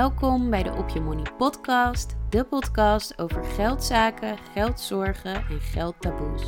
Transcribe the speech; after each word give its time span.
Welkom 0.00 0.50
bij 0.50 0.62
de 0.62 0.72
Op 0.72 0.88
Je 0.88 1.00
Money 1.00 1.32
podcast, 1.38 2.16
de 2.28 2.44
podcast 2.44 3.18
over 3.18 3.44
geldzaken, 3.44 4.38
geldzorgen 4.52 5.34
en 5.34 5.60
geldtaboes. 5.60 6.42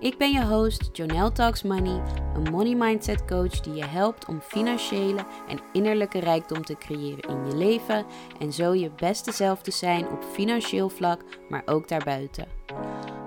Ik 0.00 0.18
ben 0.18 0.32
je 0.32 0.44
host, 0.44 0.88
Jonelle 0.92 1.32
Talks 1.32 1.62
Money, 1.62 2.02
een 2.34 2.50
money 2.50 2.74
mindset 2.74 3.24
coach 3.24 3.60
die 3.60 3.74
je 3.74 3.84
helpt 3.84 4.26
om 4.26 4.40
financiële 4.40 5.26
en 5.48 5.60
innerlijke 5.72 6.18
rijkdom 6.18 6.64
te 6.64 6.76
creëren 6.76 7.28
in 7.28 7.46
je 7.46 7.56
leven 7.56 8.06
en 8.38 8.52
zo 8.52 8.74
je 8.74 8.90
beste 8.96 9.32
zelf 9.32 9.62
te 9.62 9.70
zijn 9.70 10.08
op 10.08 10.24
financieel 10.32 10.88
vlak, 10.88 11.20
maar 11.48 11.62
ook 11.64 11.88
daarbuiten. 11.88 12.61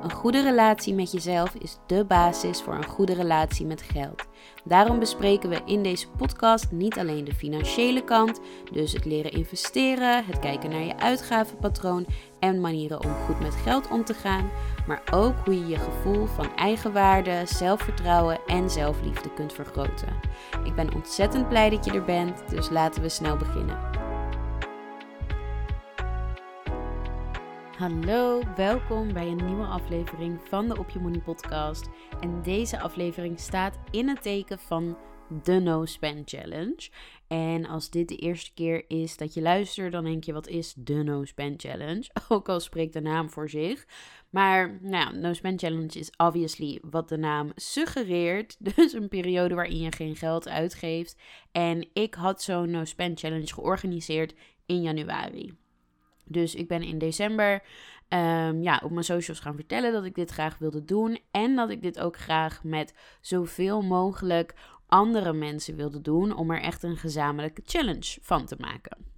Een 0.06 0.12
goede 0.12 0.42
relatie 0.42 0.94
met 0.94 1.12
jezelf 1.12 1.56
is 1.56 1.78
de 1.86 2.06
basis 2.06 2.62
voor 2.62 2.74
een 2.74 2.86
goede 2.86 3.14
relatie 3.14 3.66
met 3.66 3.82
geld. 3.82 4.26
Daarom 4.64 5.00
bespreken 5.00 5.50
we 5.50 5.62
in 5.66 5.84
deze 5.84 6.08
podcast 6.08 6.72
niet 6.72 6.98
alleen 6.98 7.24
de 7.24 7.34
financiële 7.34 8.04
kant, 8.04 8.40
dus 8.72 8.94
het 8.94 9.06
leren 9.06 9.32
investeren, 9.32 10.26
het 10.26 10.40
kijken 10.40 10.70
naar 10.70 10.84
je 10.84 10.98
uitgavenpatroon 10.98 12.06
en 12.40 12.62
manieren 12.62 13.04
om 13.04 13.14
goed 13.14 13.40
met 13.40 13.56
geld 13.56 13.90
om 13.90 14.06
te 14.06 14.14
gaan, 14.14 14.50
maar 14.88 15.02
ook 15.12 15.34
hoe 15.46 15.60
je 15.60 15.68
je 15.68 15.78
gevoel 15.78 16.26
van 16.26 16.56
eigenwaarde, 16.56 17.42
zelfvertrouwen 17.46 18.40
en 18.48 18.70
zelfliefde 18.70 19.34
kunt 19.34 19.54
vergroten. 19.54 20.20
Ik 20.64 20.76
ben 20.76 20.94
ontzettend 20.94 21.50
blij 21.50 21.70
dat 21.70 21.86
je 21.86 21.92
er 21.92 22.06
bent, 22.06 22.50
dus 22.50 22.70
laten 22.70 23.02
we 23.02 23.10
snel 23.10 23.38
beginnen. 23.38 24.05
Hallo, 27.78 28.42
welkom 28.56 29.14
bij 29.14 29.28
een 29.28 29.46
nieuwe 29.46 29.66
aflevering 29.66 30.40
van 30.44 30.68
de 30.68 30.78
Op 30.78 30.90
Je 30.90 31.00
Money 31.00 31.20
podcast. 31.20 31.90
En 32.22 32.42
deze 32.42 32.80
aflevering 32.80 33.40
staat 33.40 33.80
in 33.92 34.08
het 34.08 34.22
teken 34.22 34.60
van 34.60 34.98
de 35.44 35.54
No 35.54 35.86
Spend 35.86 36.30
Challenge. 36.30 36.90
En 37.28 37.66
als 37.66 37.90
dit 37.90 38.08
de 38.08 38.16
eerste 38.16 38.54
keer 38.54 38.86
is 38.88 39.18
dat 39.18 39.34
je 39.34 39.42
luistert, 39.42 39.92
dan 39.92 40.04
denk 40.04 40.24
je: 40.24 40.34
wat 40.34 40.48
is 40.48 40.74
de 40.78 40.94
No 40.94 41.26
Spend 41.26 41.62
Challenge? 41.62 42.10
Ook 42.30 42.50
al 42.50 42.60
spreekt 42.60 42.94
de 42.94 43.02
naam 43.02 43.30
voor 43.30 43.50
zich. 43.50 43.86
Maar 44.30 44.78
nou 44.82 45.18
No 45.18 45.34
Spend 45.34 45.62
Challenge 45.62 46.00
is 46.00 46.12
obviously 46.18 46.82
wat 46.90 47.10
de 47.10 47.18
naam 47.18 47.52
suggereert. 47.56 48.56
Dus 48.76 48.94
een 48.94 49.08
periode 49.08 49.56
waarin 49.56 49.80
je 49.80 49.92
geen 49.92 50.16
geld 50.16 50.48
uitgeeft. 50.48 51.18
En 51.52 51.90
ik 51.94 52.14
had 52.14 52.42
zo'n 52.42 52.72
No 52.72 52.86
Spend 52.86 53.20
Challenge 53.20 53.54
georganiseerd 53.54 54.34
in 54.66 54.82
januari. 54.82 55.65
Dus 56.26 56.56
ik 56.56 56.68
ben 56.68 56.82
in 56.82 56.98
december 56.98 57.64
um, 58.10 58.62
ja, 58.64 58.82
op 58.84 58.92
mijn 58.92 59.04
socials 59.04 59.40
gaan 59.40 59.56
vertellen 59.56 59.94
dat 59.94 60.06
ik 60.06 60.16
dit 60.16 60.32
graag 60.32 60.58
wilde 60.58 60.86
doen. 60.86 61.20
En 61.32 61.56
dat 61.56 61.70
ik 61.70 61.82
dit 61.82 62.00
ook 62.00 62.18
graag 62.18 62.64
met 62.64 62.94
zoveel 63.22 63.82
mogelijk 63.82 64.54
andere 64.88 65.34
mensen 65.34 65.76
wilde 65.76 66.02
doen. 66.02 66.36
Om 66.36 66.52
er 66.52 66.62
echt 66.62 66.84
een 66.84 66.98
gezamenlijke 66.98 67.62
challenge 67.66 68.18
van 68.22 68.46
te 68.46 68.56
maken. 68.60 69.14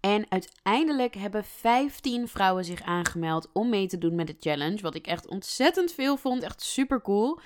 En 0.00 0.26
uiteindelijk 0.28 1.14
hebben 1.14 1.44
15 1.44 2.28
vrouwen 2.28 2.64
zich 2.64 2.82
aangemeld 2.82 3.50
om 3.52 3.68
mee 3.68 3.86
te 3.86 3.98
doen 3.98 4.14
met 4.14 4.26
de 4.26 4.36
challenge. 4.40 4.80
Wat 4.80 4.94
ik 4.94 5.06
echt 5.06 5.28
ontzettend 5.28 5.92
veel 5.92 6.16
vond. 6.16 6.42
Echt 6.42 6.62
super 6.62 7.02
cool. 7.02 7.40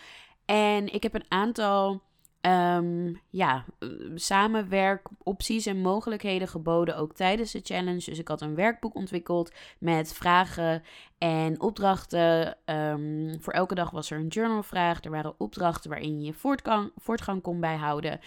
En 0.44 0.92
ik 0.92 1.02
heb 1.02 1.14
een 1.14 1.24
aantal 1.28 2.02
um, 2.40 3.20
ja, 3.30 3.64
eh, 3.78 3.88
samenwerkopties 4.14 5.66
en 5.66 5.80
mogelijkheden 5.80 6.48
geboden 6.48 6.96
ook 6.96 7.14
tijdens 7.14 7.52
de 7.52 7.60
challenge. 7.62 8.04
Dus 8.04 8.18
ik 8.18 8.28
had 8.28 8.40
een 8.40 8.54
werkboek 8.54 8.94
ontwikkeld 8.94 9.52
met 9.78 10.12
vragen 10.12 10.82
en 11.18 11.60
opdrachten. 11.60 12.56
Um, 12.64 13.36
voor 13.40 13.52
elke 13.52 13.74
dag 13.74 13.90
was 13.90 14.10
er 14.10 14.18
een 14.18 14.26
journalvraag. 14.26 15.04
Er 15.04 15.10
waren 15.10 15.34
opdrachten 15.38 15.90
waarin 15.90 16.22
je 16.22 16.32
voortgang, 16.32 16.90
voortgang 16.96 17.42
kon 17.42 17.60
bijhouden. 17.60 18.20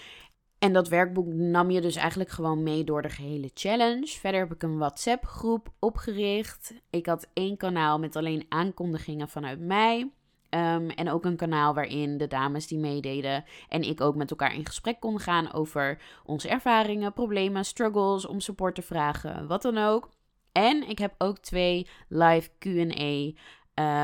En 0.59 0.73
dat 0.73 0.87
werkboek 0.87 1.27
nam 1.27 1.71
je 1.71 1.81
dus 1.81 1.95
eigenlijk 1.95 2.29
gewoon 2.29 2.63
mee 2.63 2.83
door 2.83 3.01
de 3.01 3.09
gehele 3.09 3.49
challenge. 3.53 4.07
Verder 4.07 4.39
heb 4.39 4.53
ik 4.53 4.63
een 4.63 4.77
WhatsApp-groep 4.77 5.73
opgericht. 5.79 6.73
Ik 6.89 7.05
had 7.05 7.27
één 7.33 7.57
kanaal 7.57 7.99
met 7.99 8.15
alleen 8.15 8.45
aankondigingen 8.49 9.29
vanuit 9.29 9.59
mij. 9.59 10.11
Ehm, 10.53 10.89
en 10.89 11.09
ook 11.09 11.25
een 11.25 11.35
kanaal 11.35 11.73
waarin 11.73 12.17
de 12.17 12.27
dames 12.27 12.67
die 12.67 12.77
meededen 12.77 13.43
en 13.69 13.81
ik 13.81 14.01
ook 14.01 14.15
met 14.15 14.29
elkaar 14.29 14.55
in 14.55 14.65
gesprek 14.65 14.99
konden 14.99 15.21
gaan 15.21 15.53
over 15.53 16.01
onze 16.25 16.49
ervaringen, 16.49 17.13
problemen, 17.13 17.65
struggles, 17.65 18.25
om 18.25 18.39
support 18.39 18.75
te 18.75 18.81
vragen, 18.81 19.47
wat 19.47 19.61
dan 19.61 19.77
ook. 19.77 20.09
En 20.51 20.89
ik 20.89 20.99
heb 20.99 21.15
ook 21.17 21.37
twee 21.37 21.87
live 22.07 22.49
QA, 22.59 23.31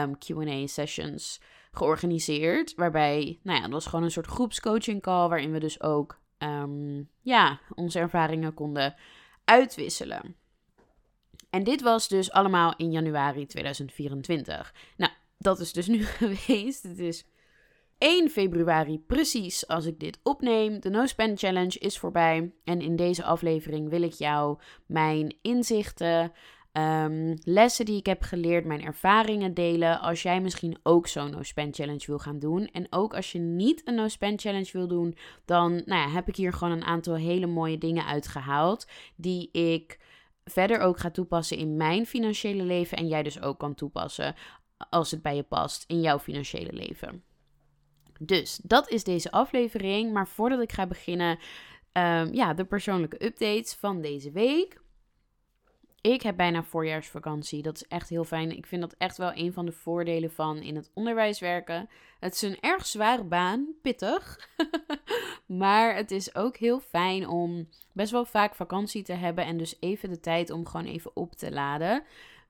um, 0.03 0.17
QA 0.17 0.67
sessions 0.67 1.41
georganiseerd. 1.71 2.75
Waarbij, 2.75 3.39
nou 3.43 3.57
ja, 3.57 3.63
dat 3.63 3.71
was 3.71 3.85
gewoon 3.85 4.05
een 4.05 4.11
soort 4.11 4.27
groepscoaching 4.27 5.01
call. 5.01 5.27
Waarin 5.27 5.51
we 5.51 5.59
dus 5.59 5.81
ook 5.81 6.19
um, 6.37 7.09
ja, 7.21 7.59
onze 7.75 7.99
ervaringen 7.99 8.53
konden 8.53 8.95
uitwisselen. 9.45 10.35
En 11.49 11.63
dit 11.63 11.81
was 11.81 12.07
dus 12.07 12.31
allemaal 12.31 12.73
in 12.77 12.91
januari 12.91 13.45
2024. 13.45 14.73
Nou, 14.97 15.11
dat 15.39 15.59
is 15.59 15.73
dus 15.73 15.87
nu 15.87 16.03
geweest. 16.19 16.83
Het 16.83 16.99
is 16.99 17.25
1 17.97 18.29
februari 18.29 18.99
precies 18.99 19.67
als 19.67 19.85
ik 19.85 19.99
dit 19.99 20.19
opneem. 20.23 20.79
De 20.79 20.89
No 20.89 21.05
Spend 21.05 21.39
Challenge 21.39 21.79
is 21.79 21.97
voorbij. 21.97 22.51
En 22.63 22.81
in 22.81 22.95
deze 22.95 23.23
aflevering 23.23 23.89
wil 23.89 24.01
ik 24.01 24.13
jou 24.13 24.57
mijn 24.85 25.35
inzichten, 25.41 26.31
um, 26.73 27.37
lessen 27.43 27.85
die 27.85 27.97
ik 27.97 28.05
heb 28.05 28.21
geleerd, 28.21 28.65
mijn 28.65 28.83
ervaringen 28.83 29.53
delen. 29.53 29.99
Als 29.99 30.21
jij 30.21 30.41
misschien 30.41 30.77
ook 30.83 31.07
zo'n 31.07 31.31
No 31.31 31.43
Spend 31.43 31.75
Challenge 31.75 32.05
wil 32.05 32.19
gaan 32.19 32.39
doen. 32.39 32.67
En 32.67 32.87
ook 32.89 33.15
als 33.15 33.31
je 33.31 33.39
niet 33.39 33.87
een 33.87 33.95
No 33.95 34.07
Spend 34.07 34.41
Challenge 34.41 34.69
wil 34.71 34.87
doen, 34.87 35.17
dan 35.45 35.71
nou 35.71 36.01
ja, 36.01 36.09
heb 36.09 36.27
ik 36.27 36.35
hier 36.35 36.53
gewoon 36.53 36.73
een 36.73 36.85
aantal 36.85 37.15
hele 37.15 37.47
mooie 37.47 37.77
dingen 37.77 38.05
uitgehaald. 38.05 38.87
Die 39.15 39.51
ik 39.51 39.99
verder 40.43 40.79
ook 40.79 40.99
ga 40.99 41.11
toepassen 41.11 41.57
in 41.57 41.77
mijn 41.77 42.05
financiële 42.05 42.63
leven. 42.63 42.97
En 42.97 43.07
jij 43.07 43.23
dus 43.23 43.41
ook 43.41 43.59
kan 43.59 43.75
toepassen 43.75 44.35
als 44.89 45.11
het 45.11 45.21
bij 45.21 45.35
je 45.35 45.43
past 45.43 45.83
in 45.87 46.01
jouw 46.01 46.19
financiële 46.19 46.73
leven. 46.73 47.23
Dus 48.19 48.59
dat 48.63 48.89
is 48.89 49.03
deze 49.03 49.31
aflevering. 49.31 50.13
Maar 50.13 50.27
voordat 50.27 50.61
ik 50.61 50.71
ga 50.71 50.87
beginnen, 50.87 51.39
um, 51.93 52.33
ja, 52.33 52.53
de 52.53 52.65
persoonlijke 52.65 53.25
updates 53.25 53.73
van 53.73 54.01
deze 54.01 54.31
week. 54.31 54.81
Ik 56.01 56.21
heb 56.21 56.35
bijna 56.35 56.63
voorjaarsvakantie. 56.63 57.61
Dat 57.61 57.75
is 57.75 57.87
echt 57.87 58.09
heel 58.09 58.23
fijn. 58.23 58.57
Ik 58.57 58.65
vind 58.65 58.81
dat 58.81 58.95
echt 58.97 59.17
wel 59.17 59.31
een 59.35 59.53
van 59.53 59.65
de 59.65 59.71
voordelen 59.71 60.31
van 60.31 60.57
in 60.57 60.75
het 60.75 60.91
onderwijs 60.93 61.39
werken. 61.39 61.89
Het 62.19 62.33
is 62.33 62.41
een 62.41 62.59
erg 62.59 62.85
zware 62.85 63.23
baan, 63.23 63.67
pittig. 63.81 64.49
maar 65.61 65.95
het 65.95 66.11
is 66.11 66.35
ook 66.35 66.57
heel 66.57 66.79
fijn 66.79 67.27
om 67.27 67.69
best 67.91 68.11
wel 68.11 68.25
vaak 68.25 68.55
vakantie 68.55 69.03
te 69.03 69.13
hebben 69.13 69.45
en 69.45 69.57
dus 69.57 69.77
even 69.79 70.09
de 70.09 70.19
tijd 70.19 70.49
om 70.49 70.65
gewoon 70.65 70.85
even 70.85 71.15
op 71.15 71.35
te 71.35 71.51
laden 71.51 72.03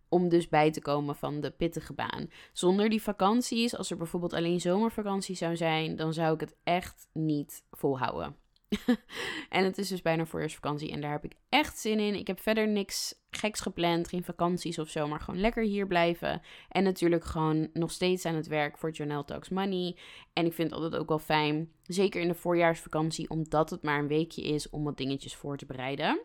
om 0.09 0.30
dus 0.30 0.50
bij 0.50 0.72
te 0.72 0.81
komen 0.81 1.16
van 1.16 1.42
de 1.42 1.52
pittige 1.52 1.94
baan. 1.94 2.30
Zonder 2.53 2.90
die 2.90 3.02
vakanties, 3.02 3.78
als 3.78 3.92
er 3.92 3.97
bijvoorbeeld 3.97 4.34
alleen 4.34 4.62
zomervakantie 4.62 5.36
zou 5.36 5.56
zijn, 5.56 5.96
dan 5.96 6.14
zou 6.14 6.34
ik 6.34 6.40
het 6.40 6.56
echt 6.64 7.08
niet 7.14 7.64
volhouden. 7.72 8.36
en 9.50 9.64
het 9.64 9.78
is 9.78 9.88
dus 9.88 10.02
bijna 10.02 10.25
voorjaarsvakantie 10.25 10.92
en 10.92 11.02
daar 11.02 11.12
heb 11.12 11.24
ik 11.24 11.34
echt 11.50 11.78
zin 11.78 12.00
in. 12.00 12.16
Ik 12.16 12.28
heb 12.28 12.40
verder 12.40 12.68
niks 12.68 13.16
geks 13.30 13.59
gepland, 13.59 14.08
geen 14.08 14.24
vakanties 14.24 14.80
of 14.80 14.90
zo, 14.90 15.08
maar 15.08 15.19
gewoon 15.19 15.40
lekker 15.40 15.64
hier 15.64 15.88
blijven. 15.88 16.42
En 16.69 16.84
natuurlijk 16.84 17.24
gewoon 17.24 17.69
nog 17.74 17.92
steeds 17.92 18.25
aan 18.25 18.36
het 18.36 18.48
werk 18.48 18.78
voor 18.78 18.92
Journal 18.92 19.25
Talks 19.25 19.50
Money. 19.50 19.98
En 20.34 20.46
ik 20.46 20.53
vind 20.53 20.69
het 20.69 20.81
altijd 20.81 21.02
ook 21.02 21.09
wel 21.09 21.19
fijn, 21.19 21.72
zeker 21.84 22.22
in 22.22 22.28
de 22.28 22.34
voorjaarsvakantie, 22.34 23.30
omdat 23.30 23.69
het 23.69 23.84
maar 23.84 24.00
een 24.00 24.08
weekje 24.08 24.44
is 24.44 24.69
om 24.69 24.84
wat 24.84 24.98
dingetjes 24.98 25.36
voor 25.36 25.58
te 25.58 25.66
bereiden. 25.66 26.22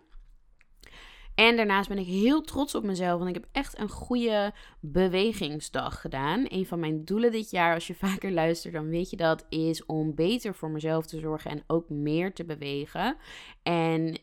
En 1.34 1.56
daarnaast 1.56 1.88
ben 1.88 1.98
ik 1.98 2.06
heel 2.06 2.40
trots 2.40 2.74
op 2.74 2.84
mezelf, 2.84 3.18
want 3.18 3.28
ik 3.28 3.42
heb 3.42 3.48
echt 3.52 3.78
een 3.78 3.88
goede 3.88 4.52
bewegingsdag 4.80 6.00
gedaan. 6.00 6.44
Een 6.48 6.66
van 6.66 6.80
mijn 6.80 7.04
doelen 7.04 7.32
dit 7.32 7.50
jaar, 7.50 7.74
als 7.74 7.86
je 7.86 7.94
vaker 8.06 8.32
luistert, 8.32 8.74
dan 8.74 8.88
weet 8.88 9.10
je 9.10 9.16
dat, 9.16 9.46
is 9.48 9.86
om 9.86 10.14
beter 10.14 10.54
voor 10.54 10.70
mezelf 10.70 11.06
te 11.06 11.18
zorgen 11.18 11.50
en 11.50 11.64
ook 11.66 11.88
meer 11.88 12.32
te 12.32 12.44
bewegen. 12.44 13.16
En 13.62 14.18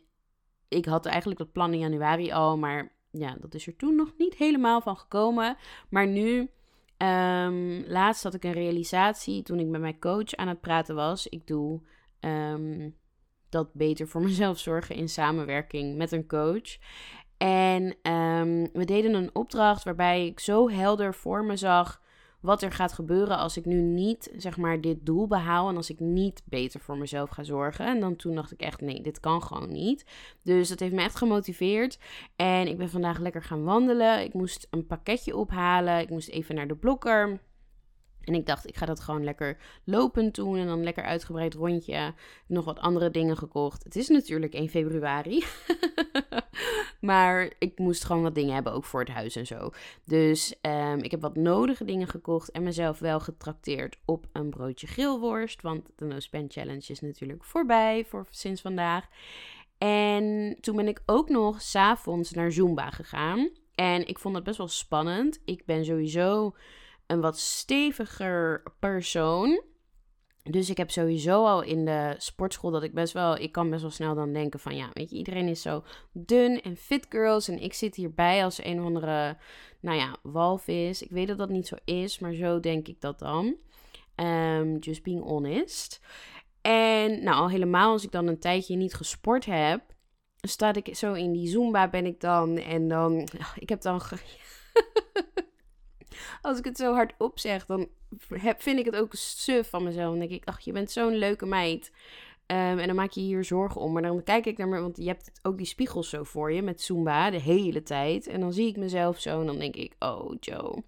ik 0.67 0.85
had 0.85 1.05
eigenlijk 1.05 1.39
dat 1.39 1.51
plan 1.51 1.73
in 1.73 1.79
januari 1.79 2.31
al, 2.31 2.57
maar 2.57 2.91
ja, 3.11 3.37
dat 3.39 3.53
is 3.53 3.67
er 3.67 3.75
toen 3.75 3.95
nog 3.95 4.13
niet 4.17 4.35
helemaal 4.35 4.81
van 4.81 4.97
gekomen. 4.97 5.57
Maar 5.89 6.07
nu, 6.07 6.49
um, 6.97 7.83
laatst 7.87 8.23
had 8.23 8.33
ik 8.33 8.43
een 8.43 8.51
realisatie 8.51 9.43
toen 9.43 9.59
ik 9.59 9.67
met 9.67 9.81
mijn 9.81 9.99
coach 9.99 10.35
aan 10.35 10.47
het 10.47 10.61
praten 10.61 10.95
was. 10.95 11.27
Ik 11.27 11.47
doe 11.47 11.81
um, 12.19 12.95
dat 13.51 13.73
beter 13.73 14.07
voor 14.07 14.21
mezelf 14.31 14.59
zorgen 14.59 14.95
in 14.95 15.09
samenwerking 15.09 15.97
met 15.97 16.11
een 16.11 16.27
coach. 16.27 16.77
En 17.37 17.95
ehm, 18.01 18.67
we 18.73 18.85
deden 18.85 19.13
een 19.13 19.35
opdracht 19.35 19.83
waarbij 19.83 20.25
ik 20.25 20.39
zo 20.39 20.69
helder 20.69 21.13
voor 21.13 21.43
me 21.43 21.55
zag 21.55 22.01
wat 22.41 22.61
er 22.61 22.71
gaat 22.71 22.93
gebeuren 22.93 23.37
als 23.37 23.57
ik 23.57 23.65
nu 23.65 23.81
niet, 23.81 24.31
zeg 24.37 24.57
maar, 24.57 24.81
dit 24.81 25.05
doel 25.05 25.27
behaal 25.27 25.69
en 25.69 25.75
als 25.75 25.89
ik 25.89 25.99
niet 25.99 26.41
beter 26.45 26.79
voor 26.79 26.97
mezelf 26.97 27.29
ga 27.29 27.43
zorgen. 27.43 27.85
En 27.85 27.99
dan 27.99 28.15
toen 28.15 28.35
dacht 28.35 28.51
ik 28.51 28.61
echt, 28.61 28.81
nee, 28.81 29.01
dit 29.01 29.19
kan 29.19 29.43
gewoon 29.43 29.71
niet. 29.71 30.05
Dus 30.41 30.69
dat 30.69 30.79
heeft 30.79 30.93
me 30.93 31.01
echt 31.01 31.15
gemotiveerd. 31.15 31.99
En 32.35 32.67
ik 32.67 32.77
ben 32.77 32.89
vandaag 32.89 33.19
lekker 33.19 33.43
gaan 33.43 33.63
wandelen. 33.63 34.23
Ik 34.23 34.33
moest 34.33 34.67
een 34.69 34.87
pakketje 34.87 35.35
ophalen. 35.35 35.99
Ik 35.99 36.09
moest 36.09 36.29
even 36.29 36.55
naar 36.55 36.67
de 36.67 36.75
blokker. 36.75 37.39
En 38.23 38.33
ik 38.33 38.45
dacht, 38.45 38.67
ik 38.67 38.77
ga 38.77 38.85
dat 38.85 38.99
gewoon 38.99 39.23
lekker 39.23 39.57
lopend 39.83 40.35
doen 40.35 40.57
en 40.57 40.67
dan 40.67 40.83
lekker 40.83 41.03
uitgebreid 41.03 41.53
rondje. 41.53 42.13
Nog 42.47 42.65
wat 42.65 42.79
andere 42.79 43.11
dingen 43.11 43.37
gekocht. 43.37 43.83
Het 43.83 43.95
is 43.95 44.07
natuurlijk 44.07 44.53
1 44.53 44.69
februari. 44.69 45.43
maar 46.99 47.51
ik 47.59 47.79
moest 47.79 48.03
gewoon 48.03 48.21
wat 48.21 48.35
dingen 48.35 48.53
hebben, 48.53 48.73
ook 48.73 48.85
voor 48.85 48.99
het 48.99 49.09
huis 49.09 49.35
en 49.35 49.47
zo. 49.47 49.69
Dus 50.03 50.55
um, 50.61 50.99
ik 50.99 51.11
heb 51.11 51.21
wat 51.21 51.35
nodige 51.35 51.85
dingen 51.85 52.07
gekocht 52.07 52.51
en 52.51 52.63
mezelf 52.63 52.99
wel 52.99 53.19
getrakteerd 53.19 53.97
op 54.05 54.25
een 54.31 54.49
broodje 54.49 54.87
grillworst. 54.87 55.61
Want 55.61 55.89
de 55.95 56.05
No 56.05 56.19
Spend 56.19 56.53
Challenge 56.53 56.85
is 56.87 56.99
natuurlijk 56.99 57.43
voorbij 57.43 58.05
voor 58.05 58.27
sinds 58.29 58.61
vandaag. 58.61 59.07
En 59.77 60.57
toen 60.59 60.75
ben 60.75 60.87
ik 60.87 61.01
ook 61.05 61.29
nog 61.29 61.61
s'avonds 61.61 62.31
naar 62.31 62.51
Zumba 62.51 62.89
gegaan. 62.89 63.49
En 63.75 64.07
ik 64.07 64.19
vond 64.19 64.33
dat 64.33 64.43
best 64.43 64.57
wel 64.57 64.67
spannend. 64.67 65.39
Ik 65.45 65.65
ben 65.65 65.85
sowieso 65.85 66.55
een 67.11 67.21
wat 67.21 67.39
steviger 67.39 68.63
persoon. 68.79 69.61
Dus 70.43 70.69
ik 70.69 70.77
heb 70.77 70.91
sowieso 70.91 71.45
al 71.45 71.61
in 71.61 71.85
de 71.85 72.15
sportschool 72.17 72.71
dat 72.71 72.83
ik 72.83 72.93
best 72.93 73.13
wel, 73.13 73.37
ik 73.37 73.51
kan 73.51 73.69
best 73.69 73.81
wel 73.81 73.91
snel 73.91 74.15
dan 74.15 74.33
denken 74.33 74.59
van 74.59 74.75
ja, 74.75 74.89
weet 74.93 75.09
je, 75.09 75.15
iedereen 75.15 75.47
is 75.47 75.61
zo 75.61 75.83
dun 76.11 76.61
en 76.61 76.77
fit 76.77 77.05
girls 77.09 77.47
en 77.47 77.61
ik 77.61 77.73
zit 77.73 77.95
hierbij 77.95 78.43
als 78.43 78.63
een 78.63 78.79
of 78.79 78.85
andere, 78.85 79.37
nou 79.79 79.97
ja, 79.97 80.17
walvis. 80.23 81.01
Ik 81.01 81.11
weet 81.11 81.27
dat 81.27 81.37
dat 81.37 81.49
niet 81.49 81.67
zo 81.67 81.75
is, 81.85 82.19
maar 82.19 82.33
zo 82.33 82.59
denk 82.59 82.87
ik 82.87 83.01
dat 83.01 83.19
dan. 83.19 83.55
Um, 84.15 84.77
just 84.77 85.03
being 85.03 85.23
honest. 85.23 85.99
En 86.61 87.23
nou, 87.23 87.37
al 87.37 87.49
helemaal 87.49 87.91
als 87.91 88.03
ik 88.03 88.11
dan 88.11 88.27
een 88.27 88.39
tijdje 88.39 88.75
niet 88.75 88.93
gesport 88.93 89.45
heb, 89.45 89.81
sta 90.41 90.73
ik 90.73 90.95
zo 90.95 91.13
in 91.13 91.31
die 91.31 91.47
Zumba 91.47 91.89
ben 91.89 92.05
ik 92.05 92.19
dan 92.19 92.57
en 92.57 92.87
dan, 92.87 93.27
ik 93.63 93.69
heb 93.69 93.81
dan, 93.81 94.01
als 96.41 96.57
ik 96.57 96.65
het 96.65 96.77
zo 96.77 96.93
hard 96.93 97.13
opzeg, 97.17 97.65
dan 97.65 97.87
heb, 98.27 98.61
vind 98.61 98.79
ik 98.79 98.85
het 98.85 98.95
ook 98.95 99.13
suf 99.13 99.69
van 99.69 99.83
mezelf. 99.83 100.09
Dan 100.09 100.19
denk 100.19 100.31
ik, 100.31 100.45
ach, 100.45 100.59
je 100.59 100.71
bent 100.71 100.91
zo'n 100.91 101.15
leuke 101.15 101.45
meid. 101.45 101.91
Ehm, 102.45 102.77
en 102.77 102.87
dan 102.87 102.95
maak 102.95 103.11
je 103.11 103.21
hier 103.21 103.43
zorgen 103.43 103.81
om. 103.81 103.93
Maar 103.93 104.01
dan 104.01 104.23
kijk 104.23 104.45
ik 104.45 104.57
naar 104.57 104.67
me, 104.67 104.79
want 104.79 104.97
je 104.97 105.07
hebt 105.07 105.31
ook 105.41 105.57
die 105.57 105.65
spiegels 105.65 106.09
zo 106.09 106.23
voor 106.23 106.51
je 106.51 106.61
met 106.61 106.81
Zumba 106.81 107.29
de 107.29 107.39
hele 107.39 107.83
tijd. 107.83 108.27
En 108.27 108.39
dan 108.39 108.53
zie 108.53 108.67
ik 108.67 108.77
mezelf 108.77 109.19
zo 109.19 109.39
en 109.39 109.45
dan 109.45 109.59
denk 109.59 109.75
ik, 109.75 109.95
oh 109.99 110.33
Joe. 110.39 110.83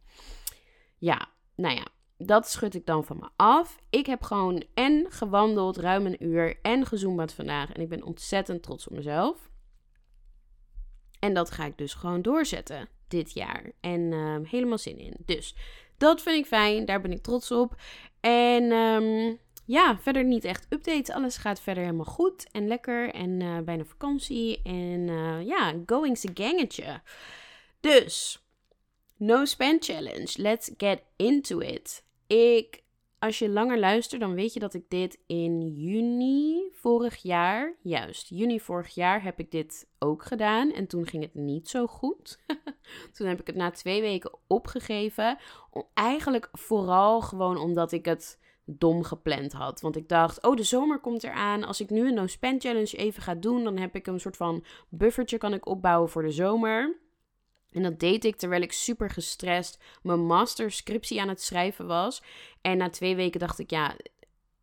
Ja, 0.98 1.28
nou 1.56 1.76
ja, 1.76 1.88
dat 2.18 2.50
schud 2.50 2.76
ik 2.76 2.86
dan 2.86 3.06
van 3.06 3.18
me 3.18 3.30
af. 3.36 3.80
Ik 3.90 4.06
heb 4.06 4.24
gewoon 4.24 4.64
en 4.74 5.06
gewandeld 5.10 5.78
ruim 5.78 6.06
een 6.06 6.24
uur 6.24 6.60
en 6.62 6.86
gezoomd 6.86 7.34
vandaag. 7.34 7.72
En 7.72 7.82
ik 7.82 7.90
ben 7.90 8.04
ontzettend 8.04 8.64
trots 8.64 8.88
op 8.88 8.96
mezelf. 8.96 9.50
En 11.20 11.34
dat 11.34 11.52
ga 11.52 11.66
ik 11.66 11.78
dus 11.78 11.94
gewoon 11.94 12.22
doorzetten 12.22 12.88
dit 13.14 13.34
jaar. 13.34 13.72
En 13.80 14.14
ehm, 14.14 14.44
helemaal 14.44 14.78
zin 14.78 14.98
in. 14.98 15.14
Dus 15.26 15.56
dat 15.98 16.22
vind 16.22 16.38
ik 16.38 16.46
fijn. 16.46 16.86
Daar 16.86 17.02
ben 17.02 17.12
ik 17.12 17.22
trots 17.22 17.52
op. 17.52 17.76
En 18.20 18.72
um, 18.72 19.40
ja, 19.66 19.98
verder 20.00 20.24
niet 20.24 20.44
echt 20.44 20.66
updates. 20.70 21.16
Alles 21.16 21.38
gaat 21.38 21.62
verder 21.62 21.84
helemaal 21.84 22.06
goed 22.06 22.52
en 22.52 22.68
lekker. 22.68 23.14
En 23.14 23.40
uh, 23.40 23.60
bijna 23.60 23.84
vakantie. 23.84 24.62
En 24.64 25.08
uh, 25.08 25.46
ja, 25.46 25.74
going's 25.86 26.26
a 26.26 26.32
gangetje. 26.34 27.02
Dus, 27.80 28.44
no 29.18 29.46
spend 29.46 29.86
challenge. 29.86 30.32
Let's 30.36 30.72
get 30.78 31.02
into 31.16 31.60
it. 31.60 32.04
Ik 32.28 32.83
als 33.24 33.40
je 33.40 33.50
langer 33.50 33.80
luistert, 33.80 34.22
dan 34.22 34.34
weet 34.34 34.54
je 34.54 34.60
dat 34.60 34.74
ik 34.74 34.90
dit 34.90 35.20
in 35.28 35.68
juni 35.68 36.70
vorig 36.72 37.22
jaar, 37.22 37.76
juist, 37.82 38.30
juni 38.30 38.60
vorig 38.60 38.94
jaar 38.94 39.24
heb 39.24 39.40
ik 39.40 39.52
dit 39.52 39.88
ook 40.00 40.24
gedaan. 40.24 40.72
En 40.72 40.88
toen 40.88 41.08
ging 41.08 41.24
het 41.24 41.34
niet 41.34 41.70
zo 41.70 41.88
goed. 41.88 42.40
toen 43.14 43.28
heb 43.28 43.40
ik 43.40 43.48
het 43.48 43.56
na 43.56 43.72
twee 43.72 44.02
weken 44.02 44.32
opgegeven. 44.48 45.38
Eigenlijk 45.94 46.50
vooral 46.52 47.22
gewoon 47.22 47.58
omdat 47.58 47.92
ik 47.92 48.06
het 48.06 48.40
dom 48.66 49.04
gepland 49.04 49.52
had. 49.54 49.82
Want 49.82 49.96
ik 49.96 50.10
dacht, 50.10 50.44
oh, 50.44 50.56
de 50.56 50.64
zomer 50.64 51.00
komt 51.00 51.24
eraan. 51.24 51.64
Als 51.64 51.82
ik 51.82 51.90
nu 51.90 52.08
een 52.08 52.14
no-spend 52.14 52.64
challenge 52.64 52.98
even 52.98 53.22
ga 53.22 53.36
doen, 53.36 53.64
dan 53.64 53.78
heb 53.78 53.96
ik 53.96 54.08
een 54.08 54.20
soort 54.20 54.38
van 54.38 54.64
buffertje 54.90 55.38
kan 55.38 55.54
ik 55.54 55.68
opbouwen 55.68 56.10
voor 56.10 56.22
de 56.22 56.32
zomer. 56.32 57.02
En 57.74 57.84
dat 57.84 58.00
deed 58.00 58.26
ik 58.26 58.36
terwijl 58.36 58.62
ik 58.62 58.72
super 58.72 59.10
gestrest 59.10 59.84
mijn 60.02 60.26
masterscriptie 60.26 61.22
aan 61.22 61.28
het 61.28 61.42
schrijven 61.42 61.88
was. 61.88 62.24
En 62.62 62.78
na 62.78 62.90
twee 62.90 63.16
weken 63.16 63.40
dacht 63.40 63.60
ik, 63.60 63.70
ja, 63.70 63.96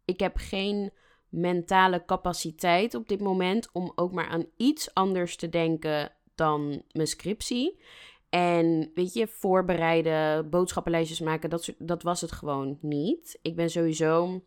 ik 0.05 0.21
heb 0.21 0.37
geen 0.37 0.93
mentale 1.29 2.05
capaciteit 2.05 2.95
op 2.95 3.09
dit 3.09 3.21
moment 3.21 3.69
om 3.73 3.93
ook 3.95 4.13
maar 4.13 4.29
aan 4.29 4.47
iets 4.57 4.95
anders 4.95 5.37
te 5.37 5.49
denken 5.49 6.13
dan 6.35 6.83
mijn 6.93 7.07
scriptie. 7.07 7.81
En 8.29 8.91
weet 8.95 9.13
je, 9.13 9.27
voorbereiden, 9.27 10.51
boodschappenlijstjes 10.51 11.21
maken, 11.21 11.51
dat, 11.51 11.75
dat 11.79 12.03
was 12.03 12.21
het 12.21 12.33
gewoon 12.33 12.79
niet. 12.81 13.39
Ik 13.43 13.57
ben 13.57 13.71
sowieso, 13.71 14.43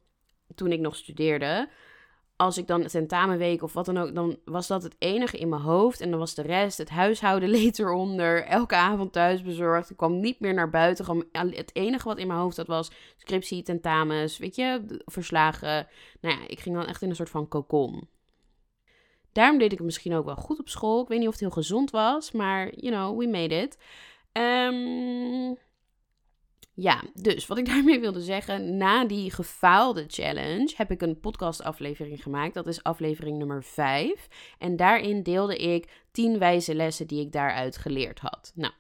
toen 0.56 0.72
ik 0.72 0.80
nog 0.80 0.96
studeerde, 0.96 1.70
als 2.36 2.58
ik 2.58 2.68
dan 2.68 2.86
tentamenweek 2.86 3.64
of 3.64 3.74
wat 3.74 3.86
dan 3.86 3.98
ook, 3.98 4.16
dan 4.16 4.38
was 4.46 4.68
dat 4.68 4.84
het 4.84 4.96
enige 5.00 5.38
in 5.38 5.50
mijn 5.50 5.62
hoofd. 5.62 6.02
En 6.02 6.10
dan 6.10 6.20
was 6.20 6.34
de 6.34 6.42
rest, 6.42 6.78
het 6.78 6.90
huishouden 6.90 7.50
leed 7.60 7.80
eronder. 7.80 8.44
Elke 8.44 8.76
avond 8.76 9.12
thuis 9.12 9.42
bezorgd. 9.42 9.90
Ik 9.90 9.98
kwam 9.98 10.20
niet 10.20 10.40
meer 10.40 10.54
naar 10.54 10.70
buiten. 10.70 11.28
het 11.32 11.76
enige 11.76 12.08
wat 12.08 12.18
in 12.18 12.28
mijn 12.28 12.40
hoofd 12.40 12.58
had 12.58 12.68
was 12.68 12.92
scriptie, 13.18 13.64
tentamens, 13.64 14.38
weet 14.38 14.56
je, 14.56 15.02
verslagen. 15.06 15.88
Nou 16.22 16.40
ja, 16.40 16.48
ik 16.48 16.60
ging 16.60 16.76
dan 16.76 16.86
echt 16.86 17.02
in 17.02 17.10
een 17.10 17.16
soort 17.16 17.30
van 17.30 17.48
cocon. 17.48 18.08
Daarom 19.32 19.58
deed 19.58 19.72
ik 19.72 19.78
het 19.78 19.86
misschien 19.86 20.14
ook 20.14 20.26
wel 20.26 20.36
goed 20.36 20.60
op 20.60 20.70
school. 20.70 21.02
Ik 21.02 21.08
weet 21.08 21.20
niet 21.20 21.28
of 21.28 21.34
het 21.34 21.44
heel 21.44 21.52
gezond 21.52 21.92
was, 21.92 22.32
maar, 22.32 22.76
you 22.76 22.94
know, 22.96 23.20
we 23.20 23.28
made 23.28 23.56
it. 23.56 23.78
Um, 24.34 25.58
ja, 26.76 27.04
dus 27.14 27.48
wat 27.48 27.58
ik 27.58 27.66
daarmee 27.74 28.00
wilde 28.00 28.22
zeggen, 28.22 28.78
na 28.78 29.06
die 29.06 29.32
gefaalde 29.32 30.06
challenge 30.08 30.74
heb 30.76 30.92
ik 30.92 31.02
een 31.02 31.20
podcastaflevering 31.20 32.24
gemaakt. 32.24 32.54
Dat 32.54 32.68
is 32.68 32.84
aflevering 32.84 33.38
nummer 33.38 33.64
5. 33.64 34.28
En 34.58 34.76
daarin 34.76 35.24
deelde 35.24 35.58
ik 35.58 36.06
10 36.12 36.40
wijze 36.40 36.76
lessen 36.76 37.08
die 37.08 37.22
ik 37.22 37.32
daaruit 37.32 37.78
geleerd 37.78 38.20
had. 38.20 38.52
Nou, 38.56 38.74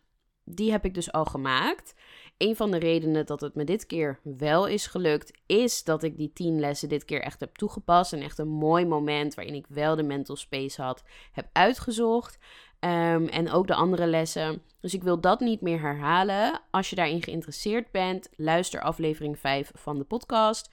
die 0.43 0.71
heb 0.71 0.85
ik 0.85 0.93
dus 0.93 1.11
al 1.11 1.25
gemaakt. 1.25 1.93
Een 2.37 2.55
van 2.55 2.71
de 2.71 2.77
redenen 2.77 3.25
dat 3.25 3.41
het 3.41 3.55
me 3.55 3.63
dit 3.63 3.85
keer 3.85 4.19
wel 4.23 4.67
is 4.67 4.87
gelukt, 4.87 5.39
is 5.45 5.83
dat 5.83 6.03
ik 6.03 6.17
die 6.17 6.33
10 6.33 6.59
lessen 6.59 6.89
dit 6.89 7.05
keer 7.05 7.21
echt 7.21 7.39
heb 7.39 7.55
toegepast. 7.55 8.13
En 8.13 8.21
echt 8.21 8.37
een 8.37 8.49
mooi 8.49 8.85
moment 8.85 9.33
waarin 9.33 9.55
ik 9.55 9.65
wel 9.67 9.95
de 9.95 10.03
mental 10.03 10.35
space 10.35 10.81
had, 10.81 11.03
heb 11.31 11.49
uitgezocht. 11.51 12.37
Um, 12.83 13.27
en 13.27 13.51
ook 13.51 13.67
de 13.67 13.75
andere 13.75 14.07
lessen. 14.07 14.61
Dus 14.79 14.93
ik 14.93 15.03
wil 15.03 15.19
dat 15.19 15.39
niet 15.39 15.61
meer 15.61 15.79
herhalen. 15.79 16.61
Als 16.71 16.89
je 16.89 16.95
daarin 16.95 17.23
geïnteresseerd 17.23 17.91
bent, 17.91 18.29
luister 18.35 18.81
aflevering 18.81 19.39
5 19.39 19.71
van 19.75 19.97
de 19.97 20.03
podcast. 20.03 20.69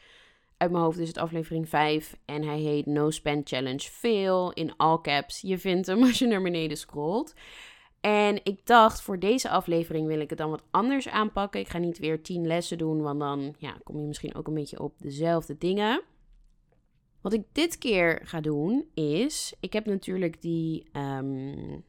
Uit 0.57 0.71
mijn 0.71 0.83
hoofd 0.83 0.99
is 0.99 1.09
het 1.09 1.19
aflevering 1.19 1.69
5 1.69 2.17
en 2.25 2.43
hij 2.43 2.59
heet 2.59 2.87
No 2.87 3.11
Spend 3.11 3.49
Challenge 3.49 3.90
Veel 3.90 4.52
in 4.52 4.76
all 4.76 4.99
caps. 5.00 5.40
Je 5.40 5.59
vindt 5.59 5.87
hem 5.87 6.02
als 6.07 6.19
je 6.19 6.26
naar 6.26 6.43
beneden 6.43 6.76
scrolt. 6.76 7.35
En 8.00 8.40
ik 8.45 8.67
dacht, 8.67 9.00
voor 9.00 9.19
deze 9.19 9.49
aflevering 9.49 10.07
wil 10.07 10.21
ik 10.21 10.31
het 10.31 10.38
dan 10.38 10.50
wat 10.50 10.64
anders 10.71 11.09
aanpakken. 11.09 11.61
Ik 11.61 11.69
ga 11.69 11.79
niet 11.79 11.99
weer 11.99 12.23
10 12.23 12.47
lessen 12.47 12.79
doen, 12.79 13.02
want 13.02 13.21
dan 13.21 13.55
ja, 13.59 13.76
kom 13.85 14.00
je 14.00 14.07
misschien 14.07 14.35
ook 14.35 14.47
een 14.47 14.55
beetje 14.55 14.81
op 14.81 14.95
dezelfde 14.99 15.59
dingen. 15.59 16.02
Wat 17.21 17.33
ik 17.33 17.45
dit 17.52 17.79
keer 17.79 18.21
ga 18.25 18.40
doen 18.40 18.85
is, 18.95 19.55
ik 19.61 19.73
heb 19.73 19.87
natuurlijk 19.87 20.43
die 20.43 20.87
um, 20.93 21.85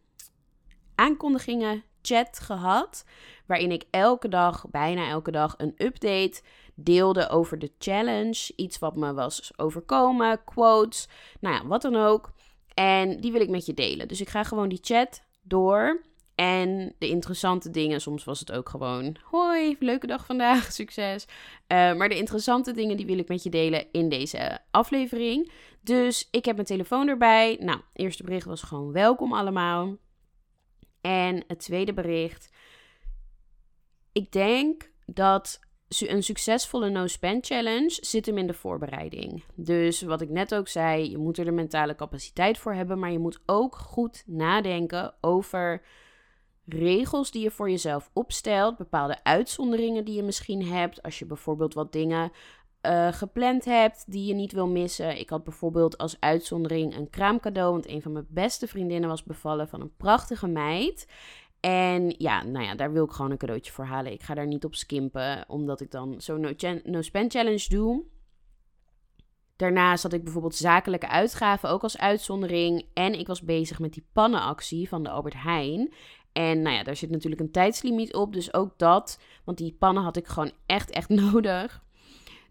aankondigingen 1.01 1.83
chat 2.01 2.39
gehad. 2.39 3.05
Waarin 3.45 3.71
ik 3.71 3.83
elke 3.89 4.27
dag, 4.27 4.65
bijna 4.69 5.07
elke 5.07 5.31
dag, 5.31 5.53
een 5.57 5.73
update 5.77 6.41
deelde 6.75 7.29
over 7.29 7.59
de 7.59 7.71
challenge. 7.79 8.53
Iets 8.55 8.79
wat 8.79 8.95
me 8.95 9.13
was 9.13 9.51
overkomen, 9.55 10.43
quotes, 10.43 11.07
nou 11.39 11.55
ja, 11.55 11.65
wat 11.67 11.81
dan 11.81 11.95
ook. 11.95 12.31
En 12.73 13.19
die 13.19 13.31
wil 13.31 13.41
ik 13.41 13.49
met 13.49 13.65
je 13.65 13.73
delen. 13.73 14.07
Dus 14.07 14.21
ik 14.21 14.29
ga 14.29 14.43
gewoon 14.43 14.69
die 14.69 14.79
chat 14.81 15.23
door. 15.41 16.01
En 16.35 16.95
de 16.97 17.09
interessante 17.09 17.69
dingen, 17.69 18.01
soms 18.01 18.23
was 18.23 18.39
het 18.39 18.51
ook 18.51 18.69
gewoon: 18.69 19.15
hoi, 19.23 19.75
leuke 19.79 20.07
dag 20.07 20.25
vandaag, 20.25 20.71
succes. 20.81 21.25
Uh, 21.25 21.93
maar 21.93 22.09
de 22.09 22.17
interessante 22.17 22.71
dingen 22.71 22.97
die 22.97 23.05
wil 23.05 23.17
ik 23.17 23.27
met 23.27 23.43
je 23.43 23.49
delen 23.49 23.85
in 23.91 24.09
deze 24.09 24.59
aflevering. 24.71 25.51
Dus 25.81 26.27
ik 26.31 26.45
heb 26.45 26.55
mijn 26.55 26.67
telefoon 26.67 27.07
erbij. 27.07 27.57
Nou, 27.59 27.79
eerste 27.93 28.23
bericht 28.23 28.45
was 28.45 28.61
gewoon: 28.61 28.91
welkom 28.91 29.33
allemaal. 29.33 29.97
En 31.01 31.43
het 31.47 31.59
tweede 31.59 31.93
bericht. 31.93 32.49
Ik 34.11 34.31
denk 34.31 34.91
dat 35.05 35.59
een 35.99 36.23
succesvolle 36.23 36.89
no-spend 36.89 37.45
challenge 37.45 37.97
zit 38.01 38.25
hem 38.25 38.37
in 38.37 38.47
de 38.47 38.53
voorbereiding. 38.53 39.43
Dus 39.55 40.01
wat 40.01 40.21
ik 40.21 40.29
net 40.29 40.55
ook 40.55 40.67
zei, 40.67 41.09
je 41.09 41.17
moet 41.17 41.37
er 41.37 41.45
de 41.45 41.51
mentale 41.51 41.95
capaciteit 41.95 42.57
voor 42.57 42.73
hebben, 42.73 42.99
maar 42.99 43.11
je 43.11 43.19
moet 43.19 43.41
ook 43.45 43.75
goed 43.75 44.23
nadenken 44.25 45.13
over 45.21 45.81
regels 46.65 47.31
die 47.31 47.43
je 47.43 47.51
voor 47.51 47.69
jezelf 47.69 48.09
opstelt, 48.13 48.77
bepaalde 48.77 49.23
uitzonderingen 49.23 50.05
die 50.05 50.15
je 50.15 50.23
misschien 50.23 50.65
hebt. 50.65 51.03
Als 51.03 51.19
je 51.19 51.25
bijvoorbeeld 51.25 51.73
wat 51.73 51.91
dingen 51.91 52.31
uh, 52.81 53.13
gepland 53.13 53.65
hebt 53.65 54.11
die 54.11 54.25
je 54.25 54.33
niet 54.33 54.51
wil 54.51 54.67
missen. 54.67 55.19
Ik 55.19 55.29
had 55.29 55.43
bijvoorbeeld 55.43 55.97
als 55.97 56.19
uitzondering 56.19 56.95
een 56.95 57.09
kraamcadeau, 57.09 57.71
want 57.71 57.87
een 57.87 58.01
van 58.01 58.11
mijn 58.11 58.27
beste 58.29 58.67
vriendinnen 58.67 59.09
was 59.09 59.23
bevallen 59.23 59.67
van 59.67 59.81
een 59.81 59.95
prachtige 59.97 60.47
meid. 60.47 61.07
En 61.59 62.15
ja, 62.17 62.43
nou 62.43 62.65
ja, 62.65 62.75
daar 62.75 62.91
wil 62.91 63.05
ik 63.05 63.11
gewoon 63.11 63.31
een 63.31 63.37
cadeautje 63.37 63.71
voor 63.71 63.85
halen. 63.85 64.11
Ik 64.11 64.23
ga 64.23 64.33
daar 64.33 64.47
niet 64.47 64.65
op 64.65 64.75
skimpen, 64.75 65.45
omdat 65.47 65.81
ik 65.81 65.91
dan 65.91 66.21
zo'n 66.21 66.55
no-spend 66.83 67.31
challenge 67.31 67.69
doe. 67.69 68.03
Daarnaast 69.55 70.03
had 70.03 70.13
ik 70.13 70.23
bijvoorbeeld 70.23 70.55
zakelijke 70.55 71.07
uitgaven 71.07 71.69
ook 71.69 71.83
als 71.83 71.97
uitzondering. 71.97 72.85
En 72.93 73.19
ik 73.19 73.27
was 73.27 73.41
bezig 73.41 73.79
met 73.79 73.93
die 73.93 74.07
pannenactie 74.13 74.89
van 74.89 75.03
de 75.03 75.09
Albert 75.09 75.43
Heijn. 75.43 75.93
En 76.31 76.61
nou 76.61 76.75
ja, 76.75 76.83
daar 76.83 76.95
zit 76.95 77.09
natuurlijk 77.09 77.41
een 77.41 77.51
tijdslimiet 77.51 78.13
op. 78.13 78.33
Dus 78.33 78.53
ook 78.53 78.77
dat. 78.77 79.19
Want 79.43 79.57
die 79.57 79.75
pannen 79.79 80.03
had 80.03 80.17
ik 80.17 80.27
gewoon 80.27 80.51
echt, 80.65 80.89
echt 80.89 81.09
nodig. 81.31 81.83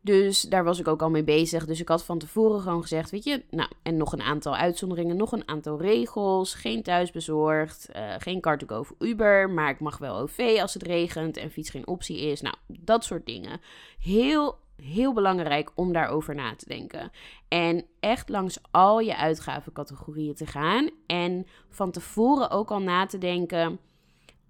Dus 0.02 0.40
daar 0.40 0.64
was 0.64 0.78
ik 0.78 0.88
ook 0.88 1.02
al 1.02 1.10
mee 1.10 1.24
bezig. 1.24 1.66
Dus 1.66 1.80
ik 1.80 1.88
had 1.88 2.04
van 2.04 2.18
tevoren 2.18 2.60
gewoon 2.60 2.82
gezegd, 2.82 3.10
weet 3.10 3.24
je, 3.24 3.42
nou, 3.50 3.70
en 3.82 3.96
nog 3.96 4.12
een 4.12 4.22
aantal 4.22 4.56
uitzonderingen, 4.56 5.16
nog 5.16 5.32
een 5.32 5.48
aantal 5.48 5.80
regels. 5.80 6.54
Geen 6.54 6.82
thuisbezorgd, 6.82 7.88
uh, 7.96 8.14
geen 8.18 8.40
car 8.40 8.58
of 8.68 8.92
Uber, 8.98 9.50
maar 9.50 9.70
ik 9.70 9.80
mag 9.80 9.98
wel 9.98 10.16
OV 10.16 10.58
als 10.60 10.74
het 10.74 10.82
regent 10.82 11.36
en 11.36 11.50
fiets 11.50 11.70
geen 11.70 11.86
optie 11.86 12.20
is. 12.20 12.40
Nou, 12.40 12.54
dat 12.66 13.04
soort 13.04 13.26
dingen. 13.26 13.60
Heel, 14.00 14.58
heel 14.76 15.12
belangrijk 15.12 15.70
om 15.74 15.92
daarover 15.92 16.34
na 16.34 16.56
te 16.56 16.68
denken. 16.68 17.10
En 17.48 17.84
echt 18.00 18.28
langs 18.28 18.58
al 18.70 19.00
je 19.00 19.16
uitgavencategorieën 19.16 20.34
te 20.34 20.46
gaan. 20.46 20.90
En 21.06 21.46
van 21.68 21.90
tevoren 21.90 22.50
ook 22.50 22.70
al 22.70 22.80
na 22.80 23.06
te 23.06 23.18
denken 23.18 23.78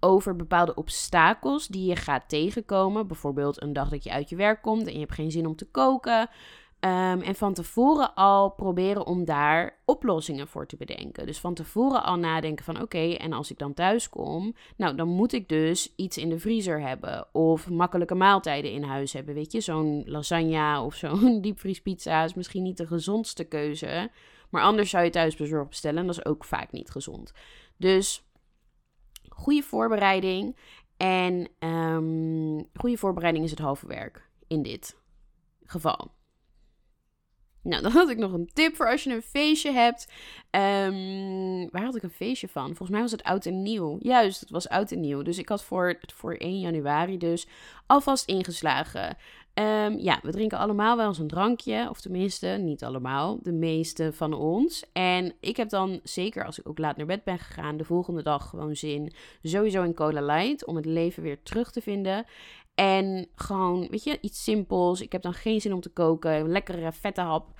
over 0.01 0.35
bepaalde 0.35 0.75
obstakels 0.75 1.67
die 1.67 1.85
je 1.85 1.95
gaat 1.95 2.29
tegenkomen. 2.29 3.07
Bijvoorbeeld 3.07 3.61
een 3.61 3.73
dag 3.73 3.89
dat 3.89 4.03
je 4.03 4.11
uit 4.11 4.29
je 4.29 4.35
werk 4.35 4.61
komt 4.61 4.87
en 4.87 4.93
je 4.93 4.99
hebt 4.99 5.13
geen 5.13 5.31
zin 5.31 5.45
om 5.45 5.55
te 5.55 5.67
koken. 5.71 6.29
Ehm, 6.81 7.19
en 7.19 7.35
van 7.35 7.53
tevoren 7.53 8.13
al 8.13 8.49
proberen 8.49 9.05
om 9.05 9.25
daar 9.25 9.77
oplossingen 9.85 10.47
voor 10.47 10.67
te 10.67 10.75
bedenken. 10.75 11.25
Dus 11.25 11.39
van 11.39 11.53
tevoren 11.53 12.03
al 12.03 12.15
nadenken 12.15 12.65
van 12.65 12.81
oké, 12.81 13.13
en 13.13 13.33
als 13.33 13.51
ik 13.51 13.57
dan 13.57 13.73
thuis 13.73 14.09
kom, 14.09 14.55
nou 14.77 14.95
dan 14.95 15.07
moet 15.07 15.33
ik 15.33 15.49
dus 15.49 15.93
iets 15.95 16.17
in 16.17 16.29
de 16.29 16.39
vriezer 16.39 16.81
hebben. 16.81 17.27
Of 17.31 17.69
makkelijke 17.69 18.15
maaltijden 18.15 18.71
in 18.71 18.83
huis 18.83 19.13
hebben. 19.13 19.33
Weet 19.33 19.51
je, 19.51 19.61
zo'n 19.61 20.03
lasagne 20.05 20.79
of 20.79 20.95
zo'n 20.95 21.41
diepvriespizza 21.41 22.23
is 22.23 22.33
misschien 22.33 22.63
niet 22.63 22.77
de 22.77 22.87
gezondste 22.87 23.43
keuze. 23.43 24.09
Maar 24.49 24.63
anders 24.63 24.89
zou 24.89 25.03
je 25.03 25.09
thuis 25.09 25.35
bezorgd 25.35 25.69
bestellen 25.69 25.99
en 25.99 26.05
dat 26.05 26.17
is 26.17 26.25
ook 26.25 26.45
vaak 26.45 26.71
niet 26.71 26.89
gezond. 26.89 27.33
Dus 27.77 28.23
goede 29.41 29.63
voorbereiding. 29.63 30.55
En 30.97 31.47
um, 31.59 32.67
goede 32.73 32.97
voorbereiding 32.97 33.45
is 33.45 33.51
het 33.51 33.59
halve 33.59 33.87
werk 33.87 34.29
in 34.47 34.63
dit 34.63 34.95
geval. 35.65 36.11
Nou, 37.63 37.81
dan 37.83 37.91
had 37.91 38.09
ik 38.09 38.17
nog 38.17 38.33
een 38.33 38.49
tip 38.53 38.75
voor 38.75 38.89
als 38.89 39.03
je 39.03 39.13
een 39.13 39.21
feestje 39.21 39.71
hebt. 39.71 40.07
Um, 40.51 41.69
waar 41.69 41.83
had 41.83 41.95
ik 41.95 42.03
een 42.03 42.09
feestje 42.09 42.47
van? 42.47 42.65
Volgens 42.65 42.89
mij 42.89 43.01
was 43.01 43.11
het 43.11 43.23
oud 43.23 43.45
en 43.45 43.61
nieuw. 43.61 43.97
Juist, 43.99 44.39
het 44.39 44.49
was 44.49 44.69
oud 44.69 44.91
en 44.91 44.99
nieuw. 44.99 45.21
Dus 45.21 45.37
ik 45.37 45.49
had 45.49 45.63
voor, 45.63 45.99
voor 46.15 46.33
1 46.33 46.59
januari 46.59 47.17
dus 47.17 47.47
alvast 47.87 48.27
ingeslagen. 48.27 49.17
Um, 49.53 49.99
ja, 49.99 50.19
we 50.21 50.31
drinken 50.31 50.57
allemaal 50.57 50.97
wel 50.97 51.07
eens 51.07 51.19
een 51.19 51.27
drankje. 51.27 51.89
Of 51.89 52.01
tenminste, 52.01 52.47
niet 52.47 52.83
allemaal. 52.83 53.39
De 53.41 53.51
meeste 53.51 54.13
van 54.13 54.33
ons. 54.33 54.83
En 54.93 55.33
ik 55.39 55.57
heb 55.57 55.69
dan, 55.69 55.99
zeker 56.03 56.45
als 56.45 56.59
ik 56.59 56.69
ook 56.69 56.77
laat 56.77 56.97
naar 56.97 57.05
bed 57.05 57.23
ben 57.23 57.39
gegaan, 57.39 57.77
de 57.77 57.83
volgende 57.83 58.23
dag 58.23 58.49
gewoon 58.49 58.75
zin. 58.75 59.13
Sowieso 59.41 59.83
in 59.83 59.93
Cola 59.93 60.21
Light. 60.21 60.65
Om 60.65 60.75
het 60.75 60.85
leven 60.85 61.23
weer 61.23 61.43
terug 61.43 61.71
te 61.71 61.81
vinden. 61.81 62.25
En 62.75 63.27
gewoon, 63.35 63.87
weet 63.89 64.03
je, 64.03 64.17
iets 64.21 64.43
simpels. 64.43 65.01
Ik 65.01 65.11
heb 65.11 65.21
dan 65.21 65.33
geen 65.33 65.61
zin 65.61 65.73
om 65.73 65.81
te 65.81 65.89
koken. 65.89 66.31
Een 66.31 66.51
lekkere 66.51 66.91
vette 66.91 67.21
hap. 67.21 67.59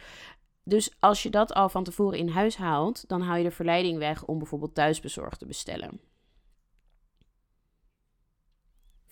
Dus 0.63 0.95
als 0.99 1.23
je 1.23 1.29
dat 1.29 1.53
al 1.53 1.69
van 1.69 1.83
tevoren 1.83 2.17
in 2.17 2.29
huis 2.29 2.57
haalt, 2.57 3.03
dan 3.07 3.21
haal 3.21 3.37
je 3.37 3.43
de 3.43 3.51
verleiding 3.51 3.97
weg 3.97 4.25
om 4.25 4.37
bijvoorbeeld 4.37 4.75
thuisbezorgd 4.75 5.39
te 5.39 5.45
bestellen. 5.45 6.10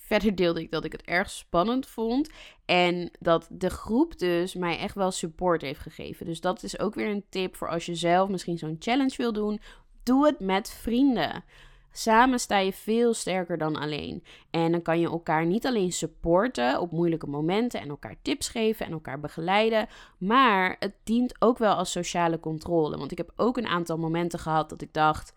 Verder 0.09 0.35
deelde 0.35 0.61
ik 0.61 0.71
dat 0.71 0.85
ik 0.85 0.91
het 0.91 1.01
erg 1.01 1.29
spannend 1.29 1.87
vond. 1.87 2.29
En 2.65 3.11
dat 3.19 3.47
de 3.51 3.69
groep 3.69 4.19
dus 4.19 4.53
mij 4.53 4.77
echt 4.77 4.95
wel 4.95 5.11
support 5.11 5.61
heeft 5.61 5.79
gegeven. 5.79 6.25
Dus 6.25 6.41
dat 6.41 6.63
is 6.63 6.79
ook 6.79 6.95
weer 6.95 7.09
een 7.09 7.25
tip 7.29 7.55
voor 7.55 7.69
als 7.69 7.85
je 7.85 7.95
zelf 7.95 8.29
misschien 8.29 8.57
zo'n 8.57 8.75
challenge 8.79 9.17
wil 9.17 9.33
doen. 9.33 9.59
Doe 10.03 10.25
het 10.25 10.39
met 10.39 10.71
vrienden. 10.71 11.43
Samen 11.91 12.39
sta 12.39 12.57
je 12.57 12.73
veel 12.73 13.13
sterker 13.13 13.57
dan 13.57 13.75
alleen. 13.75 14.23
En 14.49 14.71
dan 14.71 14.81
kan 14.81 14.99
je 14.99 15.07
elkaar 15.07 15.45
niet 15.45 15.65
alleen 15.65 15.91
supporten 15.91 16.79
op 16.79 16.91
moeilijke 16.91 17.27
momenten 17.27 17.81
en 17.81 17.89
elkaar 17.89 18.15
tips 18.21 18.49
geven 18.49 18.85
en 18.85 18.91
elkaar 18.91 19.19
begeleiden, 19.19 19.87
maar 20.17 20.75
het 20.79 20.93
dient 21.03 21.41
ook 21.41 21.57
wel 21.57 21.73
als 21.73 21.91
sociale 21.91 22.39
controle. 22.39 22.97
Want 22.97 23.11
ik 23.11 23.17
heb 23.17 23.31
ook 23.35 23.57
een 23.57 23.67
aantal 23.67 23.97
momenten 23.97 24.39
gehad 24.39 24.69
dat 24.69 24.81
ik 24.81 24.93
dacht: 24.93 25.33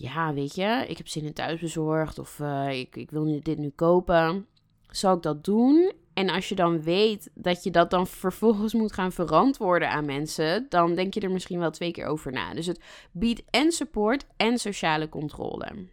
ja, 0.00 0.34
weet 0.34 0.54
je, 0.54 0.84
ik 0.88 0.96
heb 0.96 1.08
zin 1.08 1.24
in 1.24 1.32
thuisbezorgd 1.32 2.18
of 2.18 2.38
uh, 2.38 2.78
ik, 2.78 2.96
ik 2.96 3.10
wil 3.10 3.40
dit 3.42 3.58
nu 3.58 3.68
kopen. 3.68 4.46
Zal 4.90 5.16
ik 5.16 5.22
dat 5.22 5.44
doen? 5.44 5.92
En 6.14 6.30
als 6.30 6.48
je 6.48 6.54
dan 6.54 6.82
weet 6.82 7.30
dat 7.34 7.64
je 7.64 7.70
dat 7.70 7.90
dan 7.90 8.06
vervolgens 8.06 8.74
moet 8.74 8.92
gaan 8.92 9.12
verantwoorden 9.12 9.90
aan 9.90 10.04
mensen, 10.04 10.66
dan 10.68 10.94
denk 10.94 11.14
je 11.14 11.20
er 11.20 11.30
misschien 11.30 11.58
wel 11.58 11.70
twee 11.70 11.90
keer 11.90 12.06
over 12.06 12.32
na. 12.32 12.54
Dus 12.54 12.66
het 12.66 12.80
biedt 13.12 13.42
en 13.50 13.72
support 13.72 14.26
en 14.36 14.58
sociale 14.58 15.08
controle. 15.08 15.86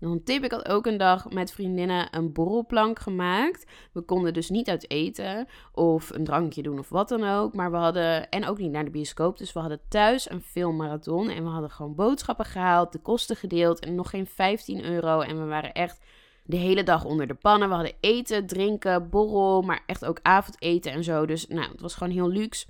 Een 0.00 0.24
tip, 0.24 0.44
ik 0.44 0.50
had 0.50 0.68
ook 0.68 0.86
een 0.86 0.96
dag 0.96 1.30
met 1.30 1.52
vriendinnen 1.52 2.08
een 2.10 2.32
borrelplank 2.32 2.98
gemaakt. 2.98 3.66
We 3.92 4.00
konden 4.00 4.32
dus 4.32 4.50
niet 4.50 4.68
uit 4.68 4.90
eten 4.90 5.48
of 5.72 6.10
een 6.10 6.24
drankje 6.24 6.62
doen 6.62 6.78
of 6.78 6.88
wat 6.88 7.08
dan 7.08 7.24
ook. 7.24 7.54
Maar 7.54 7.70
we 7.70 7.76
hadden, 7.76 8.30
en 8.30 8.46
ook 8.46 8.58
niet 8.58 8.70
naar 8.70 8.84
de 8.84 8.90
bioscoop, 8.90 9.38
dus 9.38 9.52
we 9.52 9.60
hadden 9.60 9.80
thuis 9.88 10.30
een 10.30 10.42
filmmarathon. 10.42 11.28
En 11.28 11.44
we 11.44 11.50
hadden 11.50 11.70
gewoon 11.70 11.94
boodschappen 11.94 12.44
gehaald, 12.44 12.92
de 12.92 12.98
kosten 12.98 13.36
gedeeld 13.36 13.80
en 13.80 13.94
nog 13.94 14.10
geen 14.10 14.26
15 14.26 14.84
euro. 14.84 15.20
En 15.20 15.38
we 15.38 15.44
waren 15.44 15.72
echt 15.72 16.00
de 16.44 16.56
hele 16.56 16.82
dag 16.82 17.04
onder 17.04 17.26
de 17.26 17.34
pannen. 17.34 17.68
We 17.68 17.74
hadden 17.74 17.94
eten, 18.00 18.46
drinken, 18.46 19.08
borrel, 19.08 19.62
maar 19.62 19.82
echt 19.86 20.04
ook 20.04 20.18
avondeten 20.22 20.92
en 20.92 21.04
zo. 21.04 21.26
Dus 21.26 21.46
nou, 21.46 21.70
het 21.70 21.80
was 21.80 21.94
gewoon 21.94 22.12
heel 22.12 22.28
luxe. 22.28 22.66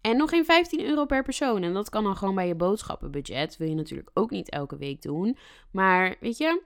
En 0.00 0.16
nog 0.16 0.30
geen 0.30 0.44
15 0.44 0.84
euro 0.84 1.04
per 1.04 1.22
persoon. 1.22 1.62
En 1.62 1.72
dat 1.72 1.88
kan 1.88 2.04
dan 2.04 2.16
gewoon 2.16 2.34
bij 2.34 2.46
je 2.46 2.54
boodschappenbudget. 2.54 3.56
Wil 3.56 3.68
je 3.68 3.74
natuurlijk 3.74 4.10
ook 4.14 4.30
niet 4.30 4.50
elke 4.50 4.76
week 4.76 5.02
doen. 5.02 5.36
Maar 5.70 6.16
weet 6.20 6.38
je, 6.38 6.62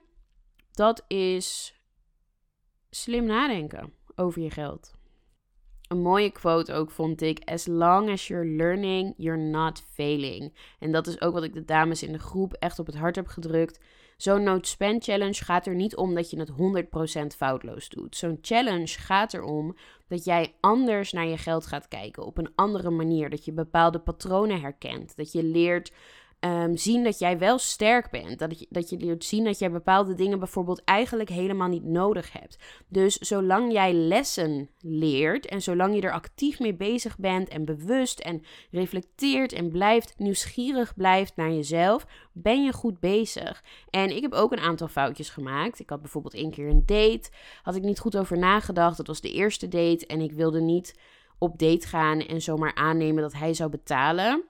dat 0.77 1.03
is 1.07 1.73
slim 2.89 3.25
nadenken 3.25 3.93
over 4.15 4.41
je 4.41 4.51
geld. 4.51 4.91
Een 5.87 6.01
mooie 6.01 6.31
quote 6.31 6.73
ook 6.73 6.91
vond 6.91 7.21
ik: 7.21 7.39
As 7.45 7.67
long 7.67 8.09
as 8.09 8.27
you're 8.27 8.47
learning, 8.47 9.13
you're 9.17 9.41
not 9.41 9.83
failing. 9.93 10.53
En 10.79 10.91
dat 10.91 11.07
is 11.07 11.21
ook 11.21 11.33
wat 11.33 11.43
ik 11.43 11.53
de 11.53 11.65
dames 11.65 12.03
in 12.03 12.11
de 12.11 12.19
groep 12.19 12.53
echt 12.53 12.79
op 12.79 12.85
het 12.85 12.95
hart 12.95 13.15
heb 13.15 13.27
gedrukt. 13.27 13.79
Zo'n 14.17 14.43
no-spend 14.43 15.03
challenge 15.03 15.43
gaat 15.43 15.67
er 15.67 15.75
niet 15.75 15.95
om 15.95 16.15
dat 16.15 16.29
je 16.29 16.39
het 16.39 16.51
100% 17.33 17.37
foutloos 17.37 17.89
doet. 17.89 18.15
Zo'n 18.15 18.37
challenge 18.41 18.87
gaat 18.87 19.33
erom 19.33 19.75
dat 20.07 20.25
jij 20.25 20.55
anders 20.59 21.11
naar 21.11 21.27
je 21.27 21.37
geld 21.37 21.65
gaat 21.65 21.87
kijken. 21.87 22.25
Op 22.25 22.37
een 22.37 22.51
andere 22.55 22.89
manier. 22.89 23.29
Dat 23.29 23.45
je 23.45 23.51
bepaalde 23.51 23.99
patronen 23.99 24.61
herkent. 24.61 25.15
Dat 25.15 25.31
je 25.31 25.43
leert 25.43 25.91
um, 26.47 26.77
zien 26.77 27.03
dat 27.03 27.19
jij 27.19 27.37
wel 27.37 27.57
sterk 27.57 28.09
bent. 28.09 28.39
Dat 28.39 28.59
je, 28.59 28.67
dat 28.69 28.89
je 28.89 28.97
leert 28.97 29.23
zien 29.23 29.43
dat 29.43 29.59
jij 29.59 29.71
bepaalde 29.71 30.13
dingen 30.13 30.39
bijvoorbeeld 30.39 30.83
eigenlijk 30.83 31.29
helemaal 31.29 31.67
niet 31.67 31.83
nodig 31.83 32.33
hebt. 32.33 32.57
Dus 32.87 33.17
zolang 33.17 33.71
jij 33.71 33.93
lessen 33.93 34.69
leert 34.79 35.45
en 35.45 35.61
zolang 35.61 35.95
je 35.95 36.01
er 36.01 36.11
actief 36.11 36.59
mee 36.59 36.73
bezig 36.73 37.17
bent 37.17 37.49
en 37.49 37.65
bewust 37.65 38.19
en 38.19 38.43
reflecteert 38.71 39.53
en 39.53 39.69
blijft 39.69 40.13
nieuwsgierig 40.17 40.95
blijft 40.95 41.35
naar 41.35 41.51
jezelf, 41.51 42.05
ben 42.31 42.63
je 42.63 42.73
goed 42.73 42.99
bezig. 42.99 43.63
En 43.89 44.15
ik 44.15 44.21
heb 44.21 44.33
ook 44.33 44.51
een 44.51 44.59
aantal 44.59 44.87
foutjes 44.87 45.29
gemaakt. 45.29 45.79
Ik 45.79 45.89
had 45.89 46.01
bijvoorbeeld 46.01 46.33
één 46.33 46.51
keer 46.51 46.69
een 46.69 46.85
date, 46.85 47.29
had 47.61 47.75
ik 47.75 47.83
niet 47.83 47.99
goed 47.99 48.17
over 48.17 48.37
nagedacht. 48.37 48.97
Dat 48.97 49.07
was 49.07 49.21
de 49.21 49.31
eerste 49.31 49.67
date 49.67 50.05
en 50.05 50.21
ik 50.21 50.31
wilde 50.31 50.61
niet 50.61 50.99
op 51.37 51.59
date 51.59 51.87
gaan 51.87 52.19
en 52.19 52.41
zomaar 52.41 52.75
aannemen 52.75 53.21
dat 53.21 53.33
hij 53.33 53.53
zou 53.53 53.69
betalen. 53.69 54.43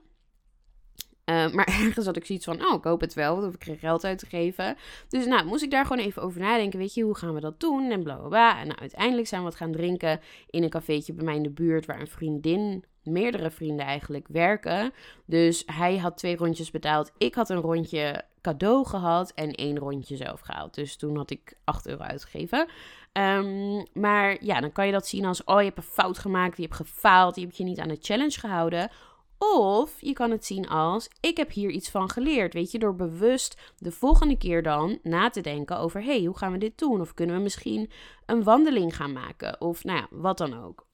Uh, 1.30 1.50
maar 1.50 1.66
ergens 1.84 2.06
had 2.06 2.16
ik 2.16 2.26
zoiets 2.26 2.46
van, 2.46 2.66
oh, 2.66 2.74
ik 2.74 2.84
hoop 2.84 3.02
het 3.02 3.14
wel, 3.14 3.42
want 3.42 3.54
ik 3.54 3.60
kreeg 3.60 3.80
geld 3.80 4.04
uit 4.04 4.20
te 4.20 4.26
geven. 4.26 4.78
Dus 5.10 5.26
nou, 5.26 5.46
moest 5.46 5.64
ik 5.64 5.72
daar 5.72 5.86
gewoon 5.86 6.06
even 6.06 6.22
over 6.22 6.40
nadenken, 6.40 6.80
weet 6.80 6.94
je, 6.94 7.04
hoe 7.04 7.16
gaan 7.16 7.34
we 7.34 7.40
dat 7.40 7.60
doen? 7.60 7.92
En 7.92 8.04
bla 8.04 8.16
bla 8.16 8.28
bla. 8.28 8.60
En 8.60 8.68
nou, 8.68 8.80
uiteindelijk 8.80 9.28
zijn 9.28 9.42
we 9.42 9.48
wat 9.48 9.58
gaan 9.58 9.72
drinken 9.72 10.20
in 10.50 10.64
een 10.64 10.70
cafeetje 10.70 11.14
bij 11.14 11.26
mij 11.26 11.36
in 11.36 11.44
de 11.44 11.50
buurt, 11.50 11.86
waar 11.86 12.00
een 12.00 12.08
vriendin, 12.08 12.84
meerdere 13.04 13.52
vrienden 13.52 13.86
eigenlijk, 13.86 14.28
werken. 14.28 14.92
Dus 15.26 15.64
hij 15.66 15.98
had 15.98 16.18
twee 16.18 16.36
rondjes 16.36 16.72
betaald. 16.72 17.12
Ik 17.18 17.36
had 17.36 17.50
een 17.50 17.62
rondje 17.62 18.24
cadeau 18.42 18.86
gehad 18.86 19.32
en 19.36 19.52
één 19.52 19.78
rondje 19.78 20.16
zelf 20.16 20.40
gehaald. 20.40 20.74
Dus 20.74 20.96
toen 20.96 21.18
had 21.18 21.30
ik 21.30 21.54
8 21.64 21.88
euro 21.88 22.04
uitgegeven. 22.04 22.68
Um, 23.14 23.86
maar 23.94 24.44
ja, 24.44 24.62
dan 24.62 24.72
kan 24.72 24.86
je 24.86 24.92
dat 24.92 25.08
zien 25.08 25.26
als, 25.26 25.44
oh, 25.44 25.60
je 25.60 25.66
hebt 25.66 25.78
een 25.78 25.84
fout 25.84 26.20
gemaakt, 26.20 26.58
je 26.58 26.64
hebt 26.64 26.76
gefaald, 26.76 27.36
je 27.36 27.42
hebt 27.42 27.58
je 27.58 27.64
niet 27.64 27.80
aan 27.80 27.88
de 27.88 27.98
challenge 28.02 28.40
gehouden. 28.40 28.90
Of 29.38 30.02
je 30.02 30.14
kan 30.14 30.32
het 30.32 30.46
zien 30.46 30.68
als: 30.68 31.10
ik 31.20 31.38
heb 31.38 31.52
hier 31.52 31.70
iets 31.70 31.90
van 31.90 32.10
geleerd. 32.10 32.54
Weet 32.54 32.72
je, 32.72 32.80
door 32.80 32.96
bewust 32.96 33.74
de 33.78 33.92
volgende 33.92 34.38
keer 34.38 34.64
dan 34.64 35.00
na 35.04 35.30
te 35.30 35.42
denken 35.42 35.80
over: 35.80 36.04
hey, 36.04 36.24
hoe 36.24 36.38
gaan 36.38 36.52
we 36.52 36.58
dit 36.58 36.78
doen? 36.78 37.02
Of 37.02 37.14
kunnen 37.14 37.36
we 37.36 37.42
misschien 37.42 37.92
een 38.26 38.44
wandeling 38.44 38.96
gaan 38.96 39.14
maken? 39.14 39.62
Of 39.62 39.84
nou 39.84 39.98
ja, 40.00 40.08
wat 40.12 40.38
dan 40.38 40.64
ook. 40.64 40.86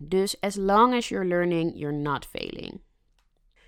Dus 0.00 0.40
as 0.40 0.56
long 0.56 0.94
as 0.94 1.08
you're 1.08 1.28
learning, 1.28 1.72
you're 1.74 1.96
not 1.96 2.26
failing. 2.26 2.80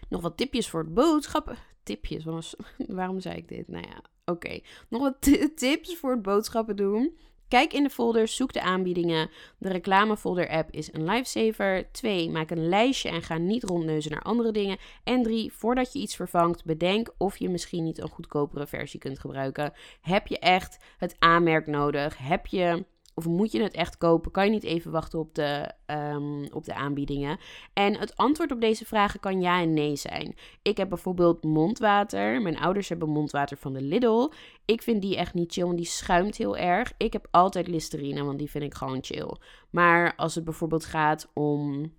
Nog 0.09 0.21
wat 0.21 0.37
tipjes 0.37 0.69
voor 0.71 0.81
het 0.81 0.95
boodschappen. 0.95 1.57
Tipjes, 1.83 2.25
waarom 2.77 3.21
zei 3.21 3.37
ik 3.37 3.49
dit? 3.49 3.69
Nou 3.69 3.87
ja, 3.87 4.03
Oké, 4.29 4.61
nog 4.89 5.03
wat 5.03 5.21
tips 5.57 5.97
voor 5.97 6.11
het 6.11 6.23
boodschappen 6.23 6.77
doen. 6.77 7.19
Kijk 7.49 7.73
in 7.73 7.83
de 7.83 7.91
folder, 7.91 8.29
zoek 8.29 8.53
de 8.53 8.63
aanbiedingen. 8.63 9.31
De 9.59 9.69
reclamefolder 9.69 10.49
app 10.49 10.71
is 10.71 10.93
een 10.93 11.05
lifesaver. 11.05 11.93
2. 11.93 12.31
Maak 12.31 12.51
een 12.51 12.69
lijstje 12.69 13.09
en 13.09 13.23
ga 13.23 13.39
niet 13.39 13.65
rondneuzen 13.65 14.11
naar 14.11 14.23
andere 14.23 14.53
dingen. 14.53 14.79
En 15.05 15.23
3. 15.23 15.53
Voordat 15.53 15.93
je 15.93 15.99
iets 15.99 16.17
vervangt, 16.17 16.65
bedenk 16.65 17.15
of 17.19 17.37
je 17.37 17.49
misschien 17.49 17.85
niet 17.85 17.99
een 17.99 18.09
goedkopere 18.09 18.67
versie 18.67 19.01
kunt 19.01 19.19
gebruiken. 19.19 19.73
Heb 20.01 20.27
je 20.27 20.39
echt 20.39 20.79
het 20.99 21.17
aanmerk 21.19 21.67
nodig? 21.67 22.19
Heb 22.19 22.47
je 22.47 22.85
of 23.19 23.27
moet 23.27 23.53
je 23.53 23.63
het 23.63 23.75
echt 23.75 23.97
kopen? 23.97 24.31
Kan 24.31 24.45
je 24.45 24.51
niet 24.51 24.65
even 24.65 24.91
wachten 24.91 25.19
op 25.19 25.35
de, 25.35 25.71
ehm, 25.87 26.45
op 26.53 26.65
de 26.65 26.75
aanbiedingen? 26.75 27.39
En 27.73 27.99
het 27.99 28.17
antwoord 28.17 28.53
op 28.53 28.61
deze 28.61 28.85
vragen 28.85 29.21
kan 29.21 29.41
ja 29.41 29.61
en 29.61 29.75
nee 29.75 29.97
zijn. 29.97 30.35
Ik 30.63 30.77
heb 30.77 30.89
bijvoorbeeld 30.89 31.45
mondwater. 31.45 32.43
Mijn 32.43 32.59
ouders 32.59 32.89
hebben 32.89 33.09
mondwater 33.09 33.57
van 33.57 33.73
de 33.73 33.83
Lidl. 33.83 34.31
Ik 34.65 34.83
vind 34.83 35.03
die 35.03 35.17
echt 35.17 35.35
niet 35.35 35.53
chill, 35.53 35.65
want 35.65 35.77
die 35.77 35.87
schuimt 35.87 36.37
heel 36.37 36.57
erg. 36.57 36.93
Ik 36.97 37.13
heb 37.13 37.29
altijd 37.31 37.69
Listerine, 37.69 38.25
want 38.25 38.39
die 38.39 38.51
vind 38.51 38.65
ik 38.65 38.75
gewoon 38.75 38.99
chill. 39.05 39.37
Maar 39.71 40.15
als 40.17 40.35
het 40.35 40.45
bijvoorbeeld 40.45 40.85
gaat 40.85 41.31
om 41.35 41.93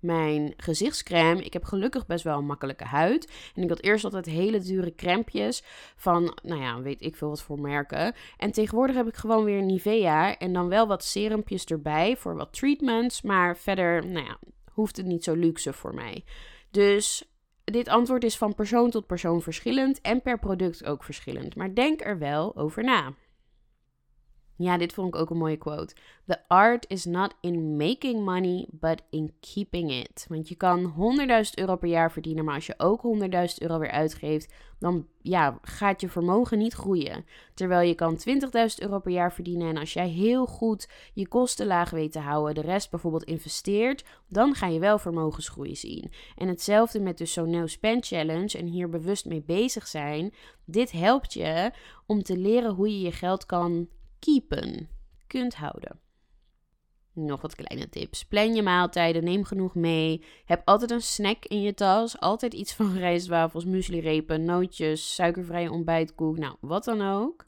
mijn 0.00 0.54
gezichtscreme. 0.56 1.42
Ik 1.42 1.52
heb 1.52 1.64
gelukkig 1.64 2.06
best 2.06 2.24
wel 2.24 2.38
een 2.38 2.46
makkelijke 2.46 2.84
huid. 2.84 3.30
En 3.54 3.62
ik 3.62 3.68
had 3.68 3.82
eerst 3.82 4.04
altijd 4.04 4.26
hele 4.26 4.60
dure 4.60 4.94
crempjes 4.94 5.62
van, 5.96 6.38
nou 6.42 6.60
ja, 6.60 6.80
weet 6.80 7.02
ik 7.02 7.16
veel 7.16 7.28
wat 7.28 7.42
voor 7.42 7.60
merken. 7.60 8.14
En 8.36 8.52
tegenwoordig 8.52 8.96
heb 8.96 9.06
ik 9.06 9.16
gewoon 9.16 9.44
weer 9.44 9.62
Nivea 9.62 10.38
en 10.38 10.52
dan 10.52 10.68
wel 10.68 10.86
wat 10.86 11.04
serumpjes 11.04 11.64
erbij 11.64 12.16
voor 12.16 12.36
wat 12.36 12.52
treatments. 12.52 13.22
Maar 13.22 13.56
verder, 13.56 14.06
nou 14.06 14.26
ja, 14.26 14.38
hoeft 14.72 14.96
het 14.96 15.06
niet 15.06 15.24
zo 15.24 15.34
luxe 15.34 15.72
voor 15.72 15.94
mij. 15.94 16.24
Dus 16.70 17.24
dit 17.64 17.88
antwoord 17.88 18.24
is 18.24 18.38
van 18.38 18.54
persoon 18.54 18.90
tot 18.90 19.06
persoon 19.06 19.42
verschillend 19.42 20.00
en 20.00 20.22
per 20.22 20.38
product 20.38 20.84
ook 20.84 21.04
verschillend. 21.04 21.56
Maar 21.56 21.74
denk 21.74 22.04
er 22.04 22.18
wel 22.18 22.56
over 22.56 22.84
na. 22.84 23.14
Ja, 24.62 24.78
dit 24.78 24.92
vond 24.92 25.14
ik 25.14 25.20
ook 25.20 25.30
een 25.30 25.36
mooie 25.36 25.56
quote. 25.56 25.94
The 26.26 26.38
art 26.48 26.84
is 26.88 27.04
not 27.04 27.34
in 27.40 27.76
making 27.76 28.24
money, 28.24 28.66
but 28.70 29.02
in 29.10 29.32
keeping 29.40 29.92
it. 29.92 30.26
Want 30.28 30.48
je 30.48 30.54
kan 30.54 30.94
100.000 31.46 31.50
euro 31.54 31.76
per 31.76 31.88
jaar 31.88 32.12
verdienen, 32.12 32.44
maar 32.44 32.54
als 32.54 32.66
je 32.66 32.74
ook 32.78 33.02
100.000 33.02 33.28
euro 33.58 33.78
weer 33.78 33.90
uitgeeft, 33.90 34.52
dan 34.78 35.06
ja, 35.20 35.58
gaat 35.62 36.00
je 36.00 36.08
vermogen 36.08 36.58
niet 36.58 36.72
groeien. 36.72 37.24
Terwijl 37.54 37.88
je 37.88 37.94
kan 37.94 38.20
20.000 38.28 38.38
euro 38.76 38.98
per 38.98 39.12
jaar 39.12 39.32
verdienen 39.32 39.68
en 39.68 39.76
als 39.76 39.92
jij 39.92 40.08
heel 40.08 40.46
goed 40.46 40.88
je 41.14 41.28
kosten 41.28 41.66
laag 41.66 41.90
weet 41.90 42.12
te 42.12 42.18
houden, 42.18 42.54
de 42.54 42.60
rest 42.60 42.90
bijvoorbeeld 42.90 43.24
investeert, 43.24 44.04
dan 44.28 44.54
ga 44.54 44.66
je 44.66 44.78
wel 44.78 44.98
vermogensgroei 44.98 45.76
zien. 45.76 46.12
En 46.36 46.48
hetzelfde 46.48 47.00
met 47.00 47.18
de 47.18 47.26
zo'n 47.26 47.50
no 47.50 47.66
spend 47.66 48.06
challenge 48.06 48.58
en 48.58 48.66
hier 48.66 48.88
bewust 48.88 49.24
mee 49.24 49.42
bezig 49.42 49.86
zijn. 49.86 50.34
Dit 50.64 50.92
helpt 50.92 51.32
je 51.32 51.72
om 52.06 52.22
te 52.22 52.36
leren 52.36 52.74
hoe 52.74 52.88
je 52.88 53.00
je 53.00 53.12
geld 53.12 53.46
kan 53.46 53.88
keepen 54.20 54.88
kunt 55.26 55.54
houden. 55.54 56.00
Nog 57.12 57.40
wat 57.40 57.54
kleine 57.54 57.88
tips. 57.88 58.24
Plan 58.24 58.54
je 58.54 58.62
maaltijden, 58.62 59.24
neem 59.24 59.44
genoeg 59.44 59.74
mee. 59.74 60.24
Heb 60.44 60.62
altijd 60.64 60.90
een 60.90 61.02
snack 61.02 61.44
in 61.44 61.60
je 61.60 61.74
tas. 61.74 62.20
Altijd 62.20 62.54
iets 62.54 62.74
van 62.74 62.98
rijstwafels, 63.06 63.64
mueslirepen, 63.64 64.44
nootjes, 64.44 65.14
suikervrije 65.14 65.70
ontbijtkoek. 65.70 66.38
Nou, 66.38 66.56
wat 66.60 66.84
dan 66.84 67.02
ook. 67.02 67.44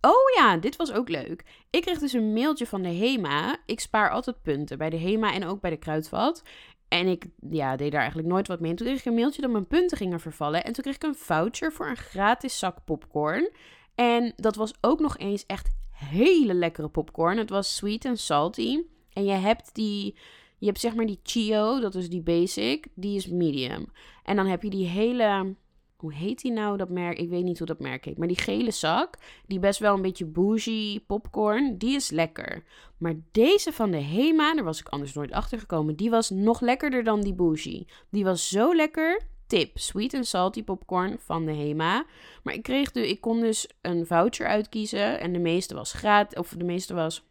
Oh 0.00 0.34
ja, 0.36 0.56
dit 0.56 0.76
was 0.76 0.92
ook 0.92 1.08
leuk. 1.08 1.44
Ik 1.70 1.82
kreeg 1.82 1.98
dus 1.98 2.12
een 2.12 2.32
mailtje 2.32 2.66
van 2.66 2.82
de 2.82 2.88
HEMA. 2.88 3.56
Ik 3.66 3.80
spaar 3.80 4.10
altijd 4.10 4.42
punten 4.42 4.78
bij 4.78 4.90
de 4.90 4.98
HEMA 4.98 5.32
en 5.32 5.44
ook 5.44 5.60
bij 5.60 5.70
de 5.70 5.76
Kruidvat. 5.76 6.42
En 6.88 7.06
ik 7.06 7.26
ja, 7.50 7.76
deed 7.76 7.90
daar 7.90 8.00
eigenlijk 8.00 8.28
nooit 8.28 8.48
wat 8.48 8.60
mee. 8.60 8.70
En 8.70 8.76
toen 8.76 8.86
kreeg 8.86 8.98
ik 8.98 9.04
een 9.04 9.14
mailtje 9.14 9.42
dat 9.42 9.50
mijn 9.50 9.66
punten 9.66 9.96
gingen 9.96 10.20
vervallen. 10.20 10.64
En 10.64 10.72
toen 10.72 10.82
kreeg 10.82 10.94
ik 10.94 11.02
een 11.02 11.14
voucher 11.14 11.72
voor 11.72 11.88
een 11.88 11.96
gratis 11.96 12.58
zak 12.58 12.84
popcorn. 12.84 13.50
En 13.94 14.32
dat 14.36 14.56
was 14.56 14.72
ook 14.80 15.00
nog 15.00 15.18
eens 15.18 15.46
echt 15.46 15.70
hele 15.90 16.54
lekkere 16.54 16.88
popcorn. 16.88 17.38
Het 17.38 17.50
was 17.50 17.76
sweet 17.76 18.04
en 18.04 18.18
salty. 18.18 18.82
En 19.12 19.24
je 19.24 19.32
hebt 19.32 19.74
die, 19.74 20.16
je 20.58 20.66
hebt 20.66 20.80
zeg 20.80 20.94
maar 20.94 21.06
die 21.06 21.20
Chio, 21.22 21.80
dat 21.80 21.94
is 21.94 22.08
die 22.08 22.22
basic, 22.22 22.86
die 22.94 23.16
is 23.16 23.26
medium. 23.26 23.86
En 24.24 24.36
dan 24.36 24.46
heb 24.46 24.62
je 24.62 24.70
die 24.70 24.86
hele, 24.86 25.54
hoe 25.96 26.12
heet 26.12 26.40
die 26.40 26.52
nou, 26.52 26.76
dat 26.76 26.88
merk? 26.88 27.18
Ik 27.18 27.28
weet 27.28 27.44
niet 27.44 27.58
hoe 27.58 27.66
dat 27.66 27.80
merk 27.80 28.04
heet. 28.04 28.18
Maar 28.18 28.28
die 28.28 28.40
gele 28.40 28.70
zak, 28.70 29.18
die 29.46 29.58
best 29.58 29.78
wel 29.78 29.94
een 29.94 30.02
beetje 30.02 30.26
bougie 30.26 31.00
popcorn, 31.00 31.78
die 31.78 31.94
is 31.94 32.10
lekker. 32.10 32.64
Maar 32.98 33.14
deze 33.32 33.72
van 33.72 33.90
de 33.90 33.96
Hema, 33.96 34.54
daar 34.54 34.64
was 34.64 34.80
ik 34.80 34.88
anders 34.88 35.14
nooit 35.14 35.32
achter 35.32 35.58
gekomen, 35.58 35.96
die 35.96 36.10
was 36.10 36.30
nog 36.30 36.60
lekkerder 36.60 37.04
dan 37.04 37.20
die 37.20 37.34
bougie. 37.34 37.86
Die 38.10 38.24
was 38.24 38.48
zo 38.48 38.74
lekker 38.74 39.32
tip: 39.54 39.78
sweet 39.78 40.14
and 40.14 40.26
salty 40.26 40.64
popcorn 40.64 41.16
van 41.18 41.46
de 41.46 41.52
Hema. 41.52 42.04
Maar 42.42 42.54
ik 42.54 42.62
kreeg 42.62 42.92
de, 42.92 43.08
ik 43.08 43.20
kon 43.20 43.40
dus 43.40 43.68
een 43.80 44.06
voucher 44.06 44.46
uitkiezen 44.46 45.20
en 45.20 45.32
de 45.32 45.38
meeste 45.38 45.74
was 45.74 45.92
gratis, 45.92 46.38
of 46.38 46.48
de 46.48 46.64
meeste 46.64 46.94
was. 46.94 47.24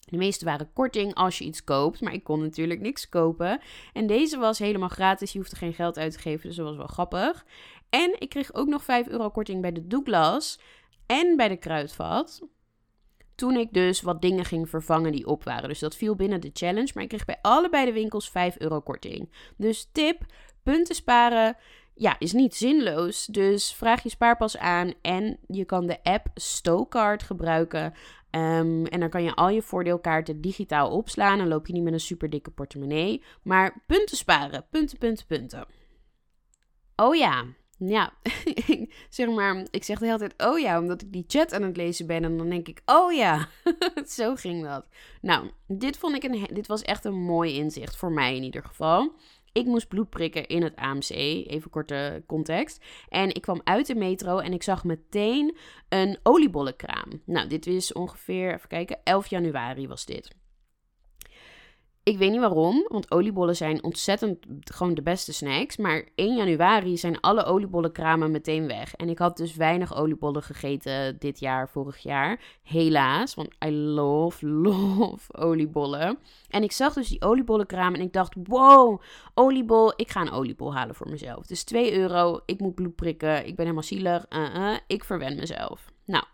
De 0.00 0.16
meeste 0.16 0.44
waren 0.44 0.72
korting 0.72 1.14
als 1.14 1.38
je 1.38 1.44
iets 1.44 1.64
koopt, 1.64 2.00
maar 2.00 2.12
ik 2.12 2.24
kon 2.24 2.40
natuurlijk 2.40 2.80
niks 2.80 3.08
kopen. 3.08 3.60
En 3.92 4.06
deze 4.06 4.38
was 4.38 4.58
helemaal 4.58 4.88
gratis, 4.88 5.32
je 5.32 5.38
hoefde 5.38 5.56
geen 5.56 5.74
geld 5.74 5.98
uit 5.98 6.12
te 6.12 6.18
geven, 6.18 6.48
dus 6.48 6.56
dat 6.56 6.66
was 6.66 6.76
wel 6.76 6.86
grappig. 6.86 7.44
En 7.90 8.16
ik 8.18 8.28
kreeg 8.28 8.54
ook 8.54 8.68
nog 8.68 8.84
5 8.84 9.08
euro 9.08 9.30
korting 9.30 9.60
bij 9.60 9.72
de 9.72 9.86
Douglas 9.86 10.60
en 11.06 11.36
bij 11.36 11.48
de 11.48 11.56
Kruidvat. 11.56 12.42
Toen 13.34 13.56
ik 13.56 13.72
dus 13.72 14.00
wat 14.00 14.22
dingen 14.22 14.44
ging 14.44 14.68
vervangen 14.68 15.12
die 15.12 15.26
op 15.26 15.44
waren. 15.44 15.68
Dus 15.68 15.78
dat 15.78 15.96
viel 15.96 16.14
binnen 16.14 16.40
de 16.40 16.50
challenge. 16.52 16.90
Maar 16.94 17.02
ik 17.02 17.08
kreeg 17.08 17.24
bij 17.24 17.38
allebei 17.42 17.84
de 17.84 17.92
winkels 17.92 18.30
5 18.30 18.58
euro 18.58 18.80
korting. 18.80 19.32
Dus 19.56 19.88
tip: 19.92 20.24
punten 20.62 20.94
sparen 20.94 21.56
ja, 21.98 22.16
is 22.18 22.32
niet 22.32 22.54
zinloos. 22.54 23.26
Dus 23.26 23.74
vraag 23.74 24.02
je 24.02 24.08
spaarpas 24.08 24.58
aan 24.58 24.92
en 25.02 25.38
je 25.46 25.64
kan 25.64 25.86
de 25.86 26.02
app 26.02 26.26
Stokart 26.34 27.22
gebruiken. 27.22 27.94
Ehm, 28.30 28.84
en 28.84 29.00
dan 29.00 29.08
kan 29.08 29.22
je 29.22 29.34
al 29.34 29.48
je 29.48 29.62
voordeelkaarten 29.62 30.40
digitaal 30.40 30.90
opslaan. 30.90 31.38
Dan 31.38 31.48
loop 31.48 31.66
je 31.66 31.72
niet 31.72 31.82
met 31.82 31.92
een 31.92 32.00
super 32.00 32.30
dikke 32.30 32.50
portemonnee. 32.50 33.22
Maar 33.42 33.82
punten 33.86 34.16
sparen. 34.16 34.66
Punten, 34.70 34.98
punten, 34.98 35.26
punten. 35.26 35.66
Oh 36.96 37.16
ja. 37.16 37.44
Ja, 37.80 38.12
zeg 39.08 39.28
maar, 39.28 39.66
ik 39.70 39.84
zeg 39.84 39.98
de 39.98 40.06
hele 40.06 40.18
tijd 40.18 40.34
oh 40.36 40.58
ja, 40.58 40.80
omdat 40.80 41.02
ik 41.02 41.12
die 41.12 41.24
chat 41.26 41.52
aan 41.52 41.62
het 41.62 41.76
lezen 41.76 42.06
ben. 42.06 42.24
En 42.24 42.36
dan 42.36 42.48
denk 42.48 42.68
ik, 42.68 42.82
oh 42.84 43.12
ja, 43.12 43.48
zo 44.06 44.34
ging 44.34 44.64
dat. 44.64 44.86
Nou, 45.20 45.50
dit 45.66 45.96
vond 45.96 46.14
ik 46.14 46.22
een, 46.22 46.48
dit 46.52 46.66
was 46.66 46.82
echt 46.82 47.04
een 47.04 47.22
mooi 47.22 47.54
inzicht, 47.54 47.96
voor 47.96 48.12
mij 48.12 48.36
in 48.36 48.42
ieder 48.42 48.64
geval. 48.64 49.12
Ik 49.52 49.64
moest 49.64 49.88
bloed 49.88 50.10
prikken 50.10 50.46
in 50.46 50.62
het 50.62 50.76
AMC. 50.76 51.10
Even 51.10 51.70
korte 51.70 52.22
context. 52.26 52.84
En 53.08 53.34
ik 53.34 53.42
kwam 53.42 53.60
uit 53.64 53.86
de 53.86 53.94
metro 53.94 54.38
en 54.38 54.52
ik 54.52 54.62
zag 54.62 54.84
meteen 54.84 55.56
een 55.88 56.18
oliebollenkraam. 56.22 57.22
Nou, 57.24 57.48
dit 57.48 57.66
is 57.66 57.92
ongeveer, 57.92 58.54
even 58.54 58.68
kijken, 58.68 58.98
11 59.04 59.26
januari 59.26 59.88
was 59.88 60.04
dit. 60.04 60.36
Ik 62.08 62.18
weet 62.18 62.30
niet 62.30 62.40
waarom, 62.40 62.86
want 62.88 63.10
oliebollen 63.10 63.56
zijn 63.56 63.82
ontzettend 63.82 64.38
gewoon 64.64 64.94
de 64.94 65.02
beste 65.02 65.32
snacks. 65.32 65.76
Maar 65.76 66.08
1 66.14 66.36
januari 66.36 66.96
zijn 66.96 67.20
alle 67.20 67.44
oliebollenkramen 67.44 68.30
meteen 68.30 68.66
weg. 68.66 68.94
En 68.94 69.08
ik 69.08 69.18
had 69.18 69.36
dus 69.36 69.54
weinig 69.54 69.96
oliebollen 69.96 70.42
gegeten 70.42 71.18
dit 71.18 71.40
jaar, 71.40 71.68
vorig 71.68 71.98
jaar. 71.98 72.40
Helaas, 72.62 73.34
want 73.34 73.54
I 73.64 73.70
love, 73.70 74.48
love 74.68 75.36
oliebollen. 75.36 76.18
En 76.48 76.62
ik 76.62 76.72
zag 76.72 76.92
dus 76.94 77.08
die 77.08 77.22
oliebollenkramen 77.22 78.00
en 78.00 78.06
ik 78.06 78.12
dacht, 78.12 78.34
wow, 78.42 79.00
oliebol, 79.34 79.92
ik 79.96 80.10
ga 80.10 80.20
een 80.20 80.30
oliebol 80.30 80.74
halen 80.74 80.94
voor 80.94 81.08
mezelf. 81.08 81.46
Dus 81.46 81.64
2 81.64 81.94
euro, 81.94 82.40
ik 82.46 82.60
moet 82.60 82.74
bloed 82.74 82.94
prikken, 82.94 83.38
ik 83.38 83.56
ben 83.56 83.64
helemaal 83.64 83.82
zielig, 83.82 84.26
uh 84.30 84.54
-uh, 84.54 84.76
ik 84.86 85.04
verwen 85.04 85.36
mezelf. 85.36 85.92
Nou, 86.04 86.24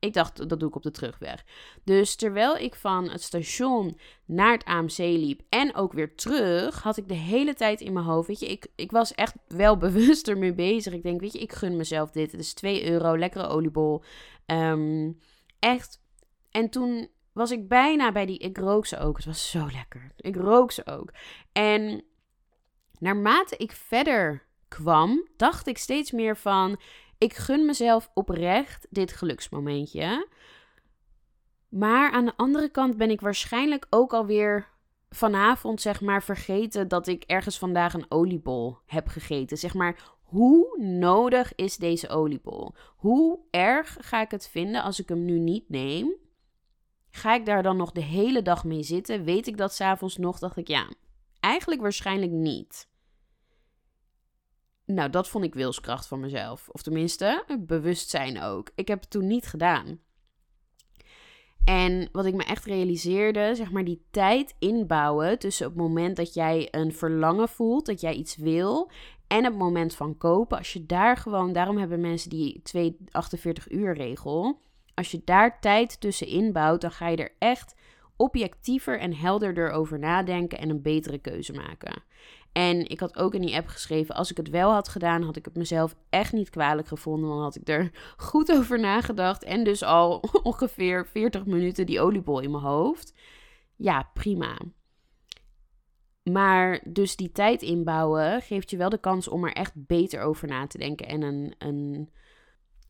ik 0.00 0.12
dacht, 0.12 0.48
dat 0.48 0.60
doe 0.60 0.68
ik 0.68 0.74
op 0.74 0.82
de 0.82 0.90
terugweg. 0.90 1.44
Dus 1.84 2.16
terwijl 2.16 2.56
ik 2.56 2.74
van 2.74 3.10
het 3.10 3.22
station 3.22 3.98
naar 4.24 4.52
het 4.52 4.64
AMC 4.64 4.98
liep 4.98 5.40
en 5.48 5.74
ook 5.74 5.92
weer 5.92 6.14
terug, 6.14 6.82
had 6.82 6.96
ik 6.96 7.08
de 7.08 7.14
hele 7.14 7.54
tijd 7.54 7.80
in 7.80 7.92
mijn 7.92 8.04
hoofd. 8.04 8.28
Weet 8.28 8.40
je, 8.40 8.46
ik, 8.46 8.66
ik 8.74 8.90
was 8.90 9.14
echt 9.14 9.34
wel 9.48 9.76
bewust 9.86 10.28
ermee 10.28 10.54
bezig. 10.54 10.92
Ik 10.92 11.02
denk, 11.02 11.20
weet 11.20 11.32
je, 11.32 11.38
ik 11.38 11.52
gun 11.52 11.76
mezelf 11.76 12.10
dit. 12.10 12.32
Het 12.32 12.40
is 12.40 12.54
2 12.54 12.90
euro, 12.90 13.18
lekkere 13.18 13.46
oliebol. 13.46 14.02
Um, 14.46 15.18
echt. 15.58 16.00
En 16.50 16.70
toen 16.70 17.08
was 17.32 17.50
ik 17.50 17.68
bijna 17.68 18.12
bij 18.12 18.26
die. 18.26 18.38
Ik 18.38 18.58
rook 18.58 18.86
ze 18.86 18.98
ook. 18.98 19.16
Het 19.16 19.26
was 19.26 19.50
zo 19.50 19.68
lekker. 19.72 20.12
Ik 20.16 20.36
rook 20.36 20.72
ze 20.72 20.86
ook. 20.86 21.12
En 21.52 22.04
naarmate 22.98 23.56
ik 23.56 23.72
verder 23.72 24.48
kwam, 24.68 25.28
dacht 25.36 25.66
ik 25.66 25.78
steeds 25.78 26.10
meer 26.10 26.36
van 26.36 26.80
ik 27.20 27.34
gun 27.34 27.66
mezelf 27.66 28.10
oprecht 28.14 28.86
dit 28.90 29.12
geluksmomentje. 29.12 30.28
Maar 31.68 32.10
aan 32.10 32.24
de 32.24 32.36
andere 32.36 32.68
kant 32.68 32.96
ben 32.96 33.10
ik 33.10 33.20
waarschijnlijk 33.20 33.86
ook 33.90 34.12
alweer 34.12 34.68
vanavond, 35.10 35.80
zeg 35.80 36.00
maar, 36.00 36.22
vergeten 36.22 36.88
dat 36.88 37.06
ik 37.06 37.24
ergens 37.26 37.58
vandaag 37.58 37.94
een 37.94 38.06
oliebol 38.08 38.78
heb 38.86 39.08
gegeten. 39.08 39.58
Zeg 39.58 39.74
maar, 39.74 40.16
hoe 40.22 40.78
nodig 40.78 41.54
is 41.54 41.76
deze 41.76 42.08
oliebol? 42.08 42.74
Hoe 42.96 43.38
erg 43.50 43.96
ga 44.00 44.20
ik 44.20 44.30
het 44.30 44.48
vinden 44.48 44.82
als 44.82 45.00
ik 45.00 45.08
hem 45.08 45.24
nu 45.24 45.38
niet 45.38 45.68
neem? 45.68 46.12
Ga 47.10 47.34
ik 47.34 47.46
daar 47.46 47.62
dan 47.62 47.76
nog 47.76 47.92
de 47.92 48.02
hele 48.02 48.42
dag 48.42 48.64
mee 48.64 48.82
zitten? 48.82 49.24
Weet 49.24 49.46
ik 49.46 49.56
dat 49.56 49.74
s'avonds 49.74 50.16
nog? 50.16 50.38
Dacht 50.38 50.56
ik, 50.56 50.68
ja, 50.68 50.88
eigenlijk 51.40 51.80
waarschijnlijk 51.80 52.32
niet. 52.32 52.89
Nou, 54.94 55.10
dat 55.10 55.28
vond 55.28 55.44
ik 55.44 55.54
wilskracht 55.54 56.06
van 56.06 56.20
mezelf. 56.20 56.68
Of 56.68 56.82
tenminste, 56.82 57.44
bewustzijn 57.58 58.42
ook. 58.42 58.70
Ik 58.74 58.88
heb 58.88 59.00
het 59.00 59.10
toen 59.10 59.26
niet 59.26 59.46
gedaan. 59.46 60.00
En 61.64 62.08
wat 62.12 62.24
ik 62.24 62.34
me 62.34 62.44
echt 62.44 62.64
realiseerde, 62.64 63.54
zeg 63.54 63.70
maar 63.70 63.84
die 63.84 64.02
tijd 64.10 64.54
inbouwen 64.58 65.38
tussen 65.38 65.66
het 65.66 65.76
moment 65.76 66.16
dat 66.16 66.34
jij 66.34 66.68
een 66.70 66.92
verlangen 66.92 67.48
voelt, 67.48 67.86
dat 67.86 68.00
jij 68.00 68.14
iets 68.14 68.36
wil, 68.36 68.90
en 69.26 69.44
het 69.44 69.56
moment 69.56 69.94
van 69.94 70.16
kopen. 70.16 70.58
Als 70.58 70.72
je 70.72 70.86
daar 70.86 71.16
gewoon, 71.16 71.52
daarom 71.52 71.78
hebben 71.78 72.00
mensen 72.00 72.30
die 72.30 72.62
248 72.62 73.70
uur 73.70 73.94
regel. 73.94 74.60
Als 74.94 75.10
je 75.10 75.22
daar 75.24 75.60
tijd 75.60 76.00
tussen 76.00 76.26
inbouwt, 76.26 76.80
dan 76.80 76.90
ga 76.90 77.08
je 77.08 77.16
er 77.16 77.34
echt 77.38 77.74
objectiever 78.16 78.98
en 78.98 79.14
helderder 79.14 79.70
over 79.70 79.98
nadenken 79.98 80.58
en 80.58 80.70
een 80.70 80.82
betere 80.82 81.18
keuze 81.18 81.52
maken. 81.52 82.02
En 82.52 82.88
ik 82.88 83.00
had 83.00 83.16
ook 83.16 83.34
in 83.34 83.40
die 83.40 83.56
app 83.56 83.66
geschreven: 83.66 84.14
als 84.14 84.30
ik 84.30 84.36
het 84.36 84.48
wel 84.48 84.70
had 84.70 84.88
gedaan, 84.88 85.22
had 85.22 85.36
ik 85.36 85.44
het 85.44 85.56
mezelf 85.56 85.96
echt 86.08 86.32
niet 86.32 86.50
kwalijk 86.50 86.88
gevonden. 86.88 87.30
Dan 87.30 87.40
had 87.40 87.56
ik 87.56 87.68
er 87.68 87.90
goed 88.16 88.52
over 88.52 88.80
nagedacht. 88.80 89.44
En 89.44 89.64
dus 89.64 89.82
al 89.82 90.22
ongeveer 90.42 91.06
40 91.06 91.46
minuten 91.46 91.86
die 91.86 92.00
oliebol 92.00 92.40
in 92.40 92.50
mijn 92.50 92.62
hoofd. 92.62 93.14
Ja, 93.76 94.10
prima. 94.14 94.58
Maar 96.22 96.80
dus 96.84 97.16
die 97.16 97.32
tijd 97.32 97.62
inbouwen 97.62 98.42
geeft 98.42 98.70
je 98.70 98.76
wel 98.76 98.88
de 98.88 99.00
kans 99.00 99.28
om 99.28 99.44
er 99.44 99.52
echt 99.52 99.72
beter 99.74 100.20
over 100.20 100.48
na 100.48 100.66
te 100.66 100.78
denken 100.78 101.06
en 101.06 101.22
een, 101.22 101.54
een 101.58 102.10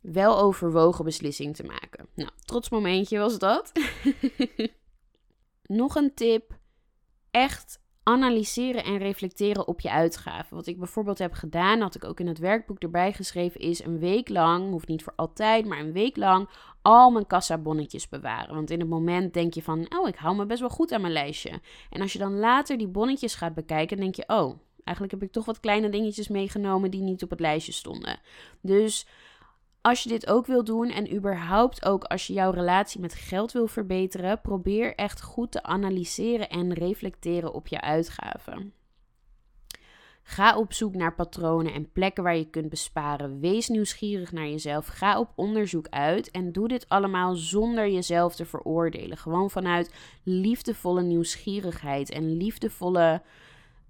wel 0.01 0.39
overwogen 0.39 1.05
beslissing 1.05 1.57
te 1.57 1.65
maken. 1.65 2.07
Nou, 2.15 2.31
trots 2.45 2.69
momentje 2.69 3.19
was 3.19 3.39
dat. 3.39 3.73
Nog 5.63 5.95
een 5.95 6.15
tip. 6.15 6.59
Echt 7.31 7.80
analyseren 8.03 8.85
en 8.85 8.99
reflecteren 8.99 9.69
op 9.69 9.81
je 9.81 9.91
uitgaven. 9.91 10.57
Wat 10.57 10.67
ik 10.67 10.79
bijvoorbeeld 10.79 11.19
heb 11.19 11.33
gedaan, 11.33 11.81
had 11.81 11.95
ik 11.95 12.05
ook 12.05 12.21
in 12.21 12.27
het 12.27 12.39
werkboek 12.39 12.79
erbij 12.79 13.13
geschreven, 13.13 13.61
is 13.61 13.85
een 13.85 13.99
week 13.99 14.29
lang, 14.29 14.71
hoeft 14.71 14.89
niet 14.89 15.03
voor 15.03 15.13
altijd, 15.17 15.67
maar 15.67 15.79
een 15.79 15.93
week 15.93 16.17
lang 16.17 16.49
al 16.83 17.11
mijn 17.11 17.27
kassabonnetjes 17.27 18.09
bewaren. 18.09 18.55
Want 18.55 18.71
in 18.71 18.81
het 18.81 18.89
moment 18.89 19.35
denk 19.35 19.55
je 19.55 19.63
van, 19.63 19.87
oh, 19.99 20.09
ik 20.09 20.17
hou 20.17 20.37
me 20.37 20.47
best 20.47 20.61
wel 20.61 20.69
goed 20.69 20.93
aan 20.93 21.01
mijn 21.01 21.13
lijstje. 21.13 21.61
En 21.91 22.01
als 22.01 22.13
je 22.13 22.19
dan 22.19 22.39
later 22.39 22.79
die 22.79 22.89
bonnetjes 22.89 23.35
gaat 23.35 23.55
bekijken, 23.55 23.97
denk 23.97 24.15
je, 24.15 24.25
oh, 24.27 24.59
eigenlijk 24.85 25.11
heb 25.11 25.29
ik 25.29 25.33
toch 25.33 25.45
wat 25.45 25.61
kleine 25.61 25.89
dingetjes 25.89 26.29
meegenomen 26.29 26.91
die 26.91 27.03
niet 27.03 27.23
op 27.23 27.31
het 27.31 27.41
lijstje 27.41 27.73
stonden. 27.73 28.19
Dus 28.61 29.07
als 29.81 30.03
je 30.03 30.09
dit 30.09 30.27
ook 30.27 30.47
wil 30.47 30.65
doen 30.65 30.91
en 30.91 31.15
überhaupt 31.15 31.85
ook 31.85 32.05
als 32.05 32.27
je 32.27 32.33
jouw 32.33 32.51
relatie 32.51 33.01
met 33.01 33.15
geld 33.15 33.53
wil 33.53 33.67
verbeteren, 33.67 34.41
probeer 34.41 34.95
echt 34.95 35.23
goed 35.23 35.51
te 35.53 35.63
analyseren 35.63 36.49
en 36.49 36.73
reflecteren 36.73 37.53
op 37.53 37.67
je 37.67 37.81
uitgaven. 37.81 38.73
Ga 40.23 40.57
op 40.57 40.73
zoek 40.73 40.95
naar 40.95 41.15
patronen 41.15 41.73
en 41.73 41.93
plekken 41.93 42.23
waar 42.23 42.37
je 42.37 42.51
kunt 42.51 42.69
besparen. 42.69 43.41
Wees 43.41 43.69
nieuwsgierig 43.69 44.33
naar 44.33 44.49
jezelf. 44.49 44.87
Ga 44.87 45.19
op 45.19 45.33
onderzoek 45.35 45.87
uit 45.89 46.31
en 46.31 46.53
doe 46.53 46.69
dit 46.69 46.89
allemaal 46.89 47.35
zonder 47.35 47.91
jezelf 47.91 48.35
te 48.35 48.45
veroordelen. 48.45 49.17
Gewoon 49.17 49.51
vanuit 49.51 49.95
liefdevolle 50.23 51.03
nieuwsgierigheid 51.03 52.11
en 52.11 52.37
liefdevolle 52.37 53.23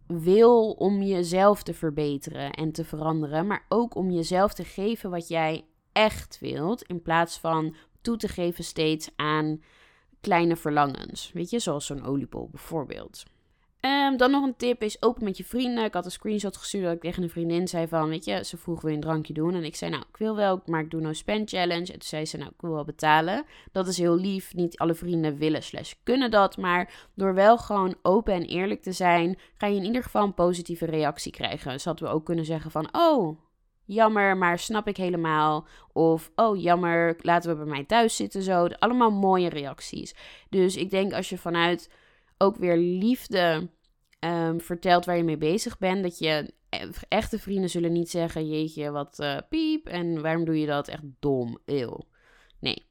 wil 0.06 0.70
om 0.70 1.02
jezelf 1.02 1.62
te 1.62 1.74
verbeteren 1.74 2.50
en 2.50 2.72
te 2.72 2.84
veranderen, 2.84 3.46
maar 3.46 3.64
ook 3.68 3.94
om 3.94 4.10
jezelf 4.10 4.54
te 4.54 4.64
geven 4.64 5.10
wat 5.10 5.28
jij 5.28 5.64
echt 5.92 6.38
wilt, 6.40 6.82
in 6.82 7.02
plaats 7.02 7.38
van 7.38 7.74
toe 8.00 8.16
te 8.16 8.28
geven 8.28 8.64
steeds 8.64 9.10
aan 9.16 9.62
kleine 10.20 10.56
verlangens. 10.56 11.30
Weet 11.32 11.50
je, 11.50 11.58
zoals 11.58 11.86
zo'n 11.86 12.04
oliebol 12.04 12.48
bijvoorbeeld. 12.50 13.22
Um, 13.80 14.16
dan 14.16 14.30
nog 14.30 14.44
een 14.44 14.56
tip 14.56 14.82
is 14.82 15.02
open 15.02 15.24
met 15.24 15.36
je 15.36 15.44
vrienden. 15.44 15.84
Ik 15.84 15.94
had 15.94 16.04
een 16.04 16.10
screenshot 16.10 16.56
gestuurd 16.56 16.84
dat 16.84 16.92
ik 16.92 17.00
tegen 17.00 17.22
een 17.22 17.30
vriendin 17.30 17.68
zei 17.68 17.88
van, 17.88 18.08
weet 18.08 18.24
je, 18.24 18.44
ze 18.44 18.56
vroeg 18.56 18.80
wil 18.80 18.90
je 18.90 18.96
een 18.96 19.02
drankje 19.02 19.32
doen? 19.32 19.54
En 19.54 19.64
ik 19.64 19.76
zei, 19.76 19.90
nou, 19.90 20.04
ik 20.08 20.16
wil 20.16 20.36
wel, 20.36 20.62
maar 20.66 20.80
ik 20.80 20.90
doe 20.90 21.00
no 21.00 21.12
spend 21.12 21.50
challenge. 21.50 21.92
En 21.92 21.98
toen 21.98 22.02
zei 22.02 22.26
ze, 22.26 22.36
nou, 22.36 22.50
ik 22.50 22.60
wil 22.60 22.72
wel 22.72 22.84
betalen. 22.84 23.44
Dat 23.72 23.86
is 23.86 23.98
heel 23.98 24.16
lief. 24.16 24.54
Niet 24.54 24.78
alle 24.78 24.94
vrienden 24.94 25.36
willen 25.36 25.62
slash 25.62 25.92
kunnen 26.02 26.30
dat. 26.30 26.56
Maar 26.56 27.08
door 27.14 27.34
wel 27.34 27.58
gewoon 27.58 27.94
open 28.02 28.34
en 28.34 28.44
eerlijk 28.44 28.82
te 28.82 28.92
zijn, 28.92 29.38
ga 29.56 29.66
je 29.66 29.76
in 29.76 29.84
ieder 29.84 30.02
geval 30.02 30.24
een 30.24 30.34
positieve 30.34 30.86
reactie 30.86 31.32
krijgen. 31.32 31.72
Dus 31.72 31.84
hadden 31.84 32.08
we 32.08 32.14
ook 32.14 32.24
kunnen 32.24 32.44
zeggen 32.44 32.70
van, 32.70 32.88
oh, 32.92 33.38
jammer, 33.92 34.36
maar 34.36 34.58
snap 34.58 34.88
ik 34.88 34.96
helemaal. 34.96 35.66
Of, 35.92 36.30
oh 36.34 36.60
jammer, 36.62 37.16
laten 37.20 37.50
we 37.50 37.56
bij 37.56 37.72
mij 37.72 37.84
thuis 37.84 38.16
zitten 38.16 38.42
zo. 38.42 38.66
Allemaal 38.66 39.10
mooie 39.10 39.48
reacties. 39.48 40.14
Dus 40.48 40.76
ik 40.76 40.90
denk 40.90 41.12
als 41.12 41.28
je 41.28 41.38
vanuit 41.38 41.90
ook 42.38 42.56
weer 42.56 42.76
liefde 42.76 43.70
um, 44.20 44.60
vertelt 44.60 45.04
waar 45.04 45.16
je 45.16 45.22
mee 45.22 45.36
bezig 45.36 45.78
bent, 45.78 46.02
dat 46.02 46.18
je 46.18 46.52
e-, 46.68 46.88
echte 47.08 47.38
vrienden 47.38 47.70
zullen 47.70 47.92
niet 47.92 48.10
zeggen, 48.10 48.48
jeetje, 48.48 48.90
wat 48.90 49.18
uh, 49.20 49.36
piep 49.48 49.86
en 49.86 50.22
waarom 50.22 50.44
doe 50.44 50.60
je 50.60 50.66
dat? 50.66 50.88
Echt 50.88 51.02
dom, 51.18 51.58
eeuw. 51.64 51.98
Nee, 52.60 52.86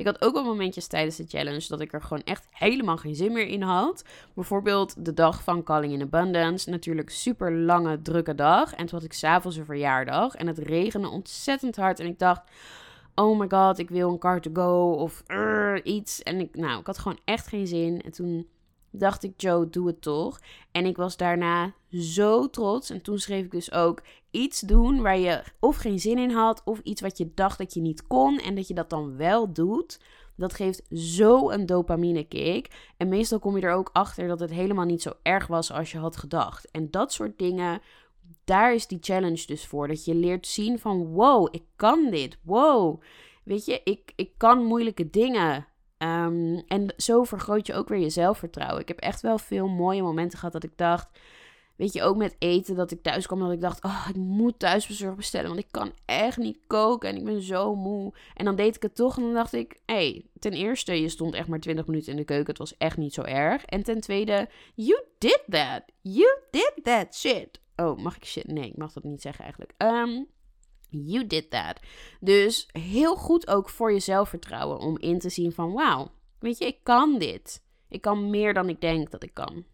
ik 0.00 0.06
had 0.06 0.22
ook 0.22 0.34
wel 0.34 0.44
momentjes 0.44 0.86
tijdens 0.86 1.16
de 1.16 1.24
challenge 1.28 1.64
dat 1.68 1.80
ik 1.80 1.92
er 1.92 2.02
gewoon 2.02 2.22
echt 2.22 2.46
helemaal 2.50 2.96
geen 2.96 3.14
zin 3.14 3.32
meer 3.32 3.46
in 3.46 3.62
had. 3.62 4.04
Bijvoorbeeld 4.34 5.04
de 5.04 5.14
dag 5.14 5.42
van 5.42 5.62
Calling 5.62 5.92
in 5.92 6.02
Abundance. 6.02 6.70
Natuurlijk 6.70 7.10
super 7.10 7.52
lange, 7.52 8.02
drukke 8.02 8.34
dag. 8.34 8.74
En 8.74 8.86
toen 8.86 8.98
had 8.98 9.08
ik 9.08 9.12
s'avonds 9.12 9.56
een 9.56 9.64
verjaardag. 9.64 10.34
En 10.34 10.46
het 10.46 10.58
regende 10.58 11.08
ontzettend 11.08 11.76
hard. 11.76 12.00
En 12.00 12.06
ik 12.06 12.18
dacht, 12.18 12.42
oh 13.14 13.38
my 13.38 13.46
god, 13.48 13.78
ik 13.78 13.90
wil 13.90 14.10
een 14.10 14.18
car 14.18 14.40
to 14.40 14.50
go 14.52 14.92
of 14.92 15.22
iets. 15.82 16.22
En 16.22 16.40
ik, 16.40 16.56
nou, 16.56 16.80
ik 16.80 16.86
had 16.86 16.98
gewoon 16.98 17.18
echt 17.24 17.46
geen 17.46 17.66
zin. 17.66 18.00
En 18.00 18.10
toen 18.10 18.46
dacht 18.90 19.22
ik, 19.22 19.40
Joe, 19.40 19.70
doe 19.70 19.86
het 19.86 20.02
toch. 20.02 20.40
En 20.72 20.86
ik 20.86 20.96
was 20.96 21.16
daarna 21.16 21.74
zo 21.90 22.50
trots. 22.50 22.90
En 22.90 23.02
toen 23.02 23.18
schreef 23.18 23.44
ik 23.44 23.50
dus 23.50 23.72
ook 23.72 24.02
iets 24.30 24.60
doen 24.60 25.02
waar 25.02 25.18
je 25.18 25.42
of 25.60 25.76
geen 25.76 26.00
zin 26.00 26.18
in 26.18 26.30
had, 26.30 26.62
of 26.64 26.80
iets 26.82 27.00
wat 27.00 27.18
je 27.18 27.30
dacht 27.34 27.58
dat 27.58 27.74
je 27.74 27.80
niet 27.80 28.06
kon 28.06 28.38
en 28.38 28.54
dat 28.54 28.68
je 28.68 28.74
dat 28.74 28.90
dan 28.90 29.16
wel 29.16 29.52
doet. 29.52 30.00
Dat 30.36 30.54
geeft 30.54 30.82
zo 30.90 31.50
een 31.50 31.66
dopamine 31.66 32.24
kick. 32.24 32.92
En 32.96 33.08
meestal 33.08 33.38
kom 33.38 33.56
je 33.56 33.62
er 33.62 33.72
ook 33.72 33.90
achter 33.92 34.28
dat 34.28 34.40
het 34.40 34.50
helemaal 34.50 34.84
niet 34.84 35.02
zo 35.02 35.12
erg 35.22 35.46
was 35.46 35.72
als 35.72 35.92
je 35.92 35.98
had 35.98 36.16
gedacht. 36.16 36.70
En 36.70 36.90
dat 36.90 37.12
soort 37.12 37.38
dingen, 37.38 37.80
daar 38.44 38.74
is 38.74 38.86
die 38.86 38.98
challenge 39.00 39.46
dus 39.46 39.66
voor. 39.66 39.88
Dat 39.88 40.04
je 40.04 40.14
leert 40.14 40.46
zien 40.46 40.78
van 40.78 41.06
wow, 41.06 41.48
ik 41.50 41.62
kan 41.76 42.10
dit. 42.10 42.38
Wow. 42.42 43.02
Weet 43.44 43.64
je, 43.64 43.80
ik, 43.84 44.12
ik 44.16 44.30
kan 44.36 44.64
moeilijke 44.64 45.10
dingen. 45.10 45.66
Ehm, 46.00 46.60
en 46.66 46.94
zo 46.96 47.24
vergroot 47.24 47.66
je 47.66 47.74
ook 47.74 47.88
weer 47.88 47.98
je 47.98 48.10
zelfvertrouwen. 48.10 48.80
Ik 48.80 48.88
heb 48.88 48.98
echt 48.98 49.20
wel 49.20 49.38
veel 49.38 49.68
mooie 49.68 50.02
momenten 50.02 50.38
gehad 50.38 50.52
dat 50.52 50.64
ik 50.64 50.76
dacht. 50.76 51.08
Weet 51.76 51.92
je, 51.92 52.02
ook 52.02 52.16
met 52.16 52.36
eten, 52.38 52.74
dat 52.74 52.90
ik 52.90 53.02
thuis 53.02 53.26
kwam 53.26 53.40
dat 53.40 53.52
ik 53.52 53.60
dacht, 53.60 53.84
oh, 53.84 54.06
ik 54.08 54.16
moet 54.16 54.58
thuisbezorgd 54.58 55.16
bestellen, 55.16 55.48
want 55.48 55.60
ik 55.60 55.70
kan 55.70 55.92
echt 56.04 56.36
niet 56.36 56.58
koken 56.66 57.08
en 57.08 57.16
ik 57.16 57.24
ben 57.24 57.42
zo 57.42 57.74
moe. 57.74 58.12
En 58.34 58.44
dan 58.44 58.56
deed 58.56 58.76
ik 58.76 58.82
het 58.82 58.94
toch 58.94 59.16
en 59.16 59.22
dan 59.22 59.34
dacht 59.34 59.52
ik, 59.52 59.80
hé, 59.86 59.94
hey, 59.94 60.26
ten 60.38 60.52
eerste, 60.52 61.00
je 61.00 61.08
stond 61.08 61.34
echt 61.34 61.48
maar 61.48 61.60
20 61.60 61.86
minuten 61.86 62.10
in 62.10 62.16
de 62.18 62.24
keuken, 62.24 62.46
het 62.46 62.58
was 62.58 62.76
echt 62.76 62.96
niet 62.96 63.14
zo 63.14 63.22
erg. 63.22 63.64
En 63.64 63.82
ten 63.82 64.00
tweede, 64.00 64.48
you 64.74 65.02
did 65.18 65.42
that. 65.48 65.82
You 66.00 66.38
did 66.50 66.72
that 66.82 67.14
shit. 67.14 67.60
Oh, 67.76 67.98
mag 67.98 68.16
ik 68.16 68.24
shit? 68.24 68.46
Nee, 68.46 68.68
ik 68.68 68.76
mag 68.76 68.92
dat 68.92 69.04
niet 69.04 69.22
zeggen 69.22 69.44
eigenlijk. 69.44 69.72
Um, 69.78 70.28
You 70.90 71.26
did 71.26 71.50
that. 71.50 71.80
Dus 72.20 72.68
heel 72.72 73.16
goed 73.16 73.48
ook 73.48 73.68
voor 73.68 73.92
je 73.92 74.00
zelfvertrouwen 74.00 74.78
om 74.78 74.98
in 74.98 75.18
te 75.18 75.28
zien 75.28 75.52
van 75.52 75.72
wauw, 75.72 76.10
weet 76.38 76.58
je, 76.58 76.66
ik 76.66 76.78
kan 76.82 77.18
dit. 77.18 77.62
Ik 77.88 78.00
kan 78.00 78.30
meer 78.30 78.54
dan 78.54 78.68
ik 78.68 78.80
denk 78.80 79.10
dat 79.10 79.22
ik 79.22 79.34
kan. 79.34 79.64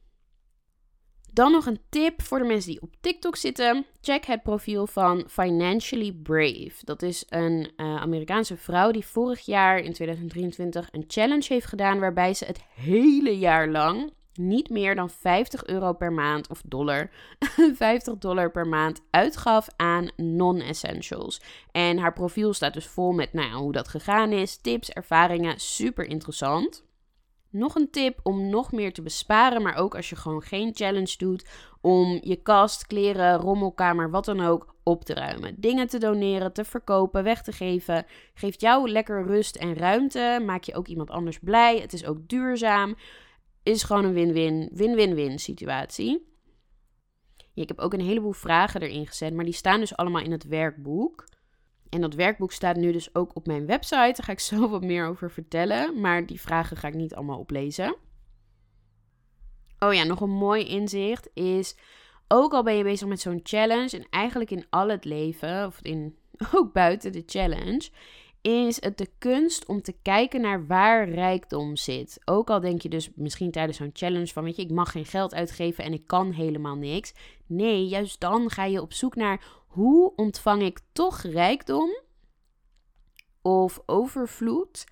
Dan 1.32 1.52
nog 1.52 1.66
een 1.66 1.80
tip 1.88 2.22
voor 2.22 2.38
de 2.38 2.44
mensen 2.44 2.70
die 2.70 2.82
op 2.82 2.94
TikTok 3.00 3.36
zitten. 3.36 3.86
Check 4.00 4.24
het 4.24 4.42
profiel 4.42 4.86
van 4.86 5.24
Financially 5.28 6.12
Brave. 6.12 6.72
Dat 6.84 7.02
is 7.02 7.24
een 7.28 7.72
uh, 7.76 7.96
Amerikaanse 7.96 8.56
vrouw 8.56 8.90
die 8.90 9.06
vorig 9.06 9.40
jaar 9.40 9.78
in 9.78 9.92
2023 9.92 10.88
een 10.90 11.04
challenge 11.06 11.44
heeft 11.48 11.66
gedaan 11.66 11.98
waarbij 11.98 12.34
ze 12.34 12.44
het 12.44 12.60
hele 12.74 13.38
jaar 13.38 13.68
lang 13.68 14.12
niet 14.36 14.70
meer 14.70 14.94
dan 14.94 15.10
50 15.10 15.64
euro 15.64 15.92
per 15.92 16.12
maand 16.12 16.48
of 16.48 16.62
dollar, 16.64 17.10
50 17.74 18.18
dollar 18.18 18.50
per 18.50 18.66
maand 18.66 19.00
uitgaf 19.10 19.68
aan 19.76 20.10
non-essentials. 20.16 21.40
En 21.72 21.98
haar 21.98 22.12
profiel 22.12 22.52
staat 22.52 22.74
dus 22.74 22.86
vol 22.86 23.12
met 23.12 23.32
nou, 23.32 23.52
hoe 23.52 23.72
dat 23.72 23.88
gegaan 23.88 24.32
is, 24.32 24.56
tips, 24.56 24.90
ervaringen, 24.90 25.60
super 25.60 26.04
interessant. 26.04 26.84
Nog 27.50 27.74
een 27.74 27.90
tip 27.90 28.20
om 28.22 28.48
nog 28.50 28.72
meer 28.72 28.92
te 28.92 29.02
besparen, 29.02 29.62
maar 29.62 29.76
ook 29.76 29.94
als 29.94 30.08
je 30.08 30.16
gewoon 30.16 30.42
geen 30.42 30.70
challenge 30.74 31.14
doet, 31.16 31.48
om 31.80 32.18
je 32.22 32.36
kast, 32.36 32.86
kleren, 32.86 33.36
rommelkamer, 33.36 34.10
wat 34.10 34.24
dan 34.24 34.40
ook 34.40 34.74
op 34.82 35.04
te 35.04 35.14
ruimen. 35.14 35.54
Dingen 35.60 35.86
te 35.86 35.98
doneren, 35.98 36.52
te 36.52 36.64
verkopen, 36.64 37.22
weg 37.22 37.42
te 37.42 37.52
geven. 37.52 38.06
Geeft 38.34 38.60
jou 38.60 38.90
lekker 38.90 39.26
rust 39.26 39.56
en 39.56 39.74
ruimte. 39.74 40.42
Maak 40.44 40.62
je 40.62 40.74
ook 40.74 40.86
iemand 40.86 41.10
anders 41.10 41.38
blij. 41.38 41.78
Het 41.78 41.92
is 41.92 42.06
ook 42.06 42.28
duurzaam 42.28 42.96
is 43.66 43.82
gewoon 43.82 44.04
een 44.04 44.12
win-win, 44.12 44.68
win-win-win 44.72 45.38
situatie. 45.38 46.34
ik 47.54 47.68
heb 47.68 47.78
ook 47.78 47.92
een 47.92 48.00
heleboel 48.00 48.32
vragen 48.32 48.82
erin 48.82 49.06
gezet, 49.06 49.34
maar 49.34 49.44
die 49.44 49.54
staan 49.54 49.80
dus 49.80 49.96
allemaal 49.96 50.22
in 50.22 50.32
het 50.32 50.44
werkboek. 50.44 51.28
En 51.88 52.00
dat 52.00 52.14
werkboek 52.14 52.52
staat 52.52 52.76
nu 52.76 52.92
dus 52.92 53.14
ook 53.14 53.36
op 53.36 53.46
mijn 53.46 53.66
website. 53.66 53.96
Daar 53.96 54.24
ga 54.24 54.32
ik 54.32 54.40
zo 54.50 54.68
wat 54.68 54.82
meer 54.82 55.06
over 55.06 55.30
vertellen. 55.30 56.00
Maar 56.00 56.26
die 56.26 56.40
vragen 56.40 56.76
ga 56.76 56.88
ik 56.88 56.94
niet 56.94 57.14
allemaal 57.14 57.38
oplezen. 57.38 57.96
Oh 59.78 59.94
ja, 59.94 60.04
nog 60.04 60.20
een 60.20 60.30
mooi 60.30 60.64
inzicht 60.64 61.30
is 61.34 61.76
ook 62.28 62.52
al 62.52 62.62
ben 62.62 62.76
je 62.76 62.82
bezig 62.82 63.08
met 63.08 63.20
zo'n 63.20 63.40
challenge 63.42 63.96
en 63.96 64.06
eigenlijk 64.10 64.50
in 64.50 64.66
al 64.70 64.88
het 64.88 65.04
leven, 65.04 65.66
of 65.66 65.78
in, 65.82 66.16
ook 66.54 66.72
buiten 66.72 67.12
de 67.12 67.22
challenge, 67.26 67.88
is 68.46 68.80
het 68.80 68.98
de 68.98 69.08
kunst 69.18 69.66
om 69.66 69.82
te 69.82 69.94
kijken 70.02 70.40
naar 70.40 70.66
waar 70.66 71.08
rijkdom 71.08 71.76
zit. 71.76 72.18
Ook 72.24 72.50
al 72.50 72.60
denk 72.60 72.82
je 72.82 72.88
dus 72.88 73.10
misschien 73.14 73.50
tijdens 73.50 73.76
zo'n 73.76 73.90
challenge 73.92 74.26
van, 74.26 74.44
weet 74.44 74.56
je, 74.56 74.62
ik 74.62 74.70
mag 74.70 74.90
geen 74.90 75.04
geld 75.04 75.34
uitgeven 75.34 75.84
en 75.84 75.92
ik 75.92 76.06
kan 76.06 76.30
helemaal 76.30 76.76
niks. 76.76 77.14
Nee, 77.46 77.86
juist 77.86 78.20
dan 78.20 78.50
ga 78.50 78.64
je 78.64 78.82
op 78.82 78.92
zoek 78.92 79.14
naar 79.14 79.44
hoe 79.66 80.12
ontvang 80.16 80.62
ik 80.62 80.80
toch 80.92 81.22
rijkdom 81.22 81.90
of 83.42 83.80
overvloed. 83.86 84.84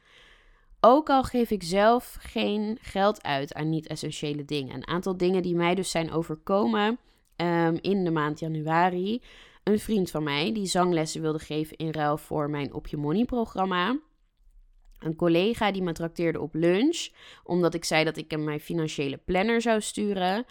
Ook 0.81 1.11
al 1.11 1.23
geef 1.23 1.51
ik 1.51 1.63
zelf 1.63 2.17
geen 2.21 2.79
geld 2.81 3.23
uit 3.23 3.55
aan 3.55 3.69
niet-essentiële 3.69 4.45
dingen. 4.45 4.75
Een 4.75 4.87
aantal 4.87 5.17
dingen 5.17 5.43
die 5.43 5.55
mij 5.55 5.75
dus 5.75 5.91
zijn 5.91 6.13
overkomen 6.13 6.99
um, 7.37 7.79
in 7.81 8.05
de 8.05 8.11
maand 8.11 8.39
januari 8.39 9.23
een 9.65 9.79
vriend 9.79 10.11
van 10.11 10.23
mij 10.23 10.53
die 10.53 10.67
zanglessen 10.67 11.21
wilde 11.21 11.39
geven 11.39 11.77
in 11.77 11.91
ruil 11.91 12.17
voor 12.17 12.51
mijn 12.51 12.75
Op 12.75 12.87
Je 12.87 12.97
Money 12.97 13.25
programma. 13.25 13.99
Een 14.99 15.17
collega 15.17 15.73
die 15.73 15.83
me 15.83 15.93
trakteerde 15.93 16.41
op 16.41 16.55
lunch, 16.55 17.09
omdat 17.45 17.75
ik 17.75 17.85
zei 17.85 18.05
dat 18.05 18.17
ik 18.17 18.31
hem 18.31 18.45
mijn 18.45 18.61
financiële 18.61 19.17
planner 19.17 19.61
zou 19.61 19.81
sturen. 19.81 20.47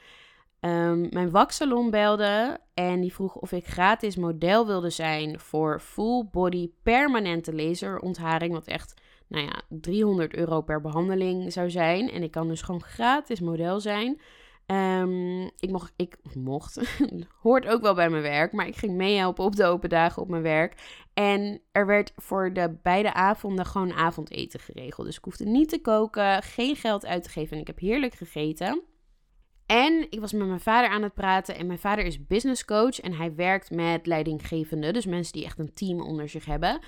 Um, 0.60 1.08
mijn 1.10 1.32
waksalon 1.32 1.90
belde 1.90 2.60
en 2.74 3.02
die 3.02 3.14
vroeg 3.14 3.36
of 3.36 3.52
ik 3.52 3.68
gratis 3.68 4.16
model 4.16 4.66
wilde 4.68 4.90
zijn 4.90 5.40
voor 5.40 5.80
full 5.80 6.28
body 6.32 6.70
permanente 6.84 7.54
laserontharing. 7.56 8.54
Wat 8.54 8.68
echt, 8.68 8.94
nou 9.28 9.46
ja, 9.46 9.62
300 9.70 10.36
euro 10.36 10.62
per 10.62 10.82
behandeling 10.82 11.54
zou 11.54 11.70
zijn. 11.70 12.12
En 12.12 12.24
ik 12.24 12.32
kan 12.32 12.48
dus 12.48 12.62
gewoon 12.62 12.84
gratis 12.84 13.40
model 13.40 13.80
zijn. 13.80 14.22
Um, 14.74 15.52
ik 15.60 15.70
mocht, 15.70 15.94
ik 15.96 16.18
mocht, 16.34 16.98
hoort 17.42 17.68
ook 17.68 17.82
wel 17.82 17.94
bij 17.94 18.10
mijn 18.10 18.22
werk, 18.22 18.52
maar 18.52 18.68
ik 18.68 18.76
ging 18.76 18.94
meehelpen 18.94 19.44
op 19.44 19.56
de 19.56 19.66
open 19.66 19.90
dagen 19.90 20.22
op 20.22 20.30
mijn 20.30 20.42
werk. 20.42 21.02
En 21.14 21.62
er 21.72 21.86
werd 21.86 22.14
voor 22.16 22.54
de 22.54 22.78
beide 22.84 23.14
avonden 23.14 23.66
gewoon 23.66 23.94
avondeten 23.94 24.60
geregeld. 24.60 25.08
Dus 25.08 25.18
ik 25.18 25.24
hoefde 25.24 25.46
niet 25.46 25.70
te 25.70 25.82
koken, 25.82 26.44
geen 26.44 26.76
geld 26.76 27.06
uit 27.06 27.24
te 27.24 27.30
geven 27.30 27.54
en 27.54 27.62
ik 27.62 27.68
heb 27.68 27.80
heerlijk 27.80 28.14
gegeten. 28.14 28.84
En 29.66 30.08
ik 30.10 30.20
was 30.20 30.34
met 30.34 30.48
mijn 30.48 30.60
vader 30.60 30.90
aan 30.90 31.04
het 31.04 31.14
praten 31.14 31.56
en 31.56 31.68
mijn 31.68 31.80
vader 31.80 32.06
is 32.06 32.26
business 32.28 32.66
coach 32.66 33.00
en 33.00 33.14
hij 33.14 33.36
werkt 33.36 33.72
met 33.72 34.06
leidinggevenden, 34.06 34.94
dus 34.94 35.06
mensen 35.06 35.34
die 35.34 35.46
echt 35.46 35.60
een 35.60 35.74
team 35.74 36.02
onder 36.02 36.30
zich 36.30 36.46
hebben. 36.46 36.80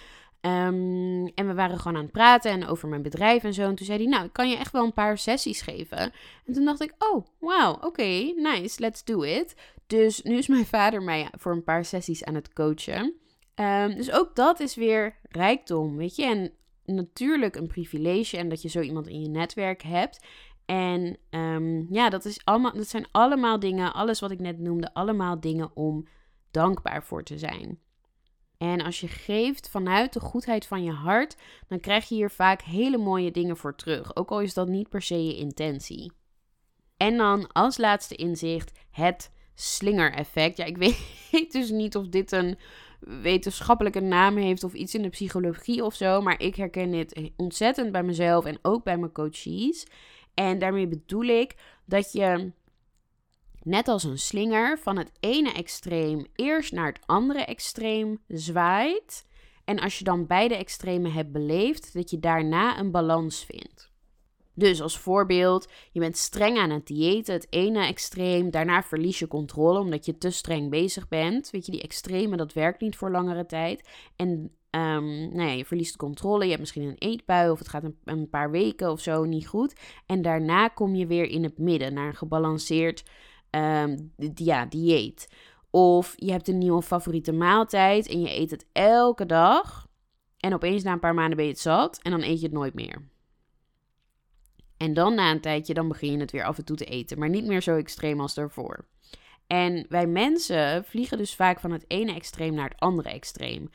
Um, 0.45 1.27
en 1.27 1.47
we 1.47 1.53
waren 1.53 1.79
gewoon 1.79 1.97
aan 1.97 2.03
het 2.03 2.11
praten 2.11 2.51
en 2.51 2.67
over 2.67 2.87
mijn 2.87 3.01
bedrijf 3.01 3.43
en 3.43 3.53
zo. 3.53 3.61
En 3.61 3.75
toen 3.75 3.85
zei 3.85 3.97
hij, 3.97 4.07
nou, 4.07 4.25
ik 4.25 4.33
kan 4.33 4.49
je 4.49 4.57
echt 4.57 4.71
wel 4.71 4.83
een 4.83 4.93
paar 4.93 5.17
sessies 5.17 5.61
geven. 5.61 5.97
En 6.45 6.53
toen 6.53 6.65
dacht 6.65 6.81
ik, 6.81 6.93
oh, 6.97 7.25
wauw, 7.39 7.77
oké, 7.81 8.33
nice, 8.35 8.79
let's 8.79 9.03
do 9.03 9.21
it. 9.21 9.55
Dus 9.87 10.21
nu 10.21 10.37
is 10.37 10.47
mijn 10.47 10.65
vader 10.65 11.01
mij 11.01 11.27
voor 11.37 11.51
een 11.51 11.63
paar 11.63 11.85
sessies 11.85 12.23
aan 12.23 12.35
het 12.35 12.53
coachen. 12.53 13.13
Um, 13.55 13.95
dus 13.95 14.11
ook 14.11 14.35
dat 14.35 14.59
is 14.59 14.75
weer 14.75 15.15
rijkdom, 15.29 15.97
weet 15.97 16.15
je. 16.15 16.25
En 16.25 16.51
natuurlijk 16.95 17.55
een 17.55 17.67
privilege 17.67 18.37
en 18.37 18.49
dat 18.49 18.61
je 18.61 18.69
zo 18.69 18.81
iemand 18.81 19.07
in 19.07 19.21
je 19.21 19.29
netwerk 19.29 19.81
hebt. 19.83 20.25
En 20.65 21.17
um, 21.29 21.87
ja, 21.89 22.09
dat, 22.09 22.25
is 22.25 22.45
allemaal, 22.45 22.73
dat 22.73 22.87
zijn 22.87 23.07
allemaal 23.11 23.59
dingen, 23.59 23.93
alles 23.93 24.19
wat 24.19 24.31
ik 24.31 24.39
net 24.39 24.59
noemde, 24.59 24.93
allemaal 24.93 25.39
dingen 25.39 25.71
om 25.75 26.07
dankbaar 26.51 27.03
voor 27.03 27.23
te 27.23 27.37
zijn. 27.37 27.79
En 28.57 28.81
als 28.81 28.99
je 28.99 29.07
geeft 29.07 29.69
vanuit 29.69 30.13
de 30.13 30.19
goedheid 30.19 30.65
van 30.65 30.83
je 30.83 30.91
hart, 30.91 31.35
dan 31.67 31.79
krijg 31.79 32.09
je 32.09 32.15
hier 32.15 32.31
vaak 32.31 32.61
hele 32.61 32.97
mooie 32.97 33.31
dingen 33.31 33.57
voor 33.57 33.75
terug. 33.75 34.15
Ook 34.15 34.29
al 34.29 34.41
is 34.41 34.53
dat 34.53 34.67
niet 34.67 34.89
per 34.89 35.01
se 35.01 35.25
je 35.25 35.35
intentie. 35.35 36.11
En 36.97 37.17
dan 37.17 37.51
als 37.51 37.77
laatste 37.77 38.15
inzicht 38.15 38.79
het 38.91 39.31
slingereffect. 39.55 40.57
Ja, 40.57 40.65
ik 40.65 40.77
weet 41.31 41.51
dus 41.51 41.69
niet 41.69 41.95
of 41.95 42.07
dit 42.07 42.31
een 42.31 42.57
wetenschappelijke 42.99 43.99
naam 43.99 44.37
heeft 44.37 44.63
of 44.63 44.73
iets 44.73 44.95
in 44.95 45.01
de 45.01 45.09
psychologie 45.09 45.83
of 45.83 45.93
zo. 45.93 46.21
Maar 46.21 46.41
ik 46.41 46.55
herken 46.55 46.91
dit 46.91 47.31
ontzettend 47.35 47.91
bij 47.91 48.03
mezelf 48.03 48.45
en 48.45 48.59
ook 48.61 48.83
bij 48.83 48.97
mijn 48.97 49.11
coaches. 49.11 49.87
En 50.33 50.59
daarmee 50.59 50.87
bedoel 50.87 51.23
ik 51.23 51.55
dat 51.85 52.11
je 52.11 52.51
net 53.65 53.87
als 53.87 54.03
een 54.03 54.17
slinger 54.17 54.79
van 54.79 54.97
het 54.97 55.11
ene 55.19 55.51
extreem 55.51 56.25
eerst 56.35 56.71
naar 56.71 56.87
het 56.87 56.99
andere 57.05 57.39
extreem 57.39 58.19
zwaait. 58.27 59.25
En 59.63 59.79
als 59.79 59.97
je 59.97 60.03
dan 60.03 60.27
beide 60.27 60.55
extremen 60.55 61.11
hebt 61.11 61.31
beleefd, 61.31 61.93
dat 61.93 62.09
je 62.09 62.19
daarna 62.19 62.79
een 62.79 62.91
balans 62.91 63.45
vindt. 63.45 63.93
Dus 64.53 64.81
als 64.81 64.99
voorbeeld, 64.99 65.67
je 65.91 65.99
bent 65.99 66.17
streng 66.17 66.57
aan 66.57 66.69
het 66.69 66.87
diëten, 66.87 67.33
het 67.33 67.47
ene 67.49 67.85
extreem, 67.85 68.49
daarna 68.49 68.83
verlies 68.83 69.19
je 69.19 69.27
controle 69.27 69.79
omdat 69.79 70.05
je 70.05 70.17
te 70.17 70.29
streng 70.29 70.69
bezig 70.69 71.07
bent. 71.07 71.49
Weet 71.49 71.65
je, 71.65 71.71
die 71.71 71.81
extreme, 71.81 72.37
dat 72.37 72.53
werkt 72.53 72.81
niet 72.81 72.95
voor 72.95 73.11
langere 73.11 73.45
tijd. 73.45 73.89
En 74.15 74.51
um, 74.71 75.39
je 75.39 75.65
verliest 75.65 75.95
controle, 75.95 76.43
je 76.43 76.49
hebt 76.49 76.59
misschien 76.59 76.83
een 76.83 76.97
eetbui 76.97 77.49
of 77.49 77.59
het 77.59 77.67
gaat 77.67 77.83
een, 77.83 77.97
een 78.03 78.29
paar 78.29 78.51
weken 78.51 78.91
of 78.91 78.99
zo 78.99 79.23
niet 79.23 79.47
goed. 79.47 79.73
En 80.05 80.21
daarna 80.21 80.67
kom 80.67 80.95
je 80.95 81.07
weer 81.07 81.25
in 81.25 81.43
het 81.43 81.57
midden, 81.57 81.93
naar 81.93 82.07
een 82.07 82.15
gebalanceerd 82.15 83.03
um, 83.55 84.13
ja, 84.35 84.65
dieet. 84.65 85.27
Of 85.69 86.13
je 86.15 86.31
hebt 86.31 86.47
een 86.47 86.57
nieuwe 86.57 86.81
favoriete 86.81 87.31
maaltijd 87.31 88.07
en 88.07 88.21
je 88.21 88.35
eet 88.35 88.51
het 88.51 88.65
elke 88.71 89.25
dag. 89.25 89.87
En 90.39 90.53
opeens 90.53 90.83
na 90.83 90.91
een 90.91 90.99
paar 90.99 91.13
maanden 91.13 91.35
ben 91.35 91.45
je 91.45 91.51
het 91.51 91.61
zat 91.61 91.99
en 92.01 92.11
dan 92.11 92.21
eet 92.21 92.39
je 92.39 92.45
het 92.45 92.55
nooit 92.55 92.73
meer. 92.73 93.07
En 94.77 94.93
dan 94.93 95.15
na 95.15 95.31
een 95.31 95.41
tijdje, 95.41 95.73
dan 95.73 95.87
begin 95.87 96.11
je 96.11 96.17
het 96.17 96.31
weer 96.31 96.43
af 96.43 96.57
en 96.57 96.65
toe 96.65 96.75
te 96.75 96.85
eten. 96.85 97.19
Maar 97.19 97.29
niet 97.29 97.45
meer 97.45 97.61
zo 97.61 97.75
extreem 97.75 98.19
als 98.19 98.33
daarvoor. 98.33 98.85
En 99.47 99.85
wij 99.89 100.07
mensen 100.07 100.85
vliegen 100.85 101.17
dus 101.17 101.35
vaak 101.35 101.59
van 101.59 101.71
het 101.71 101.85
ene 101.87 102.13
extreem 102.13 102.53
naar 102.53 102.69
het 102.69 102.79
andere 102.79 103.09
extreem. 103.09 103.69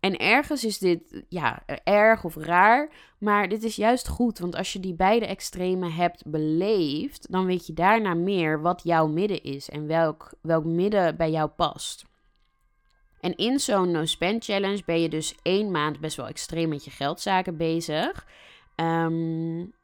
En 0.00 0.16
ergens 0.16 0.64
is 0.64 0.78
dit 0.78 1.24
ja, 1.28 1.62
erg 1.84 2.24
of 2.24 2.36
raar, 2.36 2.88
maar 3.18 3.48
dit 3.48 3.62
is 3.62 3.76
juist 3.76 4.08
goed. 4.08 4.38
Want 4.38 4.56
als 4.56 4.72
je 4.72 4.80
die 4.80 4.94
beide 4.94 5.26
extremen 5.26 5.92
hebt 5.92 6.22
beleefd, 6.26 7.32
dan 7.32 7.46
weet 7.46 7.66
je 7.66 7.72
daarna 7.72 8.14
meer 8.14 8.60
wat 8.60 8.80
jouw 8.84 9.06
midden 9.06 9.42
is 9.42 9.68
en 9.70 9.86
welk, 9.86 10.32
welk 10.40 10.64
midden 10.64 11.16
bij 11.16 11.30
jou 11.30 11.48
past. 11.48 12.04
En 13.20 13.36
in 13.36 13.58
zo'n 13.58 13.90
no-spend 13.90 14.44
challenge 14.44 14.82
ben 14.84 15.00
je 15.00 15.08
dus 15.08 15.34
één 15.42 15.70
maand 15.70 16.00
best 16.00 16.16
wel 16.16 16.26
extreem 16.26 16.68
met 16.68 16.84
je 16.84 16.90
geldzaken 16.90 17.56
bezig. 17.56 18.26
Um, 18.76 19.74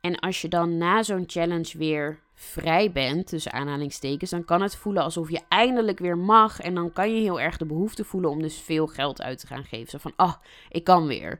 en 0.00 0.18
als 0.18 0.40
je 0.42 0.48
dan 0.48 0.78
na 0.78 1.02
zo'n 1.02 1.24
challenge 1.26 1.78
weer 1.78 2.20
vrij 2.40 2.92
bent, 2.92 3.26
tussen 3.26 3.52
aanhalingstekens, 3.52 4.30
dan 4.30 4.44
kan 4.44 4.62
het 4.62 4.76
voelen 4.76 5.02
alsof 5.02 5.30
je 5.30 5.40
eindelijk 5.48 5.98
weer 5.98 6.18
mag. 6.18 6.60
En 6.60 6.74
dan 6.74 6.92
kan 6.92 7.14
je 7.14 7.20
heel 7.20 7.40
erg 7.40 7.56
de 7.56 7.66
behoefte 7.66 8.04
voelen 8.04 8.30
om 8.30 8.42
dus 8.42 8.60
veel 8.60 8.86
geld 8.86 9.22
uit 9.22 9.38
te 9.38 9.46
gaan 9.46 9.64
geven. 9.64 9.88
Zo 9.88 9.98
van, 9.98 10.12
ah, 10.16 10.28
oh, 10.28 10.34
ik 10.68 10.84
kan 10.84 11.06
weer. 11.06 11.38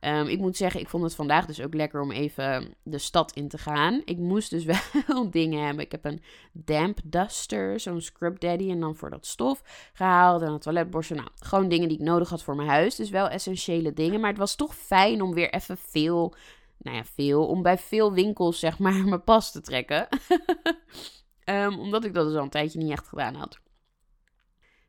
Um, 0.00 0.26
ik 0.26 0.38
moet 0.38 0.56
zeggen, 0.56 0.80
ik 0.80 0.88
vond 0.88 1.02
het 1.02 1.14
vandaag 1.14 1.46
dus 1.46 1.60
ook 1.60 1.74
lekker 1.74 2.00
om 2.00 2.10
even 2.10 2.74
de 2.82 2.98
stad 2.98 3.32
in 3.32 3.48
te 3.48 3.58
gaan. 3.58 4.02
Ik 4.04 4.18
moest 4.18 4.50
dus 4.50 4.64
wel 5.06 5.30
dingen 5.30 5.64
hebben. 5.64 5.84
Ik 5.84 5.92
heb 5.92 6.04
een 6.04 6.22
damp 6.52 6.98
duster, 7.04 7.80
zo'n 7.80 8.00
scrub 8.00 8.40
daddy 8.40 8.70
en 8.70 8.80
dan 8.80 8.96
voor 8.96 9.10
dat 9.10 9.26
stof 9.26 9.62
gehaald. 9.92 10.42
En 10.42 10.48
een 10.48 10.58
toiletborstel. 10.58 11.16
Nou, 11.16 11.28
gewoon 11.38 11.68
dingen 11.68 11.88
die 11.88 11.98
ik 11.98 12.04
nodig 12.04 12.28
had 12.28 12.42
voor 12.42 12.56
mijn 12.56 12.68
huis. 12.68 12.94
Dus 12.94 13.10
wel 13.10 13.28
essentiële 13.28 13.92
dingen. 13.92 14.20
Maar 14.20 14.30
het 14.30 14.38
was 14.38 14.54
toch 14.54 14.74
fijn 14.74 15.22
om 15.22 15.34
weer 15.34 15.50
even 15.50 15.76
veel 15.78 16.34
nou 16.82 16.96
ja, 16.96 17.04
veel, 17.04 17.46
om 17.46 17.62
bij 17.62 17.78
veel 17.78 18.12
winkels 18.12 18.58
zeg 18.58 18.78
maar 18.78 19.04
mijn 19.08 19.24
pas 19.24 19.52
te 19.52 19.60
trekken. 19.60 20.08
um, 21.44 21.78
omdat 21.84 22.04
ik 22.04 22.14
dat 22.14 22.26
dus 22.26 22.36
al 22.36 22.42
een 22.42 22.50
tijdje 22.50 22.78
niet 22.78 22.90
echt 22.90 23.08
gedaan 23.08 23.34
had. 23.34 23.60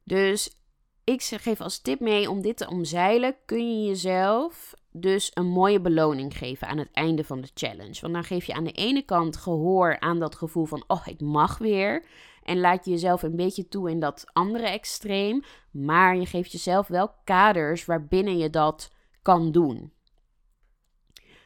Dus 0.04 0.60
ik 1.04 1.22
geef 1.24 1.62
als 1.62 1.80
tip 1.80 2.00
mee 2.00 2.30
om 2.30 2.42
dit 2.42 2.58
te 2.58 2.70
omzeilen, 2.70 3.36
kun 3.46 3.82
je 3.82 3.88
jezelf 3.88 4.74
dus 4.92 5.32
een 5.34 5.48
mooie 5.48 5.82
beloning 5.82 6.38
geven 6.38 6.68
aan 6.68 6.78
het 6.78 6.92
einde 6.92 7.24
van 7.24 7.42
de 7.42 7.50
challenge. 7.54 8.02
Want 8.02 8.14
dan 8.14 8.24
geef 8.24 8.46
je 8.46 8.54
aan 8.54 8.64
de 8.64 8.72
ene 8.72 9.02
kant 9.02 9.38
gehoor 9.38 10.00
aan 10.00 10.20
dat 10.20 10.36
gevoel 10.36 10.66
van, 10.66 10.84
oh, 10.88 11.08
ik 11.08 11.22
mag 11.22 11.58
weer. 11.58 12.06
En 12.44 12.60
laat 12.60 12.86
je 12.86 12.92
jezelf 12.92 13.24
een 13.24 13.36
beetje 13.36 13.68
toe 13.68 13.90
in 13.90 14.00
dat 14.00 14.26
andere 14.34 14.68
extreem. 14.68 15.44
Maar 15.72 16.16
je 16.16 16.26
geeft 16.26 16.52
jezelf 16.52 16.88
wel 16.88 17.12
kaders 17.24 17.86
waarbinnen 17.86 18.38
je 18.38 18.50
dat 18.50 18.92
kan 19.22 19.52
doen. 19.52 19.94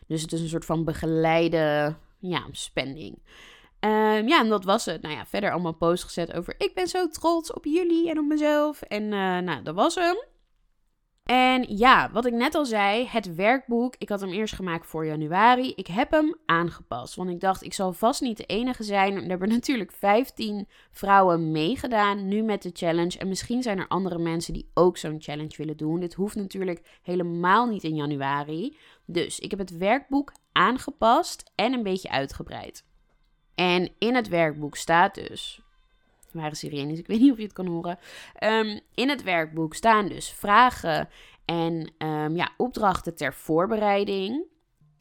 Dus 0.07 0.21
het 0.21 0.31
is 0.31 0.41
een 0.41 0.47
soort 0.47 0.65
van 0.65 0.83
begeleide 0.83 1.95
ja, 2.19 2.43
spending. 2.51 3.19
Um, 3.79 4.27
ja, 4.27 4.39
en 4.39 4.49
dat 4.49 4.63
was 4.63 4.85
het. 4.85 5.01
Nou 5.01 5.15
ja, 5.15 5.25
verder 5.25 5.51
allemaal 5.51 5.73
posts 5.73 6.03
gezet 6.05 6.33
over 6.33 6.55
ik 6.57 6.73
ben 6.73 6.87
zo 6.87 7.07
trots 7.07 7.53
op 7.53 7.65
jullie 7.65 8.09
en 8.09 8.19
op 8.19 8.25
mezelf. 8.25 8.81
En 8.81 9.03
uh, 9.03 9.37
nou, 9.37 9.63
dat 9.63 9.75
was 9.75 9.95
hem. 9.95 10.15
En 11.25 11.77
ja, 11.77 12.11
wat 12.11 12.25
ik 12.25 12.33
net 12.33 12.55
al 12.55 12.65
zei, 12.65 13.07
het 13.07 13.35
werkboek. 13.35 13.95
Ik 13.97 14.09
had 14.09 14.21
hem 14.21 14.29
eerst 14.29 14.55
gemaakt 14.55 14.87
voor 14.87 15.05
januari. 15.05 15.73
Ik 15.75 15.87
heb 15.87 16.11
hem 16.11 16.35
aangepast. 16.45 17.15
Want 17.15 17.29
ik 17.29 17.39
dacht, 17.39 17.63
ik 17.63 17.73
zal 17.73 17.93
vast 17.93 18.21
niet 18.21 18.37
de 18.37 18.45
enige 18.45 18.83
zijn. 18.83 19.15
Er 19.15 19.29
hebben 19.29 19.49
natuurlijk 19.49 19.91
15 19.91 20.67
vrouwen 20.91 21.51
meegedaan 21.51 22.27
nu 22.27 22.41
met 22.41 22.61
de 22.61 22.69
challenge. 22.73 23.17
En 23.17 23.27
misschien 23.27 23.63
zijn 23.63 23.79
er 23.79 23.87
andere 23.87 24.17
mensen 24.17 24.53
die 24.53 24.69
ook 24.73 24.97
zo'n 24.97 25.21
challenge 25.21 25.57
willen 25.57 25.77
doen. 25.77 25.99
Dit 25.99 26.13
hoeft 26.13 26.35
natuurlijk 26.35 26.99
helemaal 27.01 27.65
niet 27.67 27.83
in 27.83 27.95
januari. 27.95 28.77
Dus 29.05 29.39
ik 29.39 29.49
heb 29.49 29.59
het 29.59 29.77
werkboek 29.77 30.33
aangepast 30.51 31.51
en 31.55 31.73
een 31.73 31.83
beetje 31.83 32.09
uitgebreid. 32.09 32.85
En 33.55 33.91
in 33.99 34.15
het 34.15 34.27
werkboek 34.27 34.75
staat 34.75 35.15
dus 35.15 35.65
waren 36.35 36.57
sirenes, 36.57 36.99
ik 36.99 37.07
weet 37.07 37.19
niet 37.19 37.31
of 37.31 37.37
je 37.37 37.43
het 37.43 37.53
kan 37.53 37.67
horen. 37.67 37.99
Ehm, 38.33 38.79
in 38.93 39.09
het 39.09 39.23
werkboek 39.23 39.73
staan 39.73 40.07
dus 40.07 40.29
vragen 40.29 41.09
en 41.45 41.93
um, 41.97 42.35
ja, 42.35 42.51
opdrachten 42.57 43.15
ter 43.15 43.33
voorbereiding. 43.33 44.43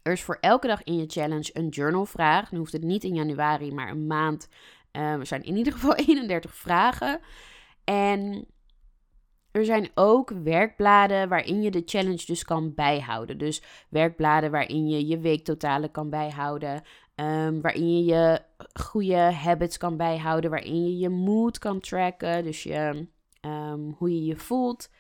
Er 0.03 0.13
is 0.13 0.23
voor 0.23 0.39
elke 0.41 0.67
dag 0.67 0.83
in 0.83 0.97
je 0.97 1.07
challenge 1.07 1.51
een 1.53 1.69
journalvraag. 1.69 2.49
Dan 2.49 2.59
hoeft 2.59 2.73
het 2.73 2.83
niet 2.83 3.05
in 3.05 3.15
januari, 3.15 3.73
maar 3.73 3.89
een 3.89 4.07
maand. 4.07 4.49
Um, 4.93 5.03
er 5.03 5.27
zijn 5.27 5.43
in 5.43 5.57
ieder 5.57 5.73
geval 5.73 5.95
31 6.07 6.55
vragen. 6.55 7.21
En 7.85 8.47
er 9.55 9.65
zijn 9.65 9.91
ook 9.95 10.31
werkbladen 10.31 11.29
waarin 11.29 11.63
je 11.63 11.71
de 11.71 11.83
challenge 11.85 12.25
dus 12.27 12.45
kan 12.45 12.75
bijhouden. 12.75 13.39
Dus 13.39 13.63
werkbladen 13.89 14.51
waarin 14.51 14.89
je 14.89 15.07
je 15.07 15.19
weektotalen 15.19 15.91
kan 15.91 16.11
bijhouden. 16.11 16.83
Um, 17.17 17.61
waarin 17.61 17.97
je 17.97 18.05
je 18.05 18.41
goede 18.81 19.17
habits 19.17 19.77
kan 19.77 19.97
bijhouden. 19.97 20.51
Waarin 20.51 20.85
je 20.85 20.99
je 20.99 21.09
mood 21.09 21.59
kan 21.59 21.81
tracken. 21.81 22.45
Dus 22.45 22.63
je, 22.63 23.07
um, 23.41 23.95
hoe 23.99 24.15
je 24.15 24.25
je 24.25 24.37
voelt. 24.37 24.91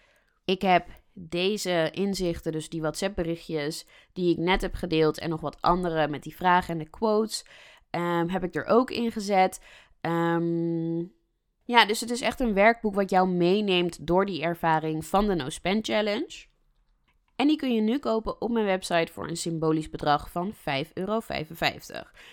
Ik 0.44 0.62
heb 0.62 0.86
deze 1.12 1.90
inzichten, 1.92 2.52
dus 2.52 2.68
die 2.68 2.80
WhatsApp-berichtjes 2.80 3.86
die 4.12 4.32
ik 4.32 4.38
net 4.38 4.60
heb 4.60 4.74
gedeeld. 4.74 5.18
En 5.18 5.30
nog 5.30 5.40
wat 5.40 5.60
andere 5.60 6.08
met 6.08 6.22
die 6.22 6.36
vragen 6.36 6.72
en 6.72 6.78
de 6.78 6.90
quotes. 6.90 7.44
Um, 7.90 8.28
heb 8.28 8.44
ik 8.44 8.54
er 8.54 8.64
ook 8.64 8.90
in 8.90 9.12
gezet. 9.12 9.60
Um, 10.00 11.12
ja, 11.64 11.86
dus 11.86 12.00
het 12.00 12.10
is 12.10 12.20
echt 12.20 12.40
een 12.40 12.54
werkboek 12.54 12.94
wat 12.94 13.10
jou 13.10 13.28
meeneemt 13.28 14.06
door 14.06 14.26
die 14.26 14.42
ervaring 14.42 15.06
van 15.06 15.26
de 15.26 15.34
No 15.34 15.48
Spend 15.48 15.86
Challenge. 15.86 16.46
En 17.36 17.46
die 17.46 17.56
kun 17.56 17.74
je 17.74 17.80
nu 17.80 17.98
kopen 17.98 18.40
op 18.40 18.50
mijn 18.50 18.64
website 18.64 19.12
voor 19.12 19.28
een 19.28 19.36
symbolisch 19.36 19.90
bedrag 19.90 20.30
van 20.30 20.54
5,55 20.54 20.62
euro. 20.92 21.20